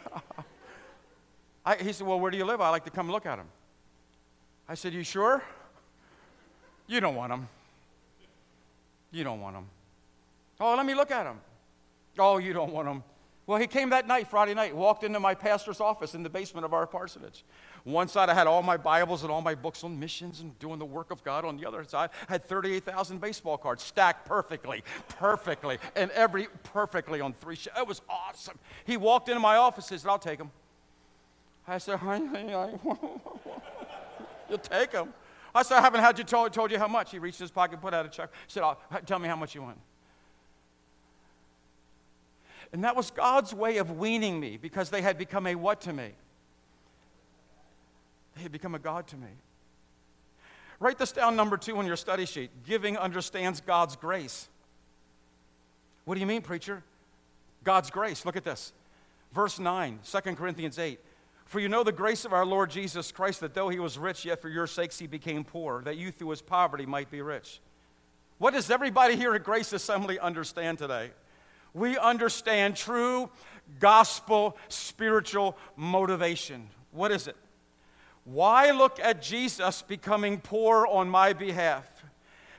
he 1.81 1.93
said, 1.93 2.05
Well, 2.05 2.19
where 2.19 2.33
do 2.33 2.37
you 2.37 2.45
live? 2.45 2.61
I 2.61 2.69
like 2.71 2.85
to 2.87 2.91
come 2.91 3.09
look 3.09 3.27
at 3.27 3.37
them. 3.37 3.47
I 4.69 4.75
said, 4.75 4.93
You 4.93 5.05
sure? 5.05 5.41
You 6.89 6.99
don't 6.99 7.15
want 7.15 7.31
them. 7.31 7.49
You 9.13 9.23
don't 9.23 9.41
want 9.41 9.55
them. 9.55 9.67
Oh, 10.59 10.75
let 10.75 10.85
me 10.85 10.97
look 10.97 11.13
at 11.13 11.23
them. 11.23 11.39
Oh, 12.19 12.39
you 12.39 12.53
don't 12.53 12.73
want 12.73 12.89
them. 12.89 13.05
Well, 13.49 13.59
he 13.59 13.67
came 13.67 13.91
that 13.91 14.07
night, 14.07 14.29
Friday 14.29 14.53
night, 14.53 14.77
walked 14.77 15.05
into 15.05 15.19
my 15.19 15.35
pastor's 15.35 15.81
office 15.81 16.15
in 16.15 16.23
the 16.23 16.29
basement 16.29 16.67
of 16.67 16.75
our 16.75 16.87
parsonage. 16.87 17.47
One 17.85 18.07
side, 18.07 18.29
I 18.29 18.35
had 18.35 18.47
all 18.47 18.63
my 18.63 18.77
Bibles 18.77 19.23
and 19.23 19.33
all 19.33 19.41
my 19.41 19.55
books 19.55 19.83
on 19.83 19.99
missions 19.99 20.41
and 20.41 20.59
doing 20.59 20.79
the 20.79 20.85
work 20.85 21.11
of 21.11 21.25
God. 21.25 21.47
On 21.47 21.57
the 21.57 21.67
other 21.67 21.83
side, 21.85 22.11
I 22.29 22.33
had 22.33 22.45
38,000 22.45 23.23
baseball 23.23 23.57
cards 23.57 23.83
stacked 23.83 24.27
perfectly, 24.27 24.85
perfectly, 25.09 25.79
and 25.97 26.11
every 26.11 26.49
perfectly 26.63 27.23
on 27.23 27.33
three. 27.41 27.57
Sh- 27.57 27.69
it 27.75 27.89
was 27.89 28.03
awesome. 28.11 28.59
He 28.85 28.99
walked 28.99 29.31
into 29.31 29.41
my 29.41 29.57
office 29.57 29.91
and 29.91 29.99
said, 29.99 30.11
I'll 30.11 30.19
take 30.19 30.37
them. 30.37 30.51
I 31.67 31.79
said, 31.79 31.99
You'll 34.51 34.59
take 34.59 34.91
them. 34.91 35.15
I 35.55 35.63
said, 35.63 35.79
I 35.79 35.81
haven't 35.81 36.03
had 36.03 36.19
you 36.19 36.25
told, 36.25 36.53
told 36.53 36.71
you 36.71 36.79
how 36.79 36.87
much. 36.87 37.13
He 37.13 37.19
reached 37.19 37.39
his 37.39 37.51
pocket, 37.51 37.81
put 37.81 37.95
out 37.95 38.05
a 38.05 38.11
check. 38.11 38.29
He 38.47 38.53
said, 38.53 38.63
Tell 39.07 39.19
me 39.19 39.27
how 39.27 39.37
much 39.37 39.55
you 39.55 39.63
want. 39.63 39.79
And 42.73 42.85
that 42.85 42.97
was 42.97 43.11
God's 43.11 43.55
way 43.55 43.79
of 43.79 43.99
weaning 43.99 44.39
me 44.39 44.57
because 44.57 44.91
they 44.91 45.03
had 45.03 45.17
become 45.17 45.47
a 45.47 45.55
what 45.55 45.81
to 45.83 45.93
me? 45.93 46.11
They 48.37 48.43
had 48.43 48.53
become 48.53 48.75
a 48.75 48.79
God 48.79 49.07
to 49.09 49.17
me. 49.17 49.29
Write 50.81 50.99
this 50.99 51.13
down, 51.13 51.35
number 51.35 51.57
two, 51.57 51.77
on 51.79 51.87
your 51.87 51.97
study 51.97 52.25
sheet. 52.25 52.51
Giving 52.65 52.97
understands 52.97 53.61
God's 53.61 53.97
grace. 53.97 54.49
What 56.05 56.15
do 56.15 56.21
you 56.21 56.27
mean, 56.27 56.43
preacher? 56.43 56.83
God's 57.65 57.91
grace. 57.91 58.25
Look 58.25 58.37
at 58.37 58.45
this. 58.45 58.73
Verse 59.33 59.59
9, 59.59 59.99
2 60.11 60.21
Corinthians 60.35 60.79
8. 60.79 61.01
For 61.47 61.61
you 61.61 61.69
know 61.69 61.83
the 61.83 61.93
grace 61.93 62.25
of 62.25 62.33
our 62.33 62.47
Lord 62.47 62.71
Jesus 62.71 63.11
Christ, 63.11 63.41
that 63.41 63.55
though 63.55 63.71
he 63.71 63.79
was 63.79 63.99
rich, 63.99 64.25
yet 64.25 64.41
for 64.41 64.49
your 64.49 64.67
sakes 64.67 64.99
he 64.99 65.07
became 65.07 65.45
poor, 65.45 65.83
that 65.83 65.97
you 65.97 66.11
through 66.11 66.31
his 66.31 66.43
poverty 66.43 66.87
might 66.87 67.11
be 67.11 67.23
rich. 67.23 67.61
What 68.37 68.55
does 68.55 68.71
everybody 68.71 69.17
here 69.17 69.35
at 69.35 69.43
Grace 69.43 69.73
Assembly 69.73 70.19
understand 70.19 70.79
today? 70.79 71.11
We 71.79 71.97
understand 71.97 72.77
true 72.77 73.31
gospel 73.79 74.57
spiritual 74.69 75.57
motivation. 75.77 76.69
What 76.91 77.13
is 77.13 77.29
it? 77.29 77.37
Why 78.25 78.73
look 78.73 78.99
at 79.01 79.23
Jesus 79.23 79.83
becoming 79.83 80.41
poor 80.41 80.87
on 80.87 81.09
my 81.09 81.33
behalf? 81.33 81.87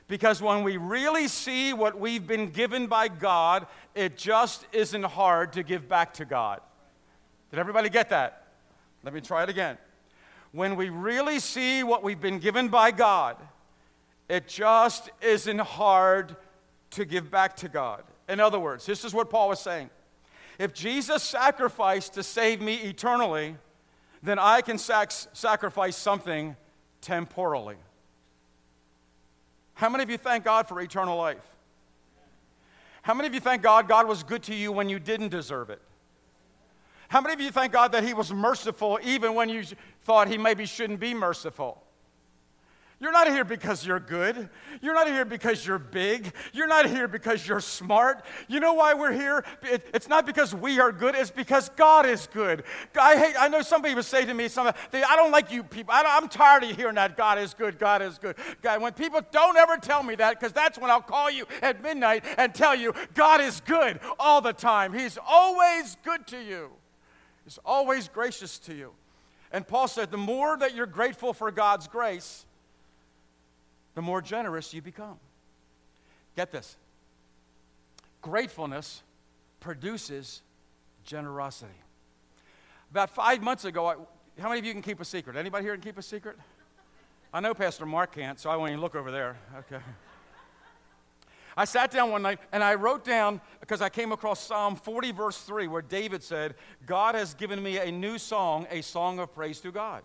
Because 0.08 0.42
when 0.42 0.64
we 0.64 0.76
really 0.76 1.28
see 1.28 1.72
what 1.72 2.00
we've 2.00 2.26
been 2.26 2.48
given 2.48 2.88
by 2.88 3.06
God, 3.06 3.66
it 3.94 4.16
just 4.16 4.66
isn't 4.72 5.04
hard 5.04 5.52
to 5.52 5.62
give 5.62 5.88
back 5.88 6.14
to 6.14 6.24
God. 6.24 6.60
Did 7.50 7.60
everybody 7.60 7.88
get 7.88 8.08
that? 8.08 8.48
Let 9.04 9.14
me 9.14 9.20
try 9.20 9.44
it 9.44 9.48
again. 9.48 9.78
When 10.52 10.74
we 10.74 10.88
really 10.88 11.38
see 11.38 11.84
what 11.84 12.02
we've 12.02 12.20
been 12.20 12.40
given 12.40 12.68
by 12.68 12.90
God, 12.90 13.36
it 14.28 14.48
just 14.48 15.10
isn't 15.20 15.60
hard 15.60 16.34
to 16.90 17.04
give 17.04 17.30
back 17.30 17.54
to 17.56 17.68
God. 17.68 18.02
In 18.30 18.40
other 18.40 18.60
words, 18.60 18.86
this 18.86 19.04
is 19.04 19.12
what 19.12 19.28
Paul 19.28 19.48
was 19.48 19.60
saying. 19.60 19.90
If 20.58 20.72
Jesus 20.72 21.22
sacrificed 21.22 22.14
to 22.14 22.22
save 22.22 22.60
me 22.60 22.76
eternally, 22.76 23.56
then 24.22 24.38
I 24.38 24.60
can 24.60 24.78
sac- 24.78 25.12
sacrifice 25.32 25.96
something 25.96 26.56
temporally. 27.00 27.76
How 29.74 29.88
many 29.88 30.04
of 30.04 30.10
you 30.10 30.18
thank 30.18 30.44
God 30.44 30.68
for 30.68 30.80
eternal 30.80 31.16
life? 31.16 31.42
How 33.02 33.14
many 33.14 33.26
of 33.26 33.34
you 33.34 33.40
thank 33.40 33.62
God 33.62 33.88
God 33.88 34.06
was 34.06 34.22
good 34.22 34.42
to 34.44 34.54
you 34.54 34.70
when 34.70 34.88
you 34.88 34.98
didn't 34.98 35.30
deserve 35.30 35.70
it? 35.70 35.80
How 37.08 37.20
many 37.20 37.32
of 37.34 37.40
you 37.40 37.50
thank 37.50 37.72
God 37.72 37.92
that 37.92 38.04
He 38.04 38.14
was 38.14 38.32
merciful 38.32 39.00
even 39.02 39.34
when 39.34 39.48
you 39.48 39.64
thought 40.02 40.28
He 40.28 40.38
maybe 40.38 40.66
shouldn't 40.66 41.00
be 41.00 41.14
merciful? 41.14 41.82
You're 43.02 43.12
not 43.12 43.28
here 43.28 43.44
because 43.44 43.86
you're 43.86 43.98
good. 43.98 44.50
You're 44.82 44.92
not 44.92 45.08
here 45.08 45.24
because 45.24 45.66
you're 45.66 45.78
big. 45.78 46.34
You're 46.52 46.66
not 46.66 46.84
here 46.84 47.08
because 47.08 47.48
you're 47.48 47.60
smart. 47.60 48.22
You 48.46 48.60
know 48.60 48.74
why 48.74 48.92
we're 48.92 49.12
here? 49.12 49.42
it's 49.62 50.06
not 50.06 50.26
because 50.26 50.54
we 50.54 50.80
are 50.80 50.92
good, 50.92 51.14
it's 51.14 51.30
because 51.30 51.70
God 51.70 52.04
is 52.04 52.28
good. 52.30 52.62
I, 53.00 53.16
hate, 53.16 53.36
I 53.38 53.48
know 53.48 53.62
some 53.62 53.82
people 53.82 54.02
say 54.02 54.26
to 54.26 54.34
me, 54.34 54.48
something, 54.48 54.74
I 54.92 55.16
don't 55.16 55.30
like 55.30 55.50
you 55.50 55.62
people. 55.62 55.94
I 55.94 56.02
am 56.02 56.28
tired 56.28 56.62
of 56.64 56.76
hearing 56.76 56.96
that 56.96 57.16
God 57.16 57.38
is 57.38 57.54
good, 57.54 57.78
God 57.78 58.02
is 58.02 58.18
good. 58.18 58.36
God, 58.60 58.82
when 58.82 58.92
people 58.92 59.22
don't 59.32 59.56
ever 59.56 59.78
tell 59.78 60.02
me 60.02 60.14
that, 60.16 60.38
because 60.38 60.52
that's 60.52 60.78
when 60.78 60.90
I'll 60.90 61.00
call 61.00 61.30
you 61.30 61.46
at 61.62 61.82
midnight 61.82 62.22
and 62.36 62.54
tell 62.54 62.74
you 62.74 62.92
God 63.14 63.40
is 63.40 63.60
good 63.60 63.98
all 64.18 64.42
the 64.42 64.52
time. 64.52 64.92
He's 64.92 65.16
always 65.26 65.96
good 66.04 66.26
to 66.28 66.38
you, 66.38 66.68
He's 67.44 67.58
always 67.64 68.08
gracious 68.08 68.58
to 68.60 68.74
you. 68.74 68.92
And 69.52 69.66
Paul 69.66 69.88
said, 69.88 70.10
the 70.10 70.18
more 70.18 70.56
that 70.58 70.74
you're 70.74 70.86
grateful 70.86 71.32
for 71.32 71.50
God's 71.50 71.88
grace, 71.88 72.44
the 74.00 74.06
more 74.06 74.22
generous 74.22 74.72
you 74.72 74.80
become. 74.80 75.18
Get 76.34 76.50
this 76.50 76.78
gratefulness 78.22 79.02
produces 79.60 80.40
generosity. 81.04 81.70
About 82.90 83.10
five 83.10 83.42
months 83.42 83.66
ago, 83.66 83.86
I, 83.86 83.96
how 84.40 84.48
many 84.48 84.58
of 84.58 84.64
you 84.64 84.72
can 84.72 84.80
keep 84.80 85.00
a 85.00 85.04
secret? 85.04 85.36
Anybody 85.36 85.64
here 85.66 85.74
can 85.74 85.82
keep 85.82 85.98
a 85.98 86.02
secret? 86.02 86.38
I 87.30 87.40
know 87.40 87.52
Pastor 87.52 87.84
Mark 87.84 88.14
can't, 88.14 88.40
so 88.40 88.48
I 88.48 88.56
won't 88.56 88.70
even 88.70 88.80
look 88.80 88.94
over 88.94 89.10
there. 89.10 89.36
Okay. 89.58 89.84
I 91.54 91.66
sat 91.66 91.90
down 91.90 92.10
one 92.10 92.22
night 92.22 92.38
and 92.52 92.64
I 92.64 92.76
wrote 92.76 93.04
down, 93.04 93.38
because 93.60 93.82
I 93.82 93.90
came 93.90 94.12
across 94.12 94.40
Psalm 94.40 94.76
40, 94.76 95.12
verse 95.12 95.42
3, 95.42 95.68
where 95.68 95.82
David 95.82 96.22
said, 96.22 96.54
God 96.86 97.14
has 97.14 97.34
given 97.34 97.62
me 97.62 97.76
a 97.76 97.92
new 97.92 98.16
song, 98.16 98.66
a 98.70 98.80
song 98.80 99.18
of 99.18 99.34
praise 99.34 99.60
to 99.60 99.70
God. 99.70 100.04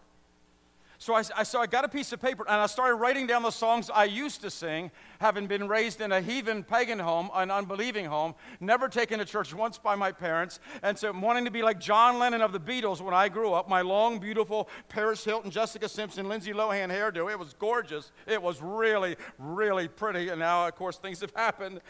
So 0.97 1.13
I, 1.13 1.23
I, 1.36 1.43
so 1.43 1.60
I 1.60 1.67
got 1.67 1.84
a 1.84 1.89
piece 1.89 2.13
of 2.13 2.21
paper 2.21 2.45
and 2.47 2.55
I 2.55 2.67
started 2.67 2.95
writing 2.95 3.27
down 3.27 3.43
the 3.43 3.51
songs 3.51 3.89
I 3.89 4.05
used 4.05 4.41
to 4.41 4.49
sing, 4.49 4.91
having 5.19 5.47
been 5.47 5.67
raised 5.67 5.99
in 5.99 6.12
a 6.12 6.21
heathen 6.21 6.63
pagan 6.63 6.99
home, 6.99 7.29
an 7.34 7.51
unbelieving 7.51 8.05
home, 8.05 8.36
never 8.60 8.88
taken 8.88 9.19
to 9.19 9.25
church 9.25 9.53
once 9.53 9.77
by 9.77 9.95
my 9.95 10.12
parents, 10.12 10.60
and 10.84 10.97
so 10.97 11.12
wanting 11.12 11.45
to 11.45 11.51
be 11.51 11.62
like 11.62 11.79
John 11.79 12.17
Lennon 12.17 12.41
of 12.41 12.53
the 12.53 12.60
Beatles 12.60 13.01
when 13.01 13.13
I 13.13 13.29
grew 13.29 13.53
up. 13.53 13.67
My 13.67 13.81
long, 13.81 14.19
beautiful 14.19 14.69
Paris 14.88 15.23
Hilton, 15.23 15.51
Jessica 15.51 15.89
Simpson, 15.89 16.29
Lindsay 16.29 16.53
Lohan 16.53 16.89
hairdo. 16.89 17.29
It 17.31 17.38
was 17.38 17.53
gorgeous. 17.53 18.12
It 18.25 18.41
was 18.41 18.62
really, 18.62 19.17
really 19.38 19.88
pretty. 19.88 20.29
And 20.29 20.39
now, 20.39 20.67
of 20.67 20.75
course, 20.75 20.97
things 20.97 21.21
have 21.21 21.34
happened. 21.36 21.81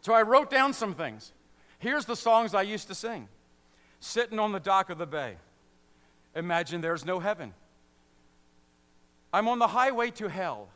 so 0.00 0.12
I 0.12 0.22
wrote 0.22 0.50
down 0.50 0.72
some 0.72 0.94
things. 0.94 1.32
Here's 1.78 2.04
the 2.04 2.16
songs 2.16 2.54
I 2.54 2.62
used 2.62 2.86
to 2.88 2.94
sing 2.94 3.28
Sitting 3.98 4.38
on 4.38 4.52
the 4.52 4.60
dock 4.60 4.90
of 4.90 4.98
the 4.98 5.06
bay. 5.06 5.36
Imagine 6.34 6.80
there's 6.80 7.04
no 7.04 7.20
heaven. 7.20 7.52
I'm 9.32 9.48
on 9.48 9.58
the 9.58 9.66
highway 9.66 10.10
to 10.12 10.28
hell. 10.28 10.68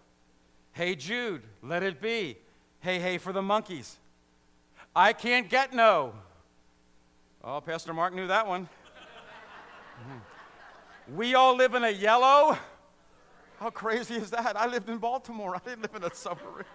Hey 0.72 0.94
Jude, 0.94 1.42
let 1.62 1.82
it 1.82 2.00
be. 2.00 2.36
Hey, 2.80 2.98
hey 2.98 3.18
for 3.18 3.32
the 3.32 3.42
Monkees. 3.42 3.94
I 4.94 5.12
can't 5.12 5.48
get 5.48 5.74
no. 5.74 6.14
Oh, 7.42 7.60
Pastor 7.60 7.92
Mark 7.94 8.14
knew 8.14 8.26
that 8.26 8.46
one. 8.46 8.68
Mm-hmm. 10.00 11.16
we 11.16 11.34
all 11.34 11.56
live 11.56 11.74
in 11.74 11.84
a 11.84 11.90
yellow. 11.90 12.58
How 13.58 13.70
crazy 13.70 14.14
is 14.14 14.30
that? 14.30 14.56
I 14.56 14.66
lived 14.66 14.88
in 14.88 14.98
Baltimore. 14.98 15.56
I 15.56 15.60
didn't 15.66 15.82
live 15.82 15.94
in 15.94 16.04
a 16.04 16.14
suburb. 16.14 16.66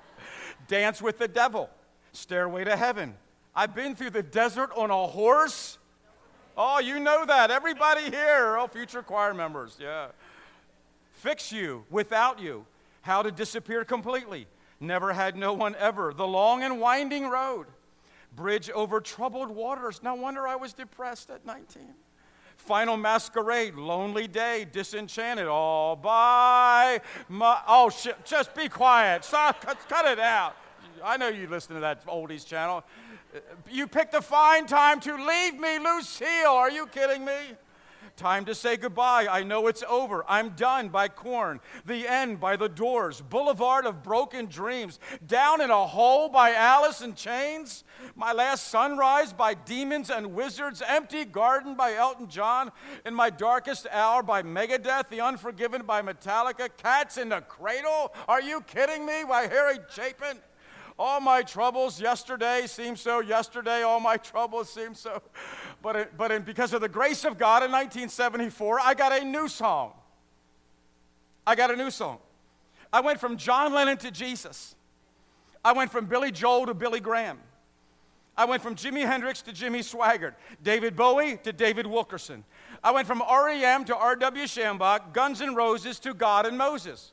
Dance 0.68 1.02
with 1.02 1.20
the 1.20 1.28
devil. 1.28 1.70
Stairway 2.14 2.64
to 2.64 2.76
heaven. 2.76 3.16
I've 3.56 3.76
been 3.76 3.96
through 3.96 4.12
the 4.12 4.24
desert 4.24 4.72
on 4.76 4.90
a 4.90 5.08
horse. 5.08 5.78
Oh, 6.64 6.78
you 6.78 7.00
know 7.00 7.26
that. 7.26 7.50
Everybody 7.50 8.04
here. 8.04 8.56
Oh, 8.56 8.68
future 8.68 9.02
choir 9.02 9.34
members. 9.34 9.78
Yeah. 9.82 10.10
Fix 11.12 11.52
you 11.52 11.86
without 11.90 12.40
you. 12.40 12.68
How 13.02 13.24
to 13.24 13.32
disappear 13.32 13.84
completely. 13.84 14.46
Never 14.80 15.12
had 15.12 15.36
no 15.36 15.54
one 15.54 15.76
ever. 15.80 16.14
The 16.14 16.28
long 16.28 16.62
and 16.62 16.80
winding 16.80 17.28
road. 17.28 17.66
Bridge 18.36 18.70
over 18.70 19.02
troubled 19.02 19.50
waters. 19.50 20.02
No 20.04 20.14
wonder 20.14 20.48
I 20.48 20.56
was 20.56 20.72
depressed 20.74 21.32
at 21.32 21.48
19. 21.48 21.96
Final 22.58 22.96
masquerade, 22.96 23.74
lonely 23.74 24.28
day, 24.28 24.68
disenchanted, 24.72 25.48
all 25.48 25.96
by 25.96 27.02
my. 27.28 27.60
Oh, 27.68 27.90
shit, 27.90 28.24
just 28.24 28.54
be 28.54 28.70
quiet. 28.70 29.26
Stop, 29.26 29.66
cut, 29.66 29.80
cut 29.90 30.06
it 30.06 30.20
out. 30.20 30.56
I 31.04 31.18
know 31.18 31.28
you 31.28 31.48
listen 31.48 31.74
to 31.74 31.82
that 31.82 32.06
oldies 32.06 32.46
channel. 32.46 32.84
You 33.70 33.88
picked 33.88 34.14
a 34.14 34.22
fine 34.22 34.66
time 34.66 35.00
to 35.02 35.16
leave 35.16 35.60
me, 35.60 35.80
Lucille. 35.80 36.52
Are 36.52 36.72
you 36.72 36.88
kidding 36.88 37.24
me? 37.26 37.56
Time 38.18 38.46
to 38.46 38.54
say 38.54 38.78
goodbye. 38.78 39.28
I 39.30 39.44
know 39.44 39.68
it's 39.68 39.84
over. 39.88 40.26
I'm 40.28 40.50
done 40.50 40.90
by 40.90 41.08
Korn. 41.08 41.60
The 41.86 42.08
end 42.08 42.40
by 42.40 42.56
the 42.56 42.68
doors. 42.68 43.22
Boulevard 43.22 43.86
of 43.86 44.04
broken 44.04 44.48
dreams. 44.48 45.00
Down 45.26 45.62
in 45.62 45.72
a 45.72 45.88
hole 45.88 46.30
by 46.30 46.54
Alice 46.54 47.02
in 47.02 47.16
Chains. 47.16 47.84
My 48.16 48.34
last 48.34 48.68
sunrise 48.68 49.34
by 49.34 49.54
Demons 49.54 50.10
and 50.10 50.34
Wizards. 50.34 50.84
Empty 50.86 51.26
Garden 51.26 51.76
by 51.76 51.96
Elton 51.96 52.28
John. 52.28 52.72
In 53.06 53.14
my 53.14 53.30
darkest 53.30 53.88
hour 53.92 54.22
by 54.22 54.44
Megadeth. 54.44 55.10
The 55.10 55.22
Unforgiven 55.22 55.84
by 55.84 56.02
Metallica. 56.02 56.70
Cats 56.78 57.18
in 57.18 57.30
the 57.30 57.42
Cradle. 57.42 58.14
Are 58.28 58.42
you 58.42 58.62
kidding 58.62 59.06
me? 59.06 59.24
By 59.28 59.44
Harry 59.48 59.80
Chapin. 59.90 60.38
All 61.04 61.20
my 61.20 61.42
troubles 61.42 62.00
yesterday 62.00 62.68
seem 62.68 62.96
so 62.96 63.22
yesterday, 63.22 63.82
all 63.82 64.00
my 64.00 64.18
troubles 64.32 64.70
seem 64.70 64.94
so. 64.94 65.20
But, 65.82 65.96
it, 65.96 66.12
but 66.16 66.46
because 66.46 66.74
of 66.74 66.82
the 66.82 66.90
grace 66.90 67.26
of 67.26 67.40
God 67.40 67.64
in 67.64 67.72
1974, 67.72 68.80
I 68.80 68.94
got 68.94 69.20
a 69.20 69.26
new 69.26 69.48
song. 69.48 69.94
I 71.48 71.56
got 71.56 71.72
a 71.72 71.76
new 71.76 71.90
song. 71.90 72.20
I 72.94 73.02
went 73.02 73.20
from 73.20 73.36
John 73.36 73.74
Lennon 73.74 73.98
to 73.98 74.12
Jesus. 74.12 74.76
I 75.66 75.74
went 75.74 75.92
from 75.92 76.06
Billy 76.06 76.30
Joel 76.30 76.68
to 76.68 76.76
Billy 76.76 77.00
Graham. 77.00 77.40
I 78.38 78.46
went 78.46 78.62
from 78.62 78.76
Jimi 78.76 79.04
Hendrix 79.04 79.42
to 79.42 79.54
Jimmy 79.54 79.80
Swaggart, 79.80 80.36
David 80.62 80.96
Bowie 80.96 81.40
to 81.42 81.52
David 81.52 81.88
Wilkerson. 81.88 82.44
I 82.84 82.92
went 82.92 83.08
from 83.08 83.24
REM 83.28 83.86
to 83.86 83.96
R.W. 83.96 84.44
Schambach, 84.44 85.14
Guns 85.14 85.42
N' 85.42 85.56
Roses 85.56 85.98
to 86.02 86.14
God 86.14 86.46
and 86.46 86.60
Moses. 86.60 87.12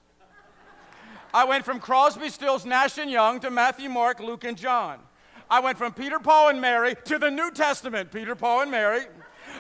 I 1.32 1.44
went 1.44 1.64
from 1.64 1.78
Crosby, 1.78 2.30
Stills, 2.30 2.64
Nash 2.64 2.98
and 2.98 3.10
Young 3.10 3.40
to 3.40 3.50
Matthew, 3.50 3.88
Mark, 3.88 4.20
Luke, 4.20 4.44
and 4.44 4.56
John. 4.56 4.98
I 5.50 5.60
went 5.60 5.78
from 5.78 5.92
Peter, 5.92 6.18
Paul, 6.18 6.50
and 6.50 6.60
Mary 6.60 6.94
to 7.04 7.18
the 7.18 7.30
New 7.30 7.50
Testament, 7.50 8.10
Peter, 8.10 8.34
Paul, 8.34 8.62
and 8.62 8.70
Mary. 8.70 9.02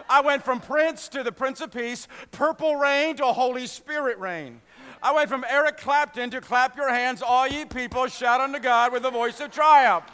I 0.08 0.20
went 0.20 0.44
from 0.44 0.60
Prince 0.60 1.08
to 1.08 1.22
the 1.22 1.32
Prince 1.32 1.60
of 1.60 1.70
Peace, 1.72 2.08
Purple 2.30 2.76
Rain 2.76 3.16
to 3.16 3.26
Holy 3.26 3.66
Spirit 3.66 4.18
Rain. 4.18 4.60
I 5.02 5.12
went 5.12 5.28
from 5.28 5.44
Eric 5.48 5.78
Clapton 5.78 6.30
to 6.30 6.40
Clap 6.40 6.76
Your 6.76 6.90
Hands, 6.90 7.22
All 7.22 7.46
Ye 7.46 7.64
People, 7.64 8.06
Shout 8.08 8.40
unto 8.40 8.58
God 8.58 8.92
with 8.92 9.04
a 9.04 9.10
voice 9.10 9.40
of 9.40 9.50
triumph. 9.50 10.04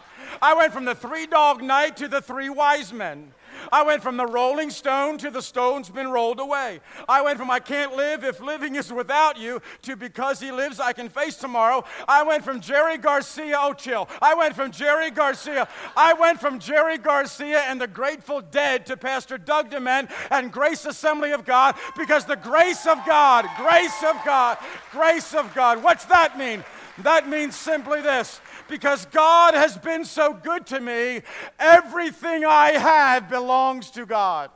I 0.42 0.54
went 0.54 0.72
from 0.72 0.84
the 0.84 0.94
three 0.94 1.26
dog 1.26 1.62
night 1.62 1.96
to 1.98 2.08
the 2.08 2.20
three 2.20 2.48
wise 2.48 2.92
men. 2.92 3.32
I 3.72 3.82
went 3.82 4.02
from 4.02 4.16
the 4.16 4.26
rolling 4.26 4.70
stone 4.70 5.18
to 5.18 5.30
the 5.30 5.42
stone's 5.42 5.90
been 5.90 6.10
rolled 6.10 6.40
away. 6.40 6.80
I 7.08 7.22
went 7.22 7.38
from 7.38 7.50
I 7.50 7.60
can't 7.60 7.96
live 7.96 8.24
if 8.24 8.40
living 8.40 8.76
is 8.76 8.92
without 8.92 9.38
you 9.38 9.60
to 9.82 9.96
because 9.96 10.40
he 10.40 10.50
lives 10.50 10.80
I 10.80 10.92
can 10.92 11.08
face 11.08 11.36
tomorrow. 11.36 11.84
I 12.08 12.22
went 12.22 12.44
from 12.44 12.60
Jerry 12.60 12.98
Garcia, 12.98 13.56
oh 13.58 13.72
chill. 13.72 14.08
I 14.20 14.34
went 14.34 14.54
from 14.54 14.70
Jerry 14.70 15.10
Garcia. 15.10 15.68
I 15.96 16.14
went 16.14 16.40
from 16.40 16.58
Jerry 16.58 16.98
Garcia 16.98 17.60
and 17.60 17.80
the 17.80 17.86
Grateful 17.86 18.40
Dead 18.40 18.86
to 18.86 18.96
Pastor 18.96 19.38
Doug 19.38 19.70
DeMent 19.70 20.10
and 20.30 20.52
Grace 20.52 20.84
Assembly 20.84 21.32
of 21.32 21.44
God 21.44 21.76
because 21.96 22.24
the 22.24 22.36
grace 22.36 22.86
of 22.86 22.98
God, 23.06 23.46
grace 23.56 24.02
of 24.04 24.16
God, 24.24 24.58
grace 24.90 25.34
of 25.34 25.54
God. 25.54 25.82
What's 25.82 26.04
that 26.06 26.38
mean? 26.38 26.64
That 26.98 27.28
means 27.28 27.56
simply 27.56 28.00
this 28.02 28.40
because 28.68 29.06
God 29.06 29.54
has 29.54 29.76
been 29.76 30.04
so 30.04 30.32
good 30.32 30.66
to 30.66 30.80
me, 30.80 31.22
everything 31.58 32.44
I 32.44 32.72
have 32.72 33.28
belongs 33.28 33.90
to 33.92 34.06
God. 34.06 34.50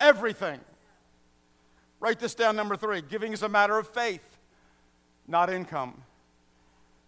Everything. 0.00 0.60
Write 2.00 2.18
this 2.18 2.34
down, 2.34 2.56
number 2.56 2.76
three. 2.76 3.00
Giving 3.00 3.32
is 3.32 3.42
a 3.42 3.48
matter 3.48 3.78
of 3.78 3.86
faith, 3.86 4.38
not 5.28 5.50
income. 5.50 6.02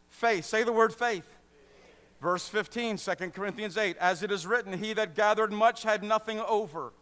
Faith. 0.08 0.44
Say 0.44 0.62
the 0.62 0.72
word 0.72 0.94
faith. 0.94 1.26
Verse 2.20 2.46
15, 2.48 2.96
2 2.96 3.14
Corinthians 3.30 3.76
8. 3.76 3.96
As 3.98 4.22
it 4.22 4.30
is 4.30 4.46
written, 4.46 4.72
He 4.72 4.92
that 4.92 5.14
gathered 5.14 5.52
much 5.52 5.82
had 5.82 6.02
nothing 6.02 6.40
over, 6.40 6.92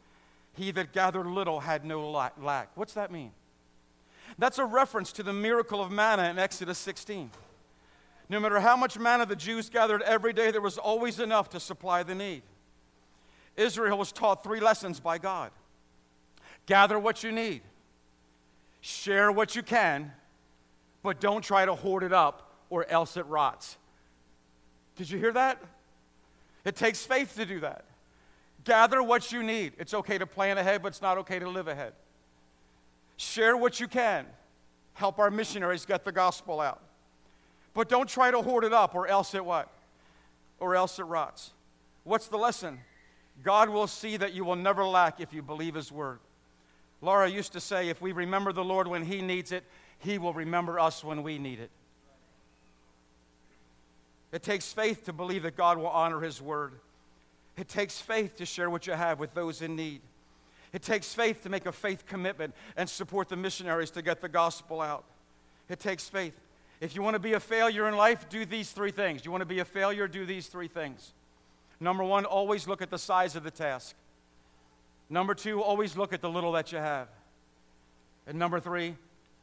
he 0.55 0.71
that 0.73 0.93
gathered 0.93 1.27
little 1.27 1.61
had 1.61 1.85
no 1.85 2.11
lack. 2.11 2.71
What's 2.75 2.95
that 2.95 3.11
mean? 3.11 3.33
That's 4.39 4.59
a 4.59 4.65
reference 4.65 5.13
to 5.13 5.23
the 5.23 5.33
miracle 5.33 5.83
of 5.83 5.91
manna 5.91 6.25
in 6.31 6.39
Exodus 6.39 6.79
16. 6.79 7.31
No 8.29 8.41
matter 8.41 8.61
how 8.61 8.77
much 8.77 8.99
manna 8.99 9.27
the 9.27 9.37
Jews 9.37 9.69
gathered 9.69 10.03
every 10.03 10.33
day, 10.33 10.51
there 10.51 10.61
was 10.61 10.79
always 10.79 11.21
enough 11.21 11.51
to 11.51 11.61
supply 11.61 12.03
the 12.03 12.15
need. 12.15 12.43
Israel 13.57 13.99
was 13.99 14.13
taught 14.13 14.43
three 14.43 14.61
lessons 14.61 15.01
by 15.01 15.19
God 15.19 15.51
gather 16.67 16.99
what 16.99 17.25
you 17.25 17.33
need, 17.33 17.61
share 18.81 19.33
what 19.33 19.57
you 19.57 19.63
can, 19.63 20.13
but 21.03 21.21
don't 21.21 21.43
try 21.43 21.65
to 21.65 21.75
hoard 21.75 22.05
it 22.05 22.13
up 22.13 22.53
or 22.71 22.89
else 22.89 23.17
it 23.17 23.27
rots. 23.27 23.77
Did 24.97 25.11
you 25.11 25.19
hear 25.19 25.33
that? 25.33 25.61
It 26.65 26.77
takes 26.77 27.05
faith 27.05 27.35
to 27.37 27.45
do 27.45 27.61
that. 27.61 27.85
Gather 28.65 29.03
what 29.03 29.33
you 29.33 29.43
need. 29.43 29.73
It's 29.79 29.93
okay 29.93 30.19
to 30.19 30.27
plan 30.27 30.57
ahead, 30.57 30.83
but 30.83 30.89
it's 30.89 31.03
not 31.03 31.19
okay 31.19 31.39
to 31.41 31.49
live 31.49 31.67
ahead. 31.67 31.95
Share 33.17 33.57
what 33.57 33.81
you 33.81 33.89
can. 33.89 34.27
Help 34.95 35.19
our 35.19 35.31
missionaries 35.31 35.85
get 35.85 36.05
the 36.05 36.13
gospel 36.13 36.61
out. 36.61 36.81
But 37.75 37.89
don't 37.89 38.09
try 38.09 38.31
to 38.31 38.43
hoard 38.43 38.65
it 38.65 38.73
up 38.73 38.95
or 38.95 39.07
else 39.07 39.35
it 39.35 39.45
what? 39.45 39.69
Or 40.59 40.77
else 40.77 40.99
it 40.99 41.05
rots. 41.05 41.51
What's 42.05 42.29
the 42.29 42.37
lesson? 42.37 42.81
God 43.43 43.69
will 43.69 43.87
see 43.87 44.17
that 44.17 44.35
you 44.35 44.45
will 44.45 44.57
never 44.57 44.85
lack 44.85 45.21
if 45.21 45.33
you 45.33 45.43
believe 45.43 45.75
his 45.75 45.91
word. 45.91 46.19
Laura 47.01 47.29
used 47.29 47.53
to 47.55 47.61
say, 47.61 47.89
if 47.89 48.01
we 48.01 48.13
remember 48.13 48.53
the 48.53 48.65
Lord 48.65 48.87
when 48.87 49.05
he 49.05 49.23
needs 49.23 49.53
it, 49.53 49.65
he 49.99 50.19
will 50.19 50.33
remember 50.33 50.79
us 50.79 51.03
when 51.03 51.23
we 51.23 51.39
need 51.39 51.59
it. 51.59 51.71
It 54.33 54.43
takes 54.43 54.73
faith 54.73 55.05
to 55.05 55.13
believe 55.13 55.43
that 55.43 55.57
God 55.57 55.79
will 55.79 55.89
honor 55.89 56.21
his 56.21 56.41
word. 56.41 56.73
It 57.57 57.69
takes 57.69 58.01
faith 58.01 58.37
to 58.39 58.47
share 58.47 58.71
what 58.71 58.87
you 58.87 58.95
have 58.95 59.19
with 59.19 59.35
those 59.35 59.63
in 59.63 59.77
need. 59.77 60.01
It 60.73 60.83
takes 60.83 61.13
faith 61.13 61.43
to 61.43 61.51
make 61.51 61.67
a 61.67 61.73
faith 61.73 62.07
commitment 62.07 62.55
and 62.77 62.89
support 62.89 63.29
the 63.29 63.37
missionaries 63.37 63.91
to 63.91 64.03
get 64.03 64.21
the 64.23 64.29
gospel 64.29 64.81
out. 64.81 65.05
It 65.69 65.81
takes 65.81 66.09
faith. 66.09 66.39
If 66.83 66.97
you 66.97 67.03
want 67.03 67.15
to 67.15 67.21
be 67.21 67.35
a 67.35 67.41
failure 67.41 67.87
in 67.87 67.97
life, 67.97 68.29
do 68.29 68.45
these 68.45 68.73
three 68.73 68.91
things. 68.91 69.25
You 69.25 69.31
want 69.31 69.43
to 69.43 69.47
be 69.47 69.61
a 69.61 69.65
failure, 69.65 70.09
do 70.09 70.27
these 70.27 70.49
three 70.49 70.67
things. 70.67 71.13
Number 71.79 72.03
one, 72.03 72.25
always 72.25 72.67
look 72.67 72.83
at 72.83 72.91
the 72.91 72.99
size 72.99 73.37
of 73.37 73.45
the 73.45 73.53
task. 73.53 73.95
Number 75.09 75.33
two, 75.33 75.63
always 75.63 75.97
look 75.97 76.13
at 76.13 76.21
the 76.21 76.29
little 76.29 76.51
that 76.53 76.73
you 76.73 76.79
have. 76.79 77.07
And 78.27 78.37
number 78.37 78.59
three, 78.59 78.97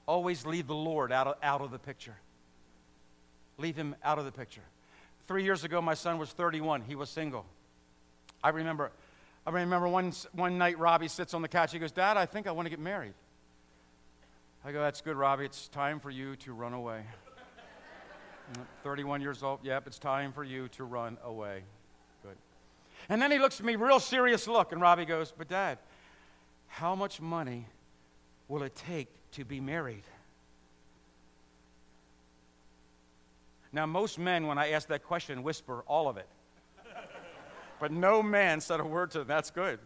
always 0.05 0.45
leave 0.45 0.67
the 0.67 0.75
Lord 0.75 1.13
out 1.13 1.27
of, 1.27 1.35
out 1.41 1.61
of 1.61 1.71
the 1.71 1.79
picture. 1.79 2.17
Leave 3.57 3.77
him 3.77 3.95
out 4.03 4.19
of 4.19 4.25
the 4.25 4.33
picture. 4.33 4.63
Three 5.25 5.45
years 5.45 5.63
ago, 5.63 5.81
my 5.81 5.93
son 5.93 6.17
was 6.17 6.31
31. 6.31 6.81
He 6.81 6.95
was 6.95 7.09
single. 7.09 7.45
I 8.43 8.49
remember, 8.49 8.91
I 9.47 9.51
remember 9.51 9.87
one, 9.87 10.11
one 10.33 10.57
night 10.57 10.77
Robbie 10.77 11.07
sits 11.07 11.33
on 11.33 11.41
the 11.41 11.47
couch. 11.47 11.71
He 11.71 11.79
goes, 11.79 11.93
Dad, 11.93 12.17
I 12.17 12.25
think 12.25 12.47
I 12.47 12.51
want 12.51 12.65
to 12.65 12.69
get 12.69 12.79
married. 12.79 13.13
I 14.65 14.73
go, 14.73 14.81
That's 14.81 14.99
good, 14.99 15.15
Robbie. 15.15 15.45
It's 15.45 15.69
time 15.69 16.01
for 16.01 16.09
you 16.09 16.35
to 16.37 16.51
run 16.51 16.73
away. 16.73 17.03
31 18.83 19.21
years 19.21 19.43
old. 19.43 19.59
Yep, 19.63 19.87
it's 19.87 19.99
time 19.99 20.31
for 20.31 20.43
you 20.43 20.67
to 20.69 20.83
run 20.83 21.17
away. 21.23 21.63
Good. 22.23 22.37
And 23.09 23.21
then 23.21 23.31
he 23.31 23.39
looks 23.39 23.59
at 23.59 23.65
me, 23.65 23.75
real 23.75 23.99
serious 23.99 24.47
look, 24.47 24.71
and 24.71 24.81
Robbie 24.81 25.05
goes, 25.05 25.33
But, 25.35 25.47
Dad, 25.47 25.77
how 26.67 26.95
much 26.95 27.21
money 27.21 27.67
will 28.47 28.63
it 28.63 28.75
take 28.75 29.07
to 29.31 29.45
be 29.45 29.59
married? 29.59 30.03
Now, 33.71 33.85
most 33.85 34.17
men, 34.17 34.47
when 34.47 34.57
I 34.57 34.71
ask 34.71 34.87
that 34.87 35.03
question, 35.03 35.43
whisper 35.43 35.83
all 35.87 36.07
of 36.07 36.17
it. 36.17 36.27
But 37.79 37.93
no 37.93 38.21
man 38.21 38.59
said 38.59 38.81
a 38.81 38.83
word 38.83 39.11
to 39.11 39.19
them. 39.19 39.27
That's 39.27 39.51
good. 39.51 39.79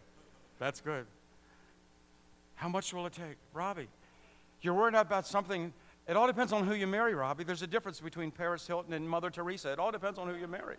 That's 0.57 0.81
good. 0.81 1.05
How 2.55 2.67
much 2.67 2.93
will 2.93 3.05
it 3.05 3.13
take? 3.13 3.37
Robbie, 3.53 3.87
you're 4.61 4.73
worried 4.73 4.95
about 4.95 5.27
something. 5.27 5.73
It 6.07 6.17
all 6.17 6.27
depends 6.27 6.51
on 6.51 6.65
who 6.65 6.73
you 6.73 6.87
marry, 6.87 7.13
Robbie. 7.13 7.43
There's 7.43 7.61
a 7.61 7.67
difference 7.67 7.99
between 8.01 8.31
Paris 8.31 8.67
Hilton 8.67 8.93
and 8.93 9.09
Mother 9.09 9.29
Teresa. 9.29 9.71
It 9.71 9.79
all 9.79 9.91
depends 9.91 10.19
on 10.19 10.27
who 10.27 10.35
you 10.35 10.47
marry. 10.47 10.75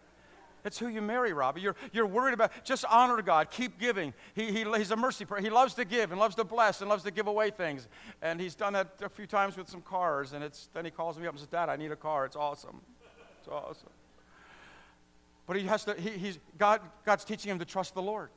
It's 0.65 0.79
who 0.79 0.89
you 0.89 1.03
marry, 1.03 1.35
Robbie. 1.35 1.61
You're, 1.61 1.77
you're 1.93 2.07
worried 2.07 2.33
about, 2.33 2.51
just 2.65 2.87
honor 2.91 3.21
God. 3.21 3.51
Keep 3.51 3.79
giving. 3.79 4.15
He, 4.35 4.51
he, 4.51 4.65
he's 4.65 4.91
a 4.91 4.97
mercy 4.97 5.27
prayer. 5.27 5.43
He 5.43 5.51
loves 5.51 5.75
to 5.75 5.85
give 5.85 6.11
and 6.11 6.19
loves 6.19 6.35
to 6.37 6.45
bless 6.45 6.81
and 6.81 6.89
loves 6.89 7.05
to 7.05 7.11
give 7.11 7.27
away 7.27 7.51
things. 7.51 7.87
And 8.23 8.41
he's 8.41 8.55
done 8.55 8.73
that 8.73 8.89
a 9.03 9.11
few 9.11 9.27
times 9.27 9.59
with 9.59 9.69
some 9.69 9.83
cars. 9.83 10.33
And 10.33 10.43
it's, 10.43 10.71
then 10.73 10.87
he 10.87 10.91
calls 10.91 11.19
me 11.19 11.27
up 11.27 11.33
and 11.33 11.41
says, 11.41 11.49
Dad, 11.49 11.69
I 11.69 11.77
need 11.77 11.93
a 11.93 11.97
car. 11.97 12.25
It's 12.25 12.37
awesome. 12.37 12.81
It's 13.41 13.49
awesome. 13.49 13.91
But 15.47 15.57
he 15.57 15.65
has 15.65 15.85
to, 15.85 15.95
he, 16.01 16.11
he's, 16.11 16.39
God, 16.57 16.81
God's 17.05 17.25
teaching 17.25 17.51
him 17.51 17.59
to 17.59 17.67
trust 17.67 17.95
the 17.95 18.03
Lord. 18.03 18.31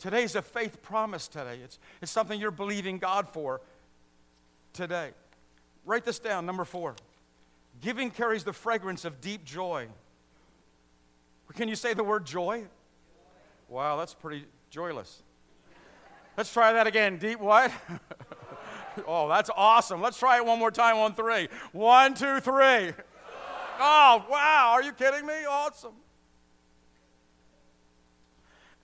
Today's 0.00 0.34
a 0.34 0.42
faith 0.42 0.82
promise 0.82 1.28
today. 1.28 1.60
It's, 1.62 1.78
it's 2.00 2.10
something 2.10 2.40
you're 2.40 2.50
believing 2.50 2.98
God 2.98 3.28
for 3.28 3.60
today. 4.72 5.10
Write 5.84 6.04
this 6.04 6.18
down, 6.18 6.46
number 6.46 6.64
four. 6.64 6.94
Giving 7.80 8.10
carries 8.10 8.44
the 8.44 8.52
fragrance 8.52 9.04
of 9.04 9.20
deep 9.20 9.44
joy. 9.44 9.88
Can 11.54 11.68
you 11.68 11.76
say 11.76 11.92
the 11.92 12.04
word 12.04 12.24
joy? 12.24 12.64
Wow, 13.68 13.96
that's 13.96 14.14
pretty 14.14 14.46
joyless. 14.70 15.22
Let's 16.36 16.52
try 16.52 16.72
that 16.72 16.86
again. 16.86 17.18
Deep 17.18 17.40
what? 17.40 17.70
oh, 19.06 19.28
that's 19.28 19.50
awesome. 19.54 20.00
Let's 20.00 20.18
try 20.18 20.38
it 20.38 20.46
one 20.46 20.58
more 20.58 20.70
time 20.70 20.96
on 20.96 21.14
three. 21.14 21.48
One, 21.72 22.14
two, 22.14 22.40
three. 22.40 22.92
Oh, 23.78 24.24
wow. 24.30 24.70
Are 24.72 24.82
you 24.82 24.92
kidding 24.92 25.26
me? 25.26 25.44
Awesome. 25.48 25.92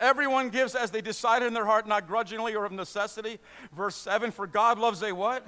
Everyone 0.01 0.51
gives 0.51 0.75
as 0.75 0.91
they 0.91 1.01
decide 1.01 1.43
in 1.43 1.55
their 1.55 1.65
heart, 1.65 1.87
not 1.87 2.07
grudgingly 2.07 2.55
or 2.55 2.65
of 2.65 2.73
necessity. 2.73 3.39
Verse 3.75 3.97
7 3.97 4.31
For 4.31 4.47
God 4.47 4.79
loves 4.79 5.03
a 5.03 5.13
what? 5.13 5.47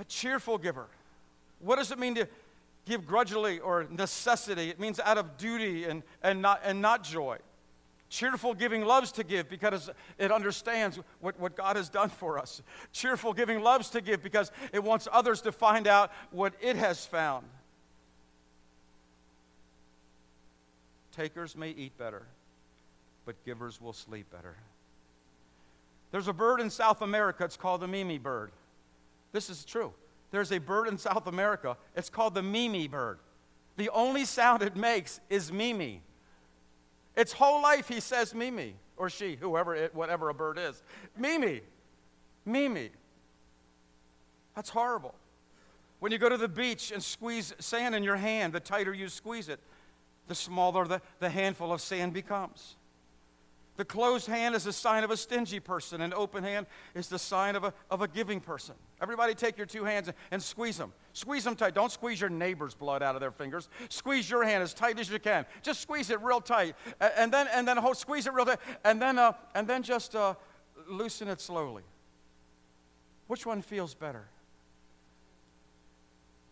A 0.00 0.04
cheerful 0.04 0.56
giver. 0.56 0.86
What 1.60 1.76
does 1.76 1.92
it 1.92 1.98
mean 1.98 2.14
to 2.14 2.26
give 2.86 3.06
grudgingly 3.06 3.60
or 3.60 3.86
necessity? 3.90 4.70
It 4.70 4.80
means 4.80 4.98
out 4.98 5.18
of 5.18 5.36
duty 5.36 5.84
and, 5.84 6.02
and, 6.22 6.40
not, 6.40 6.62
and 6.64 6.80
not 6.80 7.04
joy. 7.04 7.36
Cheerful 8.08 8.54
giving 8.54 8.84
loves 8.84 9.12
to 9.12 9.24
give 9.24 9.48
because 9.48 9.90
it 10.18 10.32
understands 10.32 10.98
what, 11.20 11.38
what 11.38 11.54
God 11.54 11.76
has 11.76 11.88
done 11.88 12.08
for 12.08 12.38
us. 12.38 12.62
Cheerful 12.92 13.34
giving 13.34 13.62
loves 13.62 13.90
to 13.90 14.00
give 14.00 14.22
because 14.22 14.50
it 14.72 14.82
wants 14.82 15.06
others 15.12 15.42
to 15.42 15.52
find 15.52 15.86
out 15.86 16.10
what 16.30 16.54
it 16.60 16.76
has 16.76 17.04
found. 17.04 17.46
Takers 21.14 21.54
may 21.54 21.70
eat 21.70 21.96
better, 21.98 22.22
but 23.26 23.36
givers 23.44 23.80
will 23.80 23.92
sleep 23.92 24.26
better. 24.32 24.56
There's 26.10 26.26
a 26.26 26.32
bird 26.32 26.60
in 26.60 26.70
South 26.70 27.02
America, 27.02 27.44
it's 27.44 27.56
called 27.56 27.82
the 27.82 27.88
Mimi 27.88 28.18
bird. 28.18 28.50
This 29.32 29.50
is 29.50 29.64
true. 29.64 29.92
There's 30.30 30.52
a 30.52 30.58
bird 30.58 30.88
in 30.88 30.98
South 30.98 31.26
America, 31.26 31.76
it's 31.96 32.10
called 32.10 32.34
the 32.34 32.42
Mimi 32.42 32.88
bird. 32.88 33.18
The 33.76 33.90
only 33.90 34.24
sound 34.24 34.62
it 34.62 34.76
makes 34.76 35.20
is 35.28 35.52
Mimi. 35.52 36.02
Its 37.16 37.32
whole 37.32 37.62
life 37.62 37.88
he 37.88 38.00
says 38.00 38.34
Mimi, 38.34 38.74
or 38.96 39.10
she, 39.10 39.36
whoever 39.36 39.74
it, 39.74 39.94
whatever 39.94 40.28
a 40.28 40.34
bird 40.34 40.58
is. 40.58 40.82
Mimi. 41.16 41.62
Mimi. 42.44 42.90
That's 44.54 44.70
horrible. 44.70 45.14
When 45.98 46.12
you 46.12 46.18
go 46.18 46.28
to 46.28 46.36
the 46.36 46.48
beach 46.48 46.92
and 46.92 47.02
squeeze 47.02 47.54
sand 47.58 47.94
in 47.94 48.02
your 48.02 48.16
hand, 48.16 48.52
the 48.52 48.60
tighter 48.60 48.92
you 48.92 49.08
squeeze 49.08 49.48
it, 49.48 49.60
the 50.28 50.34
smaller 50.34 50.86
the, 50.86 51.02
the 51.18 51.28
handful 51.28 51.72
of 51.72 51.80
sand 51.80 52.12
becomes. 52.12 52.76
The 53.80 53.86
closed 53.86 54.26
hand 54.26 54.54
is 54.54 54.66
a 54.66 54.74
sign 54.74 55.04
of 55.04 55.10
a 55.10 55.16
stingy 55.16 55.58
person. 55.58 56.02
An 56.02 56.12
open 56.12 56.44
hand 56.44 56.66
is 56.94 57.08
the 57.08 57.18
sign 57.18 57.56
of 57.56 57.64
a, 57.64 57.72
of 57.90 58.02
a 58.02 58.08
giving 58.08 58.38
person. 58.38 58.74
Everybody 59.00 59.34
take 59.34 59.56
your 59.56 59.66
two 59.66 59.84
hands 59.84 60.08
and, 60.08 60.16
and 60.30 60.42
squeeze 60.42 60.76
them. 60.76 60.92
Squeeze 61.14 61.44
them 61.44 61.56
tight. 61.56 61.72
Don't 61.72 61.90
squeeze 61.90 62.20
your 62.20 62.28
neighbor's 62.28 62.74
blood 62.74 63.02
out 63.02 63.14
of 63.14 63.22
their 63.22 63.30
fingers. 63.30 63.70
Squeeze 63.88 64.28
your 64.28 64.44
hand 64.44 64.62
as 64.62 64.74
tight 64.74 64.98
as 64.98 65.08
you 65.08 65.18
can. 65.18 65.46
Just 65.62 65.80
squeeze 65.80 66.10
it 66.10 66.20
real 66.20 66.42
tight. 66.42 66.74
And, 67.00 67.12
and 67.16 67.32
then, 67.32 67.48
and 67.54 67.66
then 67.66 67.78
hold, 67.78 67.96
squeeze 67.96 68.26
it 68.26 68.34
real 68.34 68.44
tight. 68.44 68.58
And 68.84 69.00
then, 69.00 69.18
uh, 69.18 69.32
and 69.54 69.66
then 69.66 69.82
just 69.82 70.14
uh, 70.14 70.34
loosen 70.86 71.28
it 71.28 71.40
slowly. 71.40 71.84
Which 73.28 73.46
one 73.46 73.62
feels 73.62 73.94
better? 73.94 74.26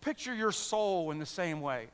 Picture 0.01 0.35
your 0.35 0.53
soul 0.53 1.11
in 1.11 1.19
the 1.19 1.27
same 1.27 1.61
way. 1.61 1.89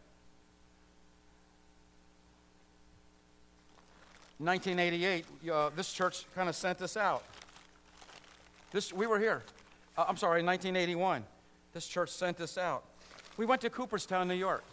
1988, 4.44 5.24
uh, 5.50 5.70
this 5.74 5.92
church 5.92 6.26
kind 6.34 6.48
of 6.48 6.54
sent 6.54 6.82
us 6.82 6.96
out. 6.96 7.24
This, 8.72 8.92
we 8.92 9.06
were 9.06 9.18
here. 9.18 9.42
Uh, 9.96 10.04
I'm 10.08 10.16
sorry, 10.16 10.42
1981. 10.42 11.24
This 11.72 11.86
church 11.86 12.10
sent 12.10 12.40
us 12.40 12.58
out. 12.58 12.84
We 13.36 13.46
went 13.46 13.62
to 13.62 13.70
Cooperstown, 13.70 14.28
New 14.28 14.34
York. 14.34 14.64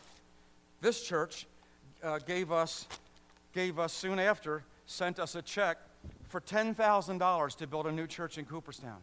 This 0.82 1.04
church 1.04 1.46
uh, 2.04 2.20
gave 2.20 2.52
us, 2.52 2.88
gave 3.54 3.80
us 3.80 3.94
soon 3.94 4.20
after, 4.20 4.64
sent 4.88 5.20
us 5.20 5.36
a 5.36 5.42
check 5.42 5.78
for 6.28 6.42
$10,000 6.42 7.56
to 7.58 7.68
build 7.68 7.88
a 7.88 7.92
new 7.92 8.08
church 8.08 8.38
in 8.38 8.46
Cooperstown. 8.46 9.00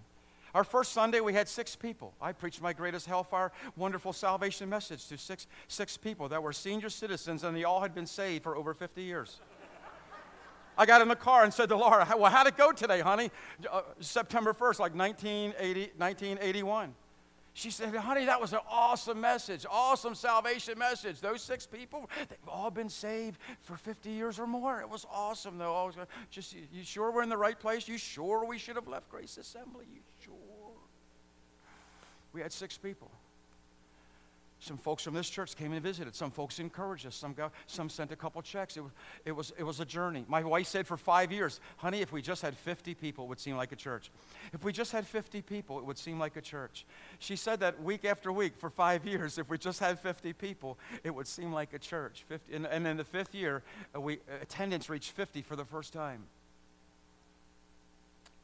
Our 0.55 0.65
first 0.65 0.93
Sunday, 0.93 1.21
we 1.21 1.35
had 1.35 1.49
six 1.49 1.77
people. 1.77 2.15
I 2.21 2.33
preached 2.33 2.63
my 2.63 2.73
greatest 2.73 3.07
hellfire, 3.07 3.53
wonderful 3.77 4.13
salvation 4.13 4.69
message 4.69 5.07
to 5.09 5.19
six, 5.19 5.47
six 5.69 5.97
people 5.97 6.29
that 6.29 6.43
were 6.43 6.53
senior 6.53 6.89
citizens, 6.89 7.45
and 7.45 7.57
they 7.57 7.65
all 7.65 7.81
had 7.81 7.95
been 7.95 8.07
saved 8.07 8.45
for 8.45 8.57
over 8.57 8.75
50 8.75 9.03
years. 9.03 9.41
I 10.79 10.87
got 10.87 11.03
in 11.03 11.09
the 11.09 11.17
car 11.17 11.43
and 11.43 11.53
said 11.53 11.69
to 11.71 11.77
Laura, 11.77 12.07
Well, 12.17 12.31
how'd 12.31 12.47
it 12.47 12.57
go 12.57 12.71
today, 12.71 13.01
honey? 13.01 13.33
Uh, 13.71 13.83
September 13.99 14.55
1st, 14.55 14.79
like 14.79 14.95
1980, 14.95 15.93
1981. 15.97 16.95
She 17.53 17.73
said, 17.73 17.93
Honey, 17.93 18.27
that 18.27 18.41
was 18.41 18.53
an 18.53 18.61
awesome 18.71 19.21
message, 19.21 19.67
awesome 19.69 20.15
salvation 20.15 20.79
message. 20.79 21.21
Those 21.21 21.43
six 21.43 21.67
people, 21.67 22.09
they've 22.29 22.39
all 22.47 22.71
been 22.71 22.89
saved 22.89 23.41
for 23.63 23.77
50 23.77 24.11
years 24.11 24.39
or 24.39 24.47
more. 24.47 24.81
It 24.81 24.89
was 24.89 25.05
awesome, 25.13 25.59
though. 25.59 25.75
I 25.75 25.85
was 25.85 25.97
Just, 26.31 26.55
you 26.55 26.85
sure 26.85 27.11
we're 27.11 27.25
in 27.25 27.29
the 27.29 27.37
right 27.37 27.59
place? 27.59 27.89
You 27.89 27.99
sure 27.99 28.45
we 28.45 28.59
should 28.59 28.77
have 28.77 28.87
left 28.87 29.11
Grace 29.11 29.37
Assembly? 29.37 29.87
You 29.93 30.01
sure? 30.25 30.37
We 32.33 32.41
had 32.41 32.53
six 32.53 32.79
people. 32.79 33.11
Some 34.61 34.77
folks 34.77 35.05
from 35.05 35.15
this 35.15 35.31
church 35.31 35.55
came 35.55 35.73
and 35.73 35.81
visited. 35.81 36.17
Some 36.17 36.33
folks 36.33 36.59
encouraged 36.59 37.07
us. 37.07 37.15
Some, 37.15 37.33
got, 37.33 37.53
some 37.67 37.89
sent 37.89 38.11
a 38.11 38.17
couple 38.17 38.43
checks. 38.43 38.77
It 38.77 38.83
was, 38.83 38.93
it, 39.25 39.33
was, 39.33 39.53
it 39.57 39.63
was 39.63 39.79
a 39.79 39.85
journey. 39.85 40.25
My 40.27 40.43
wife 40.43 40.67
said 40.67 40.85
for 40.85 40.97
five 40.97 41.31
years, 41.31 41.61
honey, 41.77 42.01
if 42.01 42.11
we 42.11 42.23
just 42.23 42.43
had 42.43 42.57
50 42.57 42.95
people, 42.95 43.25
it 43.25 43.29
would 43.29 43.39
seem 43.39 43.57
like 43.57 43.71
a 43.71 43.77
church. 43.77 44.11
If 44.53 44.65
we 44.65 44.73
just 44.73 44.91
had 44.91 45.07
50 45.07 45.43
people, 45.43 45.79
it 45.79 45.85
would 45.85 45.97
seem 45.97 46.19
like 46.19 46.37
a 46.37 46.41
church. 46.41 46.87
She 47.21 47.37
said 47.37 47.61
that 47.61 47.81
week 47.81 48.05
after 48.05 48.33
week 48.33 48.55
for 48.59 48.69
five 48.69 49.07
years. 49.07 49.39
If 49.39 49.49
we 49.49 49.59
just 49.59 49.79
had 49.79 50.01
50 50.01 50.33
people, 50.33 50.77
it 51.05 51.15
would 51.15 51.29
seem 51.29 51.53
like 51.53 51.73
a 51.73 51.79
church. 51.79 52.25
50, 52.29 52.57
and, 52.57 52.67
and 52.67 52.85
in 52.85 52.97
the 52.97 53.05
fifth 53.05 53.37
year, 53.37 53.63
uh, 53.95 54.01
we, 54.01 54.15
uh, 54.15 54.43
attendance 54.43 54.91
reached 54.91 55.13
50 55.13 55.43
for 55.43 55.55
the 55.55 55.65
first 55.65 55.93
time. 55.93 56.25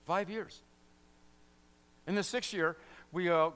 Five 0.07 0.31
years. 0.31 0.61
In 2.07 2.14
the 2.14 2.22
sixth 2.22 2.53
year, 2.53 2.77
we 3.11 3.31
uh, 3.31 3.50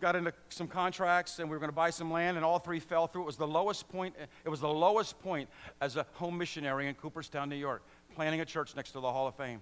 got 0.00 0.16
into 0.16 0.32
some 0.48 0.66
contracts 0.66 1.38
and 1.38 1.48
we 1.48 1.54
were 1.54 1.60
going 1.60 1.70
to 1.70 1.76
buy 1.76 1.90
some 1.90 2.10
land 2.10 2.36
and 2.36 2.44
all 2.44 2.58
three 2.58 2.80
fell 2.80 3.06
through. 3.06 3.22
It 3.22 3.26
was 3.26 3.36
the 3.36 3.46
lowest 3.46 3.88
point, 3.88 4.14
it 4.44 4.48
was 4.48 4.60
the 4.60 4.68
lowest 4.68 5.20
point 5.22 5.48
as 5.80 5.96
a 5.96 6.06
home 6.14 6.38
missionary 6.38 6.88
in 6.88 6.94
Cooperstown, 6.94 7.48
New 7.48 7.56
York, 7.56 7.82
planning 8.14 8.40
a 8.40 8.44
church 8.44 8.74
next 8.76 8.92
to 8.92 9.00
the 9.00 9.10
Hall 9.10 9.26
of 9.26 9.34
Fame. 9.34 9.60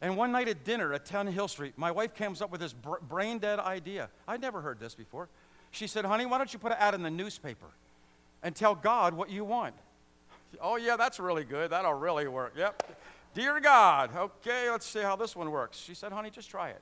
And 0.00 0.16
one 0.16 0.32
night 0.32 0.48
at 0.48 0.64
dinner 0.64 0.92
at 0.92 1.04
10 1.04 1.28
Hill 1.28 1.48
Street, 1.48 1.74
my 1.76 1.90
wife 1.90 2.14
comes 2.14 2.42
up 2.42 2.50
with 2.50 2.60
this 2.60 2.72
br- 2.72 2.96
brain 3.08 3.38
dead 3.38 3.60
idea. 3.60 4.08
I'd 4.26 4.40
never 4.40 4.60
heard 4.60 4.80
this 4.80 4.94
before. 4.94 5.28
She 5.70 5.86
said, 5.86 6.04
Honey, 6.04 6.26
why 6.26 6.38
don't 6.38 6.52
you 6.52 6.58
put 6.58 6.72
an 6.72 6.78
ad 6.80 6.94
in 6.94 7.02
the 7.02 7.10
newspaper 7.10 7.66
and 8.42 8.54
tell 8.54 8.74
God 8.74 9.14
what 9.14 9.30
you 9.30 9.44
want? 9.44 9.74
Oh, 10.60 10.76
yeah, 10.76 10.96
that's 10.96 11.20
really 11.20 11.44
good. 11.44 11.70
That'll 11.70 11.94
really 11.94 12.26
work. 12.26 12.54
Yep. 12.56 12.98
Dear 13.34 13.60
God, 13.60 14.10
okay, 14.14 14.70
let's 14.70 14.86
see 14.86 15.00
how 15.00 15.16
this 15.16 15.34
one 15.34 15.50
works. 15.50 15.78
She 15.78 15.94
said, 15.94 16.12
Honey, 16.12 16.30
just 16.30 16.50
try 16.50 16.70
it. 16.70 16.80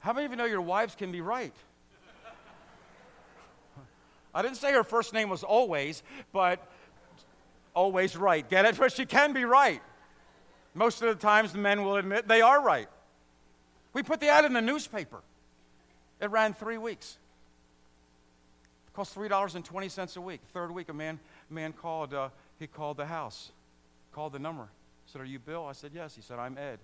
How 0.00 0.12
many 0.12 0.26
of 0.26 0.30
you 0.30 0.36
know 0.36 0.44
your 0.44 0.60
wives 0.60 0.94
can 0.94 1.10
be 1.10 1.20
right? 1.20 1.54
I 4.38 4.42
didn't 4.42 4.58
say 4.58 4.72
her 4.72 4.84
first 4.84 5.12
name 5.12 5.30
was 5.30 5.42
always, 5.42 6.04
but 6.32 6.64
always 7.74 8.16
right. 8.16 8.48
Get 8.48 8.66
it? 8.66 8.78
But 8.78 8.92
she 8.92 9.04
can 9.04 9.32
be 9.32 9.44
right. 9.44 9.82
Most 10.74 11.02
of 11.02 11.08
the 11.08 11.16
times, 11.16 11.50
the 11.50 11.58
men 11.58 11.82
will 11.82 11.96
admit 11.96 12.28
they 12.28 12.40
are 12.40 12.62
right. 12.62 12.88
We 13.92 14.04
put 14.04 14.20
the 14.20 14.28
ad 14.28 14.44
in 14.44 14.52
the 14.52 14.60
newspaper. 14.60 15.22
It 16.20 16.30
ran 16.30 16.54
three 16.54 16.78
weeks. 16.78 17.18
It 18.86 18.94
cost 18.94 19.12
$3.20 19.16 20.16
a 20.16 20.20
week. 20.20 20.40
Third 20.52 20.70
week, 20.70 20.88
a 20.88 20.94
man, 20.94 21.18
man 21.50 21.72
called, 21.72 22.14
uh, 22.14 22.28
he 22.60 22.68
called 22.68 22.96
the 22.96 23.06
house, 23.06 23.50
called 24.12 24.34
the 24.34 24.38
number. 24.38 24.68
said, 25.06 25.20
Are 25.20 25.24
you 25.24 25.40
Bill? 25.40 25.66
I 25.66 25.72
said, 25.72 25.90
Yes. 25.92 26.14
He 26.14 26.22
said, 26.22 26.38
I'm 26.38 26.56
Ed. 26.56 26.78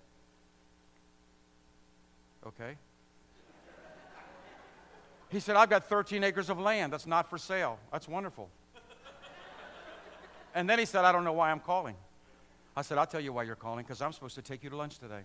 Okay. 2.44 2.74
He 5.34 5.40
said, 5.40 5.56
I've 5.56 5.68
got 5.68 5.88
13 5.88 6.22
acres 6.22 6.48
of 6.48 6.60
land 6.60 6.92
that's 6.92 7.08
not 7.08 7.28
for 7.28 7.38
sale. 7.38 7.80
That's 7.90 8.06
wonderful. 8.06 8.48
and 10.54 10.70
then 10.70 10.78
he 10.78 10.84
said, 10.84 11.04
I 11.04 11.10
don't 11.10 11.24
know 11.24 11.32
why 11.32 11.50
I'm 11.50 11.58
calling. 11.58 11.96
I 12.76 12.82
said, 12.82 12.98
I'll 12.98 13.06
tell 13.06 13.20
you 13.20 13.32
why 13.32 13.42
you're 13.42 13.56
calling, 13.56 13.84
because 13.84 14.00
I'm 14.00 14.12
supposed 14.12 14.36
to 14.36 14.42
take 14.42 14.62
you 14.62 14.70
to 14.70 14.76
lunch 14.76 15.00
today. 15.00 15.22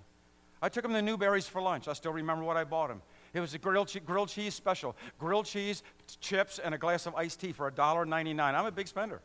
I 0.64 0.70
took 0.70 0.84
him 0.84 0.94
to 0.94 1.02
Newberry's 1.04 1.48
for 1.48 1.62
lunch. 1.62 1.88
I 1.88 1.94
still 1.94 2.12
remember 2.12 2.44
what 2.44 2.58
I 2.58 2.64
bought 2.64 2.90
him. 2.90 3.04
It 3.36 3.40
was 3.40 3.54
a 3.54 3.60
grilled, 3.60 3.90
che- 3.90 4.00
grilled 4.00 4.30
cheese 4.30 4.56
special 4.56 4.96
grilled 5.20 5.46
cheese, 5.46 5.84
chips, 6.20 6.58
and 6.58 6.74
a 6.74 6.80
glass 6.80 7.06
of 7.06 7.14
iced 7.14 7.40
tea 7.40 7.52
for 7.52 7.70
$1.99. 7.70 8.40
I'm 8.42 8.66
a 8.66 8.72
big 8.72 8.88
spender. 8.88 9.22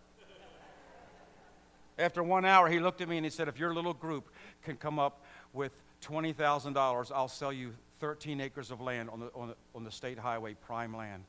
After 1.98 2.22
one 2.22 2.44
hour, 2.44 2.68
he 2.68 2.78
looked 2.78 3.00
at 3.00 3.08
me 3.08 3.16
and 3.16 3.24
he 3.24 3.30
said, 3.30 3.48
If 3.48 3.58
your 3.58 3.72
little 3.72 3.94
group 3.94 4.28
can 4.62 4.76
come 4.76 4.98
up 4.98 5.24
with 5.54 5.72
$20,000, 6.02 7.10
I'll 7.10 7.28
sell 7.28 7.54
you 7.54 7.72
13 8.04 8.42
acres 8.42 8.70
of 8.70 8.82
land 8.82 9.08
on 9.08 9.18
the, 9.18 9.30
on 9.34 9.48
the, 9.48 9.56
on 9.74 9.82
the 9.82 9.90
state 9.90 10.18
highway, 10.18 10.52
prime 10.52 10.94
land. 10.94 11.24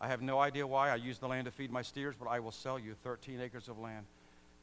I 0.00 0.08
have 0.08 0.22
no 0.22 0.38
idea 0.38 0.66
why. 0.66 0.88
I 0.88 0.94
use 0.94 1.18
the 1.18 1.28
land 1.28 1.44
to 1.44 1.50
feed 1.50 1.70
my 1.70 1.82
steers, 1.82 2.14
but 2.18 2.28
I 2.28 2.40
will 2.40 2.50
sell 2.50 2.78
you 2.78 2.94
13 3.04 3.42
acres 3.42 3.68
of 3.68 3.78
land. 3.78 4.06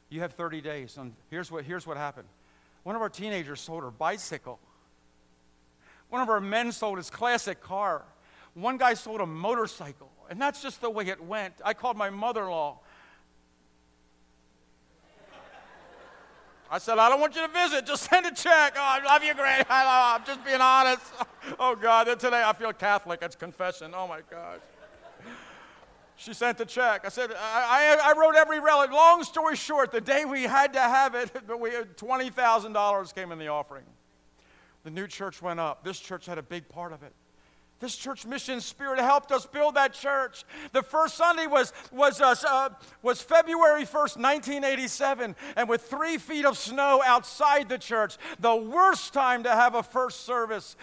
You 0.08 0.22
have 0.22 0.32
30 0.32 0.60
days. 0.60 0.96
And 0.96 1.12
here's 1.30 1.48
what, 1.48 1.62
here's 1.62 1.86
what 1.86 1.96
happened 1.96 2.26
one 2.82 2.96
of 2.96 3.02
our 3.02 3.08
teenagers 3.08 3.60
sold 3.60 3.84
her 3.84 3.92
bicycle, 3.92 4.58
one 6.08 6.20
of 6.20 6.28
our 6.28 6.40
men 6.40 6.72
sold 6.72 6.98
his 6.98 7.10
classic 7.10 7.60
car, 7.60 8.02
one 8.54 8.76
guy 8.76 8.94
sold 8.94 9.20
a 9.20 9.26
motorcycle. 9.26 10.10
And 10.30 10.42
that's 10.42 10.60
just 10.60 10.80
the 10.80 10.90
way 10.90 11.06
it 11.06 11.22
went. 11.22 11.54
I 11.64 11.74
called 11.74 11.96
my 11.96 12.10
mother 12.10 12.42
in 12.42 12.50
law. 12.50 12.80
I 16.72 16.78
said, 16.78 16.98
I 16.98 17.08
don't 17.08 17.20
want 17.20 17.34
you 17.34 17.42
to 17.42 17.52
visit. 17.52 17.84
Just 17.84 18.04
send 18.10 18.26
a 18.26 18.32
check. 18.32 18.74
Oh, 18.76 18.80
I 18.80 19.02
love 19.04 19.24
you, 19.24 19.34
Granny. 19.34 19.64
I 19.70 20.16
am 20.16 20.24
just 20.24 20.44
being 20.44 20.60
honest. 20.60 21.02
Oh, 21.58 21.74
God. 21.74 22.06
Then 22.06 22.18
today 22.18 22.42
I 22.44 22.52
feel 22.52 22.70
Catholic. 22.72 23.20
It's 23.22 23.34
confession. 23.34 23.92
Oh, 23.96 24.06
my 24.06 24.20
gosh. 24.30 24.60
She 26.16 26.34
sent 26.34 26.58
the 26.58 26.66
check. 26.66 27.06
I 27.06 27.08
said, 27.08 27.30
I, 27.32 27.96
I, 27.98 28.10
I 28.10 28.20
wrote 28.20 28.34
every 28.34 28.60
relic. 28.60 28.92
Long 28.92 29.24
story 29.24 29.56
short, 29.56 29.90
the 29.90 30.02
day 30.02 30.26
we 30.26 30.42
had 30.42 30.74
to 30.74 30.80
have 30.80 31.14
it, 31.14 31.32
but 31.46 31.58
we 31.58 31.70
had 31.70 31.96
$20,000 31.96 33.14
came 33.14 33.32
in 33.32 33.38
the 33.38 33.48
offering. 33.48 33.84
The 34.84 34.90
new 34.90 35.06
church 35.06 35.40
went 35.40 35.60
up. 35.60 35.82
This 35.82 35.98
church 35.98 36.26
had 36.26 36.36
a 36.36 36.42
big 36.42 36.68
part 36.68 36.92
of 36.92 37.02
it. 37.02 37.14
This 37.80 37.96
church 37.96 38.26
mission 38.26 38.60
spirit 38.60 39.00
helped 39.00 39.32
us 39.32 39.46
build 39.46 39.74
that 39.76 39.94
church. 39.94 40.44
The 40.72 40.82
first 40.82 41.16
Sunday 41.16 41.46
was, 41.46 41.72
was, 41.90 42.20
uh, 42.20 42.34
uh, 42.46 42.68
was 43.02 43.22
February 43.22 43.84
1st, 43.84 44.18
1987, 44.18 45.34
and 45.56 45.68
with 45.68 45.82
three 45.82 46.18
feet 46.18 46.44
of 46.44 46.58
snow 46.58 47.02
outside 47.04 47.70
the 47.70 47.78
church, 47.78 48.18
the 48.38 48.54
worst 48.54 49.14
time 49.14 49.44
to 49.44 49.50
have 49.50 49.74
a 49.74 49.82
first 49.82 50.26
service. 50.26 50.76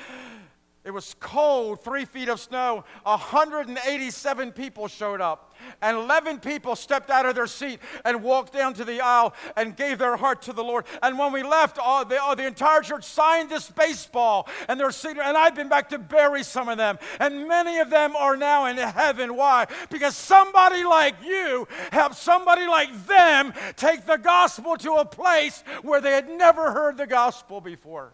It 0.88 0.94
was 0.94 1.18
cold, 1.20 1.82
three 1.82 2.06
feet 2.06 2.30
of 2.30 2.40
snow. 2.40 2.86
187 3.04 4.54
people 4.54 4.88
showed 4.88 5.20
up, 5.20 5.54
and 5.82 5.98
11 5.98 6.40
people 6.40 6.78
stepped 6.78 7.10
out 7.10 7.26
of 7.26 7.36
their 7.36 7.46
seat 7.46 7.82
and 8.06 8.24
walked 8.24 8.54
down 8.54 8.74
to 8.76 8.86
the 8.86 9.02
aisle 9.02 9.34
and 9.58 9.76
gave 9.76 9.98
their 10.00 10.16
heart 10.16 10.44
to 10.44 10.54
the 10.54 10.64
Lord. 10.64 10.86
And 11.04 11.20
when 11.20 11.34
we 11.34 11.44
left, 11.44 11.78
all 11.78 12.06
the, 12.06 12.22
all 12.22 12.38
the 12.38 12.48
entire 12.48 12.80
church 12.80 13.04
signed 13.04 13.50
this 13.50 13.70
baseball, 13.70 14.48
and 14.70 14.80
they're 14.80 14.92
sitting, 14.92 15.22
and 15.22 15.36
I've 15.36 15.56
been 15.56 15.68
back 15.68 15.90
to 15.90 16.00
bury 16.00 16.42
some 16.42 16.70
of 16.70 16.78
them, 16.78 17.00
and 17.20 17.50
many 17.50 17.80
of 17.80 17.90
them 17.90 18.16
are 18.16 18.38
now 18.38 18.68
in 18.68 18.78
heaven. 18.78 19.36
Why? 19.36 19.68
Because 19.90 20.16
somebody 20.16 20.86
like 20.86 21.16
you 21.22 21.68
helped 21.92 22.16
somebody 22.16 22.66
like 22.66 23.08
them 23.08 23.54
take 23.76 24.06
the 24.06 24.16
gospel 24.16 24.78
to 24.78 24.94
a 24.94 25.06
place 25.06 25.66
where 25.82 26.00
they 26.00 26.14
had 26.14 26.30
never 26.30 26.72
heard 26.72 26.96
the 26.96 27.08
gospel 27.08 27.60
before. 27.60 28.14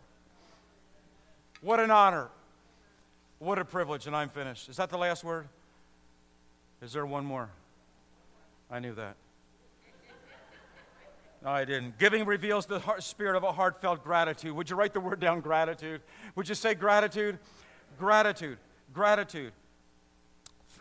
What 1.61 1.79
an 1.79 1.91
honor. 1.91 2.29
What 3.43 3.59
a 3.59 3.65
privilege, 3.65 4.07
and 4.07 4.15
I'm 4.15 4.29
finished. 4.29 4.69
Is 4.69 4.77
that 4.77 4.89
the 4.89 4.97
last 4.97 5.21
word? 5.21 5.49
Is 6.81 6.93
there 6.93 7.05
one 7.05 7.25
more? 7.25 7.49
I 8.71 8.79
knew 8.79 8.93
that. 8.93 9.17
No, 11.43 11.49
I 11.49 11.65
didn't. 11.65 11.99
Giving 11.99 12.25
reveals 12.25 12.67
the 12.67 12.79
heart, 12.79 13.03
spirit 13.03 13.35
of 13.35 13.43
a 13.43 13.51
heartfelt 13.51 14.01
gratitude. 14.01 14.53
Would 14.53 14.69
you 14.69 14.77
write 14.77 14.93
the 14.93 15.01
word 15.01 15.19
down, 15.19 15.41
gratitude? 15.41 15.99
Would 16.35 16.47
you 16.47 16.55
say 16.55 16.73
gratitude? 16.73 17.37
Gratitude. 17.99 18.59
Gratitude. 18.93 19.51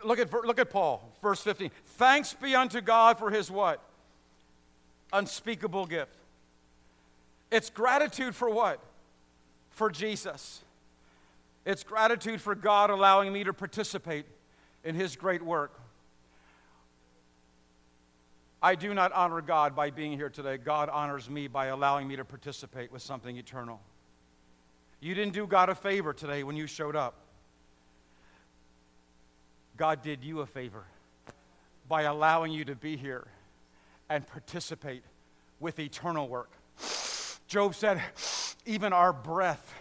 Look 0.05 0.19
at, 0.19 0.31
look 0.31 0.57
at 0.57 0.69
Paul, 0.69 1.11
verse 1.21 1.41
15. 1.41 1.69
Thanks 1.97 2.33
be 2.33 2.55
unto 2.55 2.79
God 2.79 3.19
for 3.19 3.29
his 3.29 3.51
what? 3.51 3.81
Unspeakable 5.11 5.85
gift. 5.85 6.15
It's 7.51 7.69
gratitude 7.69 8.33
for 8.33 8.49
what? 8.49 8.79
For 9.71 9.89
Jesus. 9.89 10.63
It's 11.65 11.83
gratitude 11.83 12.41
for 12.41 12.55
God 12.55 12.89
allowing 12.89 13.31
me 13.31 13.43
to 13.45 13.53
participate 13.53 14.25
in 14.83 14.95
his 14.95 15.15
great 15.15 15.41
work. 15.41 15.79
I 18.61 18.75
do 18.75 18.93
not 18.93 19.11
honor 19.11 19.41
God 19.41 19.75
by 19.75 19.89
being 19.89 20.13
here 20.13 20.29
today. 20.29 20.57
God 20.57 20.89
honors 20.89 21.29
me 21.29 21.47
by 21.47 21.67
allowing 21.67 22.07
me 22.07 22.15
to 22.15 22.25
participate 22.25 22.91
with 22.91 23.01
something 23.01 23.35
eternal. 23.37 23.81
You 24.99 25.13
didn't 25.15 25.33
do 25.33 25.45
God 25.45 25.69
a 25.69 25.75
favor 25.75 26.13
today 26.13 26.43
when 26.43 26.55
you 26.55 26.65
showed 26.65 26.95
up. 26.95 27.15
God 29.75 30.01
did 30.01 30.23
you 30.23 30.41
a 30.41 30.45
favor 30.45 30.83
by 31.89 32.03
allowing 32.03 32.51
you 32.53 32.63
to 32.65 32.75
be 32.75 32.95
here 32.95 33.27
and 34.09 34.25
participate 34.25 35.03
with 35.59 35.79
eternal 35.79 36.27
work. 36.27 36.51
Job 37.47 37.75
said, 37.75 38.01
even 38.65 38.93
our 38.93 39.11
breath 39.11 39.73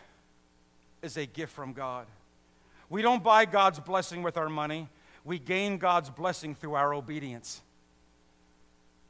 is 1.03 1.17
a 1.17 1.27
gift 1.27 1.53
from 1.53 1.73
God. 1.73 2.07
We 2.89 3.03
don't 3.03 3.23
buy 3.23 3.45
God's 3.45 3.81
blessing 3.81 4.23
with 4.23 4.37
our 4.37 4.49
money, 4.49 4.89
we 5.25 5.39
gain 5.39 5.79
God's 5.79 6.11
blessing 6.11 6.55
through 6.55 6.75
our 6.75 6.95
obedience. 6.95 7.63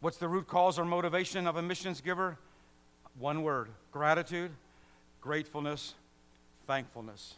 What's 0.00 0.16
the 0.16 0.28
root 0.28 0.48
cause 0.48 0.78
or 0.78 0.84
motivation 0.84 1.46
of 1.46 1.56
a 1.56 1.62
missions 1.62 2.00
giver? 2.00 2.36
One 3.18 3.42
word 3.42 3.68
gratitude, 3.92 4.50
gratefulness, 5.20 5.94
thankfulness. 6.66 7.34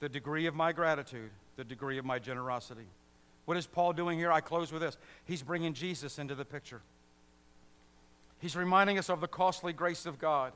The 0.00 0.08
degree 0.08 0.46
of 0.46 0.54
my 0.54 0.72
gratitude, 0.72 1.30
the 1.56 1.64
degree 1.64 1.96
of 1.96 2.04
my 2.04 2.18
generosity. 2.18 2.86
What 3.46 3.56
is 3.56 3.66
Paul 3.66 3.92
doing 3.92 4.18
here? 4.18 4.30
I 4.30 4.40
close 4.40 4.72
with 4.72 4.82
this. 4.82 4.98
He's 5.24 5.42
bringing 5.42 5.72
Jesus 5.72 6.18
into 6.18 6.34
the 6.34 6.44
picture. 6.44 6.82
He's 8.40 8.56
reminding 8.56 8.98
us 8.98 9.08
of 9.08 9.20
the 9.20 9.28
costly 9.28 9.72
grace 9.72 10.04
of 10.04 10.18
God. 10.18 10.52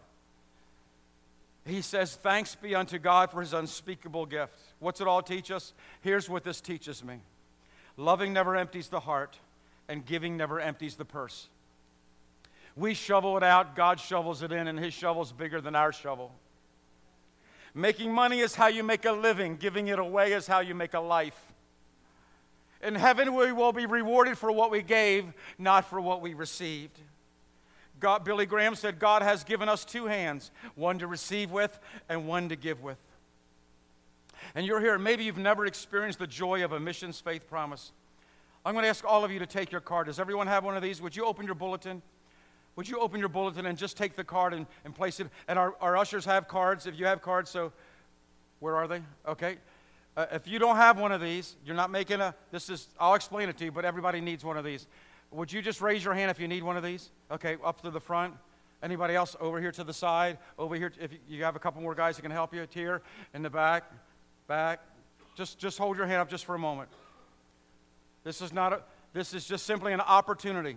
He 1.71 1.83
says, 1.83 2.17
Thanks 2.17 2.55
be 2.57 2.75
unto 2.75 2.99
God 2.99 3.31
for 3.31 3.41
his 3.41 3.53
unspeakable 3.53 4.27
gift. 4.27 4.53
What's 4.81 5.01
it 5.01 5.07
all 5.07 5.23
teach 5.23 5.51
us? 5.51 5.73
Here's 6.01 6.29
what 6.29 6.45
this 6.45 6.61
teaches 6.61 7.05
me 7.05 7.21
loving 7.97 8.33
never 8.33 8.57
empties 8.57 8.89
the 8.89 9.01
heart, 9.01 9.39
and 9.89 10.05
giving 10.05 10.37
never 10.37 10.61
empties 10.61 10.97
the 10.97 11.05
purse. 11.05 11.49
We 12.77 12.95
shovel 12.95 13.37
it 13.37 13.43
out, 13.43 13.77
God 13.77 14.01
shovels 14.01 14.43
it 14.43 14.53
in, 14.53 14.67
and 14.69 14.79
his 14.79 14.95
shovel's 14.95 15.33
bigger 15.33 15.61
than 15.61 15.75
our 15.75 15.93
shovel. 15.93 16.33
Making 17.75 18.13
money 18.13 18.41
is 18.41 18.55
how 18.55 18.67
you 18.67 18.83
make 18.83 19.05
a 19.05 19.13
living, 19.13 19.57
giving 19.57 19.89
it 19.89 19.99
away 19.99 20.33
is 20.33 20.47
how 20.47 20.61
you 20.61 20.75
make 20.75 20.95
a 20.95 21.01
life. 21.01 21.39
In 22.83 22.95
heaven, 22.95 23.35
we 23.35 23.53
will 23.53 23.73
be 23.73 23.87
rewarded 23.87 24.39
for 24.39 24.51
what 24.51 24.71
we 24.71 24.83
gave, 24.83 25.27
not 25.59 25.85
for 25.85 26.01
what 26.01 26.23
we 26.23 26.35
received. 26.35 26.99
God, 28.01 28.25
Billy 28.25 28.47
Graham 28.47 28.75
said, 28.75 28.99
God 28.99 29.23
has 29.23 29.45
given 29.45 29.69
us 29.69 29.85
two 29.85 30.07
hands, 30.07 30.51
one 30.75 30.99
to 30.99 31.07
receive 31.07 31.51
with 31.51 31.79
and 32.09 32.27
one 32.27 32.49
to 32.49 32.57
give 32.57 32.83
with. 32.83 32.99
And 34.55 34.67
you're 34.67 34.81
here, 34.81 34.99
maybe 34.99 35.25
you've 35.25 35.39
never 35.39 35.67
experienced 35.67 36.19
the 36.19 36.27
joy 36.27 36.65
of 36.65 36.73
a 36.73 36.81
missions 36.81 37.21
faith 37.21 37.49
promise. 37.49 37.93
I'm 38.65 38.75
going 38.75 38.85
to 38.85 38.89
ask 38.89 39.05
all 39.05 39.25
of 39.25 39.31
you 39.31 39.39
to 39.39 39.47
take 39.47 39.71
your 39.71 39.81
card. 39.81 40.07
Does 40.07 40.19
everyone 40.19 40.47
have 40.47 40.65
one 40.65 40.77
of 40.77 40.83
these? 40.83 41.01
Would 41.01 41.15
you 41.15 41.25
open 41.25 41.47
your 41.47 41.55
bulletin? 41.55 42.03
Would 42.77 42.89
you 42.89 43.01
open 43.01 43.21
your 43.21 43.29
bulletin 43.29 43.67
and 43.67 43.77
just 43.77 43.97
take 43.97 44.17
the 44.17 44.25
card 44.25 44.55
and, 44.55 44.67
and 44.85 44.95
place 44.95 45.21
it? 45.21 45.29
And 45.47 45.59
our, 45.59 45.75
our 45.81 45.97
ushers 45.97 46.25
have 46.25 46.49
cards 46.49 46.87
if 46.87 46.99
you 46.99 47.07
have 47.07 47.21
cards, 47.21 47.51
so 47.51 47.73
where 48.61 48.77
are 48.77 48.89
they? 48.89 49.03
Okay. 49.27 49.59
Uh, 50.17 50.27
if 50.33 50.49
you 50.49 50.59
don't 50.59 50.77
have 50.77 50.99
one 50.99 51.13
of 51.13 51.21
these, 51.21 51.57
you're 51.65 51.77
not 51.77 51.91
making 51.91 52.21
a, 52.21 52.35
this 52.51 52.69
is, 52.69 52.89
I'll 52.99 53.15
explain 53.15 53.49
it 53.49 53.57
to 53.59 53.65
you, 53.65 53.73
but 53.73 53.85
everybody 53.85 54.21
needs 54.21 54.45
one 54.45 54.57
of 54.57 54.65
these. 54.65 54.87
Would 55.33 55.53
you 55.53 55.63
just 55.63 55.81
raise 55.81 56.05
your 56.05 56.15
hand 56.15 56.31
if 56.31 56.41
you 56.41 56.49
need 56.49 56.63
one 56.63 56.77
of 56.77 56.83
these? 56.83 57.11
Okay, 57.31 57.57
up 57.65 57.83
to 57.83 57.91
the 57.91 58.01
front. 58.01 58.35
Anybody 58.83 59.15
else 59.15 59.37
over 59.41 59.61
here 59.61 59.73
to 59.73 59.85
the 59.85 59.93
side? 59.93 60.39
Over 60.59 60.75
here, 60.75 60.93
if 61.01 61.13
you 61.29 61.45
have 61.45 61.55
a 61.55 61.59
couple 61.59 61.83
more 61.83 61.95
guys 61.95 62.17
that 62.17 62.23
can 62.23 62.31
help 62.31 62.55
you, 62.55 62.67
here, 62.71 63.03
in 63.35 63.43
the 63.43 63.51
back, 63.51 63.85
back. 64.49 64.81
Just, 65.37 65.59
just 65.59 65.79
hold 65.79 65.97
your 65.97 66.07
hand 66.07 66.21
up 66.21 66.29
just 66.29 66.45
for 66.45 66.55
a 66.55 66.59
moment. 66.59 66.89
This 68.25 68.41
is 68.41 68.53
not 68.53 68.73
a, 68.73 68.83
this 69.13 69.35
is 69.35 69.45
just 69.45 69.67
simply 69.67 69.93
an 69.93 70.01
opportunity. 70.01 70.77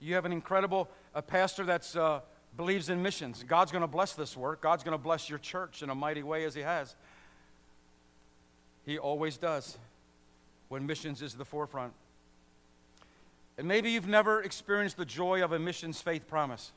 You 0.00 0.14
have 0.14 0.24
an 0.24 0.32
incredible 0.32 0.88
a 1.14 1.22
pastor 1.22 1.64
that 1.64 1.96
uh, 1.96 2.20
believes 2.56 2.88
in 2.88 3.02
missions. 3.02 3.44
God's 3.46 3.72
going 3.72 3.82
to 3.82 3.88
bless 3.88 4.14
this 4.14 4.36
work. 4.36 4.60
God's 4.60 4.82
going 4.82 4.96
to 4.96 5.02
bless 5.02 5.28
your 5.28 5.38
church 5.38 5.82
in 5.82 5.90
a 5.90 5.94
mighty 5.94 6.22
way 6.22 6.44
as 6.44 6.54
He 6.54 6.62
has. 6.62 6.94
He 8.84 8.98
always 8.98 9.36
does 9.36 9.78
when 10.68 10.86
missions 10.86 11.22
is 11.22 11.34
the 11.34 11.44
forefront. 11.44 11.92
And 13.58 13.68
maybe 13.68 13.90
you've 13.90 14.08
never 14.08 14.42
experienced 14.42 14.96
the 14.96 15.04
joy 15.04 15.42
of 15.44 15.52
a 15.52 15.58
missions 15.58 16.00
faith 16.00 16.26
promise. 16.26 16.72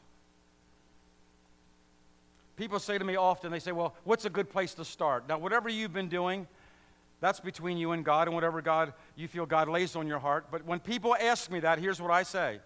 People 2.57 2.79
say 2.79 2.97
to 2.97 3.03
me 3.03 3.15
often, 3.15 3.51
they 3.51 3.59
say, 3.59 3.71
Well, 3.71 3.95
what's 4.03 4.25
a 4.25 4.29
good 4.29 4.49
place 4.49 4.73
to 4.75 4.85
start? 4.85 5.27
Now, 5.27 5.37
whatever 5.37 5.69
you've 5.69 5.93
been 5.93 6.09
doing, 6.09 6.47
that's 7.21 7.39
between 7.39 7.77
you 7.77 7.91
and 7.91 8.03
God 8.03 8.27
and 8.27 8.35
whatever 8.35 8.61
God 8.61 8.93
you 9.15 9.27
feel 9.27 9.45
God 9.45 9.67
lays 9.67 9.95
on 9.95 10.07
your 10.07 10.19
heart. 10.19 10.47
But 10.51 10.65
when 10.65 10.79
people 10.79 11.15
ask 11.19 11.49
me 11.49 11.59
that, 11.61 11.79
here's 11.79 12.01
what 12.01 12.11
I 12.11 12.23
say. 12.23 12.59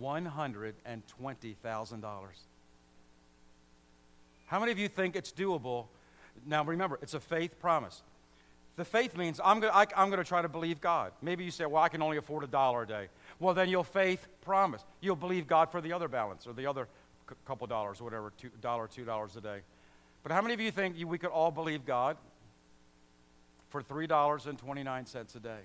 $120,000. 0.00 2.04
How 4.46 4.60
many 4.60 4.70
of 4.70 4.78
you 4.78 4.86
think 4.86 5.16
it's 5.16 5.32
doable? 5.32 5.86
Now 6.46 6.62
remember, 6.62 7.00
it's 7.02 7.14
a 7.14 7.20
faith 7.20 7.58
promise. 7.58 8.00
The 8.76 8.84
faith 8.84 9.16
means 9.16 9.40
I'm 9.44 9.58
going 9.58 9.72
to 9.72 10.22
try 10.22 10.40
to 10.40 10.48
believe 10.48 10.80
God. 10.80 11.10
Maybe 11.20 11.42
you 11.42 11.50
say, 11.50 11.66
well, 11.66 11.82
I 11.82 11.88
can 11.88 12.00
only 12.00 12.16
afford 12.16 12.44
a 12.44 12.46
dollar 12.46 12.82
a 12.82 12.86
day. 12.86 13.08
Well, 13.40 13.52
then 13.52 13.68
you'll 13.68 13.82
faith 13.82 14.24
promise. 14.42 14.84
You'll 15.00 15.16
believe 15.16 15.48
God 15.48 15.72
for 15.72 15.80
the 15.80 15.92
other 15.92 16.06
balance 16.06 16.46
or 16.46 16.52
the 16.52 16.66
other 16.66 16.86
a 17.28 17.34
couple 17.44 17.66
dollars, 17.66 18.00
whatever, 18.00 18.32
two, 18.38 18.50
dollar, 18.60 18.86
two 18.86 19.04
dollars 19.04 19.34
a 19.34 19.40
day. 19.40 19.62
But 20.22 20.30
how 20.30 20.42
many 20.42 20.54
of 20.54 20.60
you 20.60 20.70
think 20.70 20.94
we 21.06 21.18
could 21.18 21.30
all 21.30 21.50
believe 21.50 21.84
God 21.84 22.16
for 23.70 23.82
$3.29 23.82 25.34
a 25.34 25.38
day? 25.40 25.58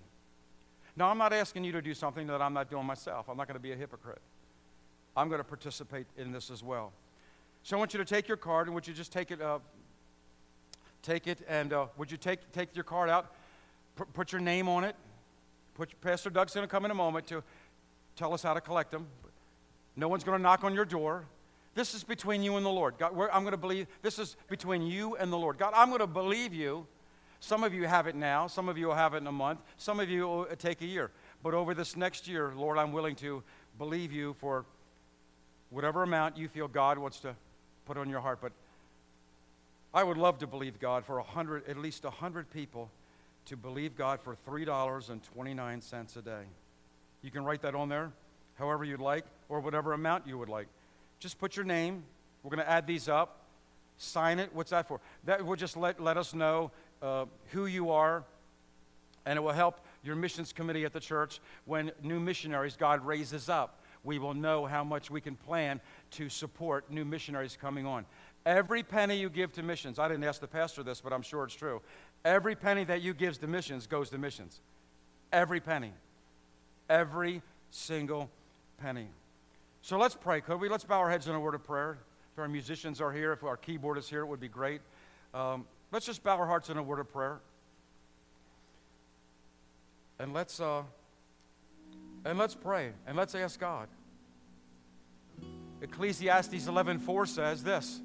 Now, 0.96 1.10
I'm 1.10 1.18
not 1.18 1.34
asking 1.34 1.64
you 1.64 1.72
to 1.72 1.82
do 1.82 1.94
something 1.94 2.28
that 2.28 2.42
I'm 2.42 2.54
not 2.54 2.70
doing 2.70 2.86
myself. 2.86 3.30
I'm 3.30 3.38
not 3.38 3.48
going 3.48 3.56
to 3.56 3.62
be 3.62 3.72
a 3.72 3.76
hypocrite. 3.76 4.22
I'm 5.16 5.30
going 5.30 5.40
to 5.40 5.46
participate 5.48 6.08
in 6.18 6.32
this 6.32 6.50
as 6.50 6.64
well. 6.64 6.92
So 7.64 7.76
I 7.76 7.80
want 7.80 7.94
you 7.94 8.00
to 8.00 8.06
take 8.06 8.28
your 8.28 8.38
card, 8.38 8.68
and 8.68 8.76
would 8.76 8.88
you 8.88 8.94
just 8.94 9.12
take 9.12 9.32
it, 9.32 9.42
uh, 9.42 9.60
take 11.02 11.28
it, 11.28 11.40
and 11.48 11.74
uh, 11.74 11.86
would 11.98 12.12
you 12.12 12.18
take, 12.18 12.52
take 12.52 12.76
your 12.76 12.84
card 12.84 13.10
out, 13.10 13.34
p- 13.98 14.04
put 14.14 14.32
your 14.32 14.42
name 14.42 14.68
on 14.68 14.84
it. 14.84 14.96
Put, 15.76 16.00
Pastor 16.02 16.30
Doug's 16.30 16.54
going 16.54 16.68
to 16.68 16.72
come 16.72 16.86
in 16.86 16.92
a 16.92 16.96
moment 16.96 17.28
to 17.28 17.44
tell 18.16 18.34
us 18.34 18.44
how 18.44 18.54
to 18.54 18.62
collect 18.62 18.92
them. 18.92 19.08
No 19.96 20.08
one's 20.08 20.24
going 20.24 20.38
to 20.38 20.42
knock 20.42 20.64
on 20.64 20.74
your 20.74 20.86
door. 20.86 21.26
This 21.76 21.94
is 21.94 22.04
between 22.04 22.44
you 22.44 22.58
and 22.58 22.66
the 22.66 22.70
Lord. 22.70 22.96
God, 22.98 23.14
I'm 23.32 23.44
going 23.44 23.52
to 23.52 23.58
believe 23.58 23.88
this 24.02 24.20
is 24.20 24.36
between 24.50 24.82
you 24.82 25.16
and 25.16 25.32
the 25.32 25.38
Lord. 25.38 25.58
God, 25.58 25.74
I'm 25.76 25.90
going 25.90 26.00
to 26.00 26.08
believe 26.08 26.54
you. 26.54 26.86
Some 27.42 27.64
of 27.64 27.74
you 27.74 27.88
have 27.88 28.08
it 28.08 28.16
now. 28.16 28.48
Some 28.48 28.70
of 28.70 28.78
you 28.78 28.88
will 28.88 28.96
have 28.96 29.14
it 29.16 29.18
in 29.18 29.28
a 29.28 29.32
month. 29.32 29.60
Some 29.78 30.00
of 30.00 30.10
you 30.10 30.28
will 30.28 30.46
take 30.58 30.82
a 30.82 30.86
year. 30.86 31.12
But 31.44 31.54
over 31.54 31.74
this 31.74 31.98
next 31.98 32.28
year, 32.28 32.54
Lord, 32.56 32.78
I'm 32.78 32.94
willing 32.94 33.16
to 33.18 33.44
believe 33.78 34.12
you 34.12 34.36
for 34.40 34.64
whatever 35.72 36.04
amount 36.04 36.38
you 36.38 36.48
feel 36.48 36.68
God 36.68 37.00
wants 37.00 37.20
to 37.22 37.36
put 37.86 37.98
on 37.98 38.10
your 38.10 38.22
heart. 38.22 38.40
But 38.42 38.52
I 39.92 40.04
would 40.04 40.18
love 40.18 40.38
to 40.38 40.48
believe 40.48 40.80
God 40.80 41.04
for 41.04 41.18
a 41.18 41.24
hundred, 41.24 41.68
at 41.68 41.78
least 41.78 42.06
a 42.06 42.12
hundred 42.12 42.50
people, 42.52 42.90
to 43.48 43.58
believe 43.58 43.98
God 43.98 44.22
for 44.22 44.36
three 44.46 44.64
dollars 44.64 45.10
and 45.10 45.22
twenty-nine 45.34 45.82
cents 45.82 46.16
a 46.16 46.22
day. 46.22 46.44
You 47.24 47.32
can 47.32 47.44
write 47.44 47.64
that 47.64 47.74
on 47.74 47.90
there, 47.90 48.12
however 48.60 48.84
you'd 48.84 49.02
like, 49.02 49.26
or 49.50 49.60
whatever 49.60 49.94
amount 49.94 50.28
you 50.28 50.38
would 50.38 50.48
like. 50.48 50.68
Just 51.20 51.40
put 51.40 51.56
your 51.56 51.66
name. 51.66 52.04
We're 52.44 52.52
going 52.56 52.64
to 52.66 52.70
add 52.70 52.86
these 52.86 53.10
up. 53.10 53.40
Sign 53.98 54.40
it. 54.40 54.52
What's 54.54 54.70
that 54.70 54.88
for? 54.88 55.00
That 55.26 55.44
will 55.46 55.56
just 55.56 55.76
let, 55.76 56.00
let 56.00 56.18
us 56.18 56.34
know 56.34 56.72
uh, 57.02 57.26
who 57.52 57.66
you 57.66 57.92
are, 57.92 58.24
and 59.26 59.38
it 59.38 59.42
will 59.42 59.52
help 59.52 59.82
your 60.04 60.16
missions 60.16 60.52
committee 60.54 60.86
at 60.86 60.94
the 60.94 61.00
church 61.00 61.40
when 61.66 61.92
new 62.02 62.20
missionaries 62.20 62.76
God 62.76 63.06
raises 63.06 63.50
up 63.50 63.82
we 64.04 64.20
will 64.20 64.34
know 64.34 64.66
how 64.66 64.84
much 64.84 65.12
we 65.12 65.22
can 65.22 65.36
plan 65.36 65.80
to 66.12 66.30
support 66.30 66.90
new 66.90 67.06
missionaries 67.06 67.58
coming 67.60 67.86
on. 67.86 68.06
Every 68.46 68.82
penny 68.82 69.16
you 69.16 69.30
give 69.30 69.54
to 69.54 69.64
missions, 69.64 70.00
I 70.00 70.08
didn't 70.08 70.24
ask 70.24 70.42
the 70.42 70.48
pastor 70.48 70.82
this, 70.84 71.02
but 71.02 71.14
I'm 71.14 71.22
sure 71.22 71.44
it's 71.44 71.54
true. 71.54 71.82
Every 72.26 72.56
penny 72.56 72.84
that 72.86 73.02
you 73.02 73.14
give 73.14 73.40
to 73.40 73.48
missions 73.48 73.86
goes 73.86 74.10
to 74.10 74.18
missions. 74.18 74.60
Every 75.32 75.60
penny. 75.60 75.94
Every 76.90 77.42
single 77.70 78.30
penny. 78.82 79.08
So 79.84 79.98
let's 79.98 80.16
pray, 80.16 80.42
could 80.42 80.60
we? 80.60 80.70
Let's 80.70 80.84
bow 80.84 81.00
our 81.00 81.10
heads 81.10 81.28
in 81.28 81.36
a 81.36 81.40
word 81.40 81.56
of 81.56 81.64
prayer. 81.64 82.00
If 82.34 82.40
our 82.40 82.48
musicians 82.48 83.00
are 83.02 83.12
here, 83.12 83.34
if 83.34 83.44
our 83.44 83.58
keyboard 83.58 83.98
is 83.98 84.10
here, 84.10 84.22
it 84.22 84.28
would 84.28 84.40
be 84.40 84.48
great. 84.48 84.82
Um, 85.34 85.66
let's 85.92 86.06
just 86.06 86.24
bow 86.24 86.38
our 86.38 86.48
hearts 86.48 86.70
in 86.70 86.78
a 86.78 86.84
word 86.84 87.00
of 87.00 87.12
prayer. 87.12 87.40
And 90.20 90.34
let's. 90.34 90.60
Uh, 90.60 90.84
and 92.24 92.38
let's 92.38 92.56
pray 92.56 92.92
and 93.08 93.18
let's 93.18 93.34
ask 93.36 93.60
God. 93.60 93.88
Ecclesiastes 95.82 96.68
11:4 96.68 97.28
says 97.28 97.64
this: 97.64 98.02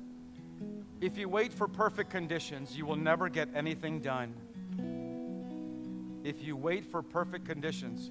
If 1.00 1.18
you 1.18 1.28
wait 1.28 1.52
for 1.52 1.68
perfect 1.68 2.10
conditions, 2.10 2.76
you 2.76 2.86
will 2.86 2.96
never 2.96 3.28
get 3.28 3.48
anything 3.54 4.00
done. 4.00 4.34
If 6.24 6.42
you 6.42 6.56
wait 6.56 6.86
for 6.86 7.02
perfect 7.02 7.44
conditions, 7.44 8.10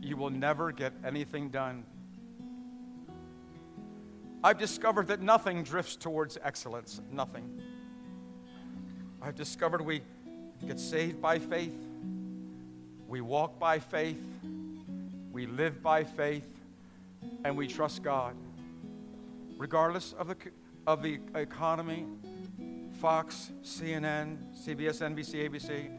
you 0.00 0.16
will 0.16 0.30
never 0.30 0.72
get 0.72 0.94
anything 1.04 1.50
done. 1.50 1.84
I've 4.42 4.58
discovered 4.58 5.08
that 5.08 5.20
nothing 5.20 5.62
drifts 5.62 5.96
towards 5.96 6.38
excellence. 6.42 7.02
Nothing. 7.12 7.60
I've 9.22 9.36
discovered 9.36 9.82
we 9.82 10.02
get 10.66 10.80
saved 10.80 11.20
by 11.20 11.38
faith, 11.38 11.74
we 13.08 13.20
walk 13.20 13.58
by 13.58 13.78
faith, 13.78 14.22
we 15.32 15.46
live 15.46 15.82
by 15.82 16.04
faith 16.04 16.46
and 17.44 17.56
we 17.56 17.66
trust 17.66 18.02
God. 18.02 18.34
Regardless 19.58 20.14
of 20.14 20.28
the, 20.28 20.36
of 20.86 21.02
the 21.02 21.20
economy, 21.34 22.06
Fox, 23.00 23.50
CNN, 23.62 24.36
CBS, 24.54 25.00
NBC, 25.00 25.48
ABC, 25.48 25.90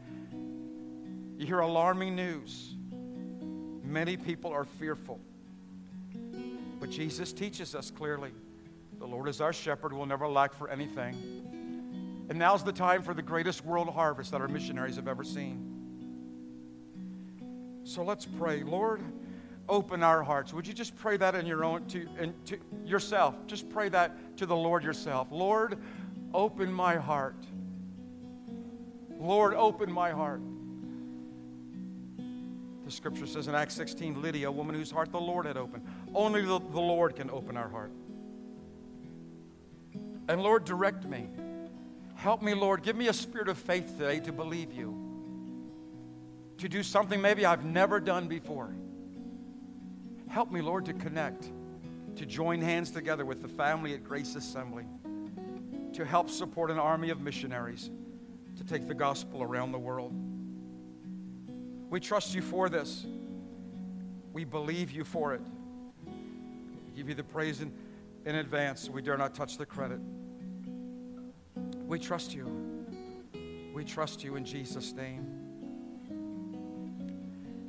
you 1.37 1.45
hear 1.45 1.59
alarming 1.59 2.15
news. 2.15 2.75
Many 3.83 4.17
people 4.17 4.51
are 4.51 4.65
fearful. 4.65 5.19
But 6.79 6.89
Jesus 6.89 7.33
teaches 7.33 7.75
us 7.75 7.91
clearly 7.91 8.31
the 8.99 9.07
Lord 9.07 9.27
is 9.27 9.41
our 9.41 9.51
shepherd, 9.53 9.93
we'll 9.93 10.05
never 10.05 10.27
lack 10.27 10.53
for 10.53 10.69
anything. 10.69 11.60
And 12.31 12.39
now's 12.39 12.63
the 12.63 12.71
time 12.71 13.01
for 13.01 13.13
the 13.13 13.21
greatest 13.21 13.65
world 13.65 13.89
harvest 13.89 14.31
that 14.31 14.39
our 14.39 14.47
missionaries 14.47 14.95
have 14.95 15.09
ever 15.09 15.21
seen. 15.21 15.67
So 17.83 18.03
let's 18.03 18.25
pray. 18.25 18.63
Lord, 18.63 19.01
open 19.67 20.01
our 20.01 20.23
hearts. 20.23 20.53
Would 20.53 20.65
you 20.65 20.73
just 20.73 20.95
pray 20.95 21.17
that 21.17 21.35
in 21.35 21.45
your 21.45 21.65
own 21.65 21.85
to, 21.87 22.07
in, 22.17 22.33
to 22.45 22.57
yourself? 22.85 23.35
Just 23.47 23.69
pray 23.69 23.89
that 23.89 24.37
to 24.37 24.45
the 24.45 24.55
Lord 24.55 24.81
yourself. 24.81 25.27
Lord, 25.29 25.77
open 26.33 26.71
my 26.71 26.95
heart. 26.95 27.35
Lord, 29.19 29.53
open 29.53 29.91
my 29.91 30.11
heart. 30.11 30.41
The 32.85 32.91
scripture 32.91 33.27
says 33.27 33.49
in 33.49 33.55
Acts 33.55 33.73
16, 33.73 34.21
Lydia, 34.21 34.47
a 34.47 34.51
woman 34.53 34.73
whose 34.73 34.89
heart 34.89 35.11
the 35.11 35.19
Lord 35.19 35.45
had 35.45 35.57
opened. 35.57 35.85
Only 36.15 36.43
the, 36.43 36.59
the 36.59 36.79
Lord 36.79 37.17
can 37.17 37.29
open 37.29 37.57
our 37.57 37.67
heart. 37.67 37.91
And 40.29 40.41
Lord, 40.41 40.63
direct 40.63 41.03
me. 41.03 41.27
Help 42.21 42.43
me, 42.43 42.53
Lord. 42.53 42.83
Give 42.83 42.95
me 42.95 43.07
a 43.07 43.13
spirit 43.13 43.47
of 43.47 43.57
faith 43.57 43.97
today 43.97 44.19
to 44.19 44.31
believe 44.31 44.71
you, 44.71 44.95
to 46.59 46.69
do 46.69 46.83
something 46.83 47.19
maybe 47.19 47.47
I've 47.47 47.65
never 47.65 47.99
done 47.99 48.27
before. 48.27 48.75
Help 50.29 50.51
me, 50.51 50.61
Lord, 50.61 50.85
to 50.85 50.93
connect, 50.93 51.49
to 52.17 52.27
join 52.27 52.61
hands 52.61 52.91
together 52.91 53.25
with 53.25 53.41
the 53.41 53.47
family 53.47 53.95
at 53.95 54.03
Grace 54.03 54.35
Assembly, 54.35 54.85
to 55.93 56.05
help 56.05 56.29
support 56.29 56.69
an 56.69 56.77
army 56.77 57.09
of 57.09 57.21
missionaries 57.21 57.89
to 58.55 58.63
take 58.63 58.87
the 58.87 58.93
gospel 58.93 59.41
around 59.41 59.71
the 59.71 59.79
world. 59.79 60.13
We 61.89 61.99
trust 61.99 62.35
you 62.35 62.43
for 62.43 62.69
this. 62.69 63.07
We 64.31 64.43
believe 64.43 64.91
you 64.91 65.05
for 65.05 65.33
it. 65.33 65.41
We 66.05 66.95
give 66.95 67.09
you 67.09 67.15
the 67.15 67.23
praise 67.23 67.61
in, 67.61 67.73
in 68.27 68.35
advance. 68.35 68.91
We 68.91 69.01
dare 69.01 69.17
not 69.17 69.33
touch 69.33 69.57
the 69.57 69.65
credit. 69.65 69.99
We 71.91 71.99
trust 71.99 72.33
you. 72.33 72.47
We 73.73 73.83
trust 73.83 74.23
you 74.23 74.37
in 74.37 74.45
Jesus' 74.45 74.93
name. 74.93 75.27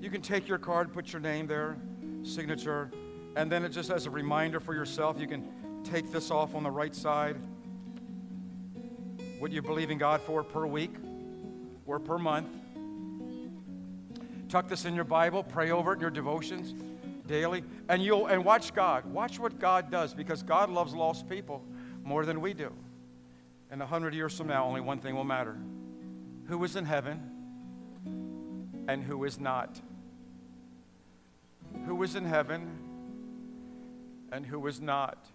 You 0.01 0.11
can 0.11 0.23
take 0.23 0.47
your 0.47 0.59
card, 0.59 0.93
put 0.93 1.13
your 1.13 1.19
name 1.19 1.49
there 1.49 1.77
signature. 2.23 2.93
And 3.35 3.51
then 3.51 3.65
it 3.65 3.71
just 3.71 3.91
as 3.91 4.07
a 4.07 4.11
reminder 4.11 4.61
for 4.61 4.75
yourself, 4.75 5.19
you 5.19 5.27
can 5.27 5.83
take 5.83 6.13
this 6.13 6.31
off 6.31 6.55
on 6.55 6.63
the 6.63 6.71
right 6.71 6.95
side. 6.95 7.35
What 9.41 9.51
you 9.51 9.61
believe 9.61 9.91
in 9.91 9.99
God 9.99 10.21
for 10.21 10.45
per 10.45 10.67
week 10.67 10.95
or 11.85 11.99
per 11.99 12.17
month. 12.17 12.47
Tuck 14.49 14.69
this 14.69 14.85
in 14.85 14.95
your 14.95 15.03
Bible, 15.03 15.43
pray 15.43 15.73
over 15.73 15.95
it 15.95 15.97
in 15.97 16.01
your 16.01 16.11
devotions 16.11 16.81
daily, 17.27 17.65
and 17.89 18.01
you'll 18.01 18.29
and 18.29 18.45
watch 18.45 18.73
God. 18.73 19.05
Watch 19.05 19.41
what 19.41 19.59
God 19.59 19.91
does 19.91 20.15
because 20.15 20.45
God 20.45 20.71
loves 20.71 20.95
lost 20.95 21.29
people 21.29 21.65
more 22.05 22.25
than 22.25 22.41
we 22.41 22.55
do. 22.55 22.73
And 23.73 23.83
a 23.83 23.87
hundred 23.87 24.15
years 24.15 24.37
from 24.37 24.47
now, 24.47 24.65
only 24.65 24.81
one 24.81 25.01
thing 25.01 25.17
will 25.17 25.25
matter: 25.25 25.57
who 26.47 26.63
is 26.63 26.77
in 26.77 26.85
heaven 26.85 27.21
and 28.87 29.03
who 29.03 29.25
is 29.25 29.41
not 29.41 29.81
who 31.87 32.03
is 32.03 32.15
in 32.15 32.25
heaven 32.25 32.79
and 34.31 34.47
who 34.47 34.67
is 34.67 34.81
not. 34.81 35.27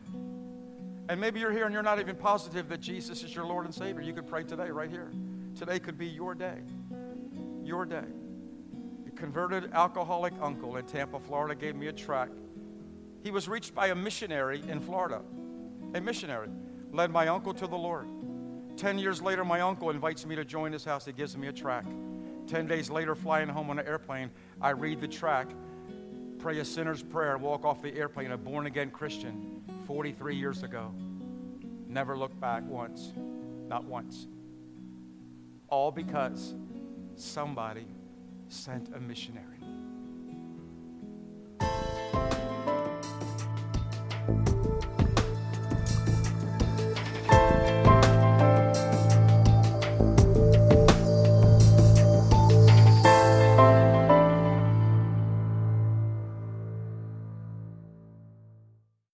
And 1.10 1.22
maybe 1.22 1.40
you're 1.40 1.52
here 1.52 1.66
and 1.66 1.74
you're 1.74 1.84
not 1.84 2.00
even 2.00 2.16
positive 2.16 2.68
that 2.70 2.80
Jesus 2.80 3.24
is 3.24 3.34
your 3.34 3.46
Lord 3.46 3.66
and 3.66 3.74
Savior. 3.74 4.02
You 4.02 4.14
could 4.14 4.28
pray 4.28 4.44
today, 4.44 4.70
right 4.70 4.90
here. 4.90 5.12
Today 5.56 5.80
could 5.80 5.98
be 5.98 6.08
your 6.08 6.36
day. 6.36 6.60
Your 7.64 7.86
day. 7.86 8.04
A 9.08 9.12
converted 9.12 9.72
alcoholic 9.74 10.34
uncle 10.42 10.78
in 10.78 10.86
Tampa, 10.86 11.20
Florida, 11.20 11.56
gave 11.56 11.76
me 11.76 11.88
a 11.88 11.94
tract. 11.94 12.40
He 13.24 13.32
was 13.32 13.48
reached 13.48 13.74
by 13.74 13.88
a 13.88 13.96
missionary 13.96 14.62
in 14.68 14.80
Florida. 14.80 15.22
A 15.94 16.02
missionary 16.02 16.50
led 16.92 17.12
my 17.12 17.28
uncle 17.28 17.54
to 17.54 17.68
the 17.68 17.78
Lord. 17.78 18.08
Ten 18.78 19.00
years 19.00 19.24
later, 19.24 19.44
my 19.44 19.62
uncle 19.62 19.90
invites 19.90 20.24
me 20.26 20.36
to 20.36 20.46
join 20.46 20.72
his 20.72 20.86
house. 20.86 21.06
He 21.06 21.12
gives 21.12 21.36
me 21.36 21.48
a 21.48 21.52
tract. 21.52 21.90
Ten 22.46 22.68
days 22.68 22.92
later, 22.92 23.16
flying 23.16 23.50
home 23.50 23.72
on 23.72 23.80
an 23.80 23.88
airplane, 23.88 24.30
I 24.62 24.70
read 24.70 25.02
the 25.02 25.08
tract, 25.08 25.56
pray 26.38 26.60
a 26.60 26.66
sinner's 26.66 27.02
prayer 27.02 27.34
and 27.34 27.42
walk 27.42 27.66
off 27.66 27.82
the 27.82 27.94
airplane, 27.94 28.32
a 28.32 28.38
born 28.38 28.68
again 28.68 28.92
Christian 28.92 29.64
43 29.88 30.36
years 30.36 30.62
ago. 30.62 30.94
Never 31.88 32.16
looked 32.18 32.40
back 32.40 32.64
once, 32.68 33.14
not 33.68 33.84
once. 33.84 34.28
All 35.70 35.92
because 35.92 36.54
somebody 37.16 37.88
sent 38.48 38.96
a 38.96 39.00
missionary. 39.00 39.57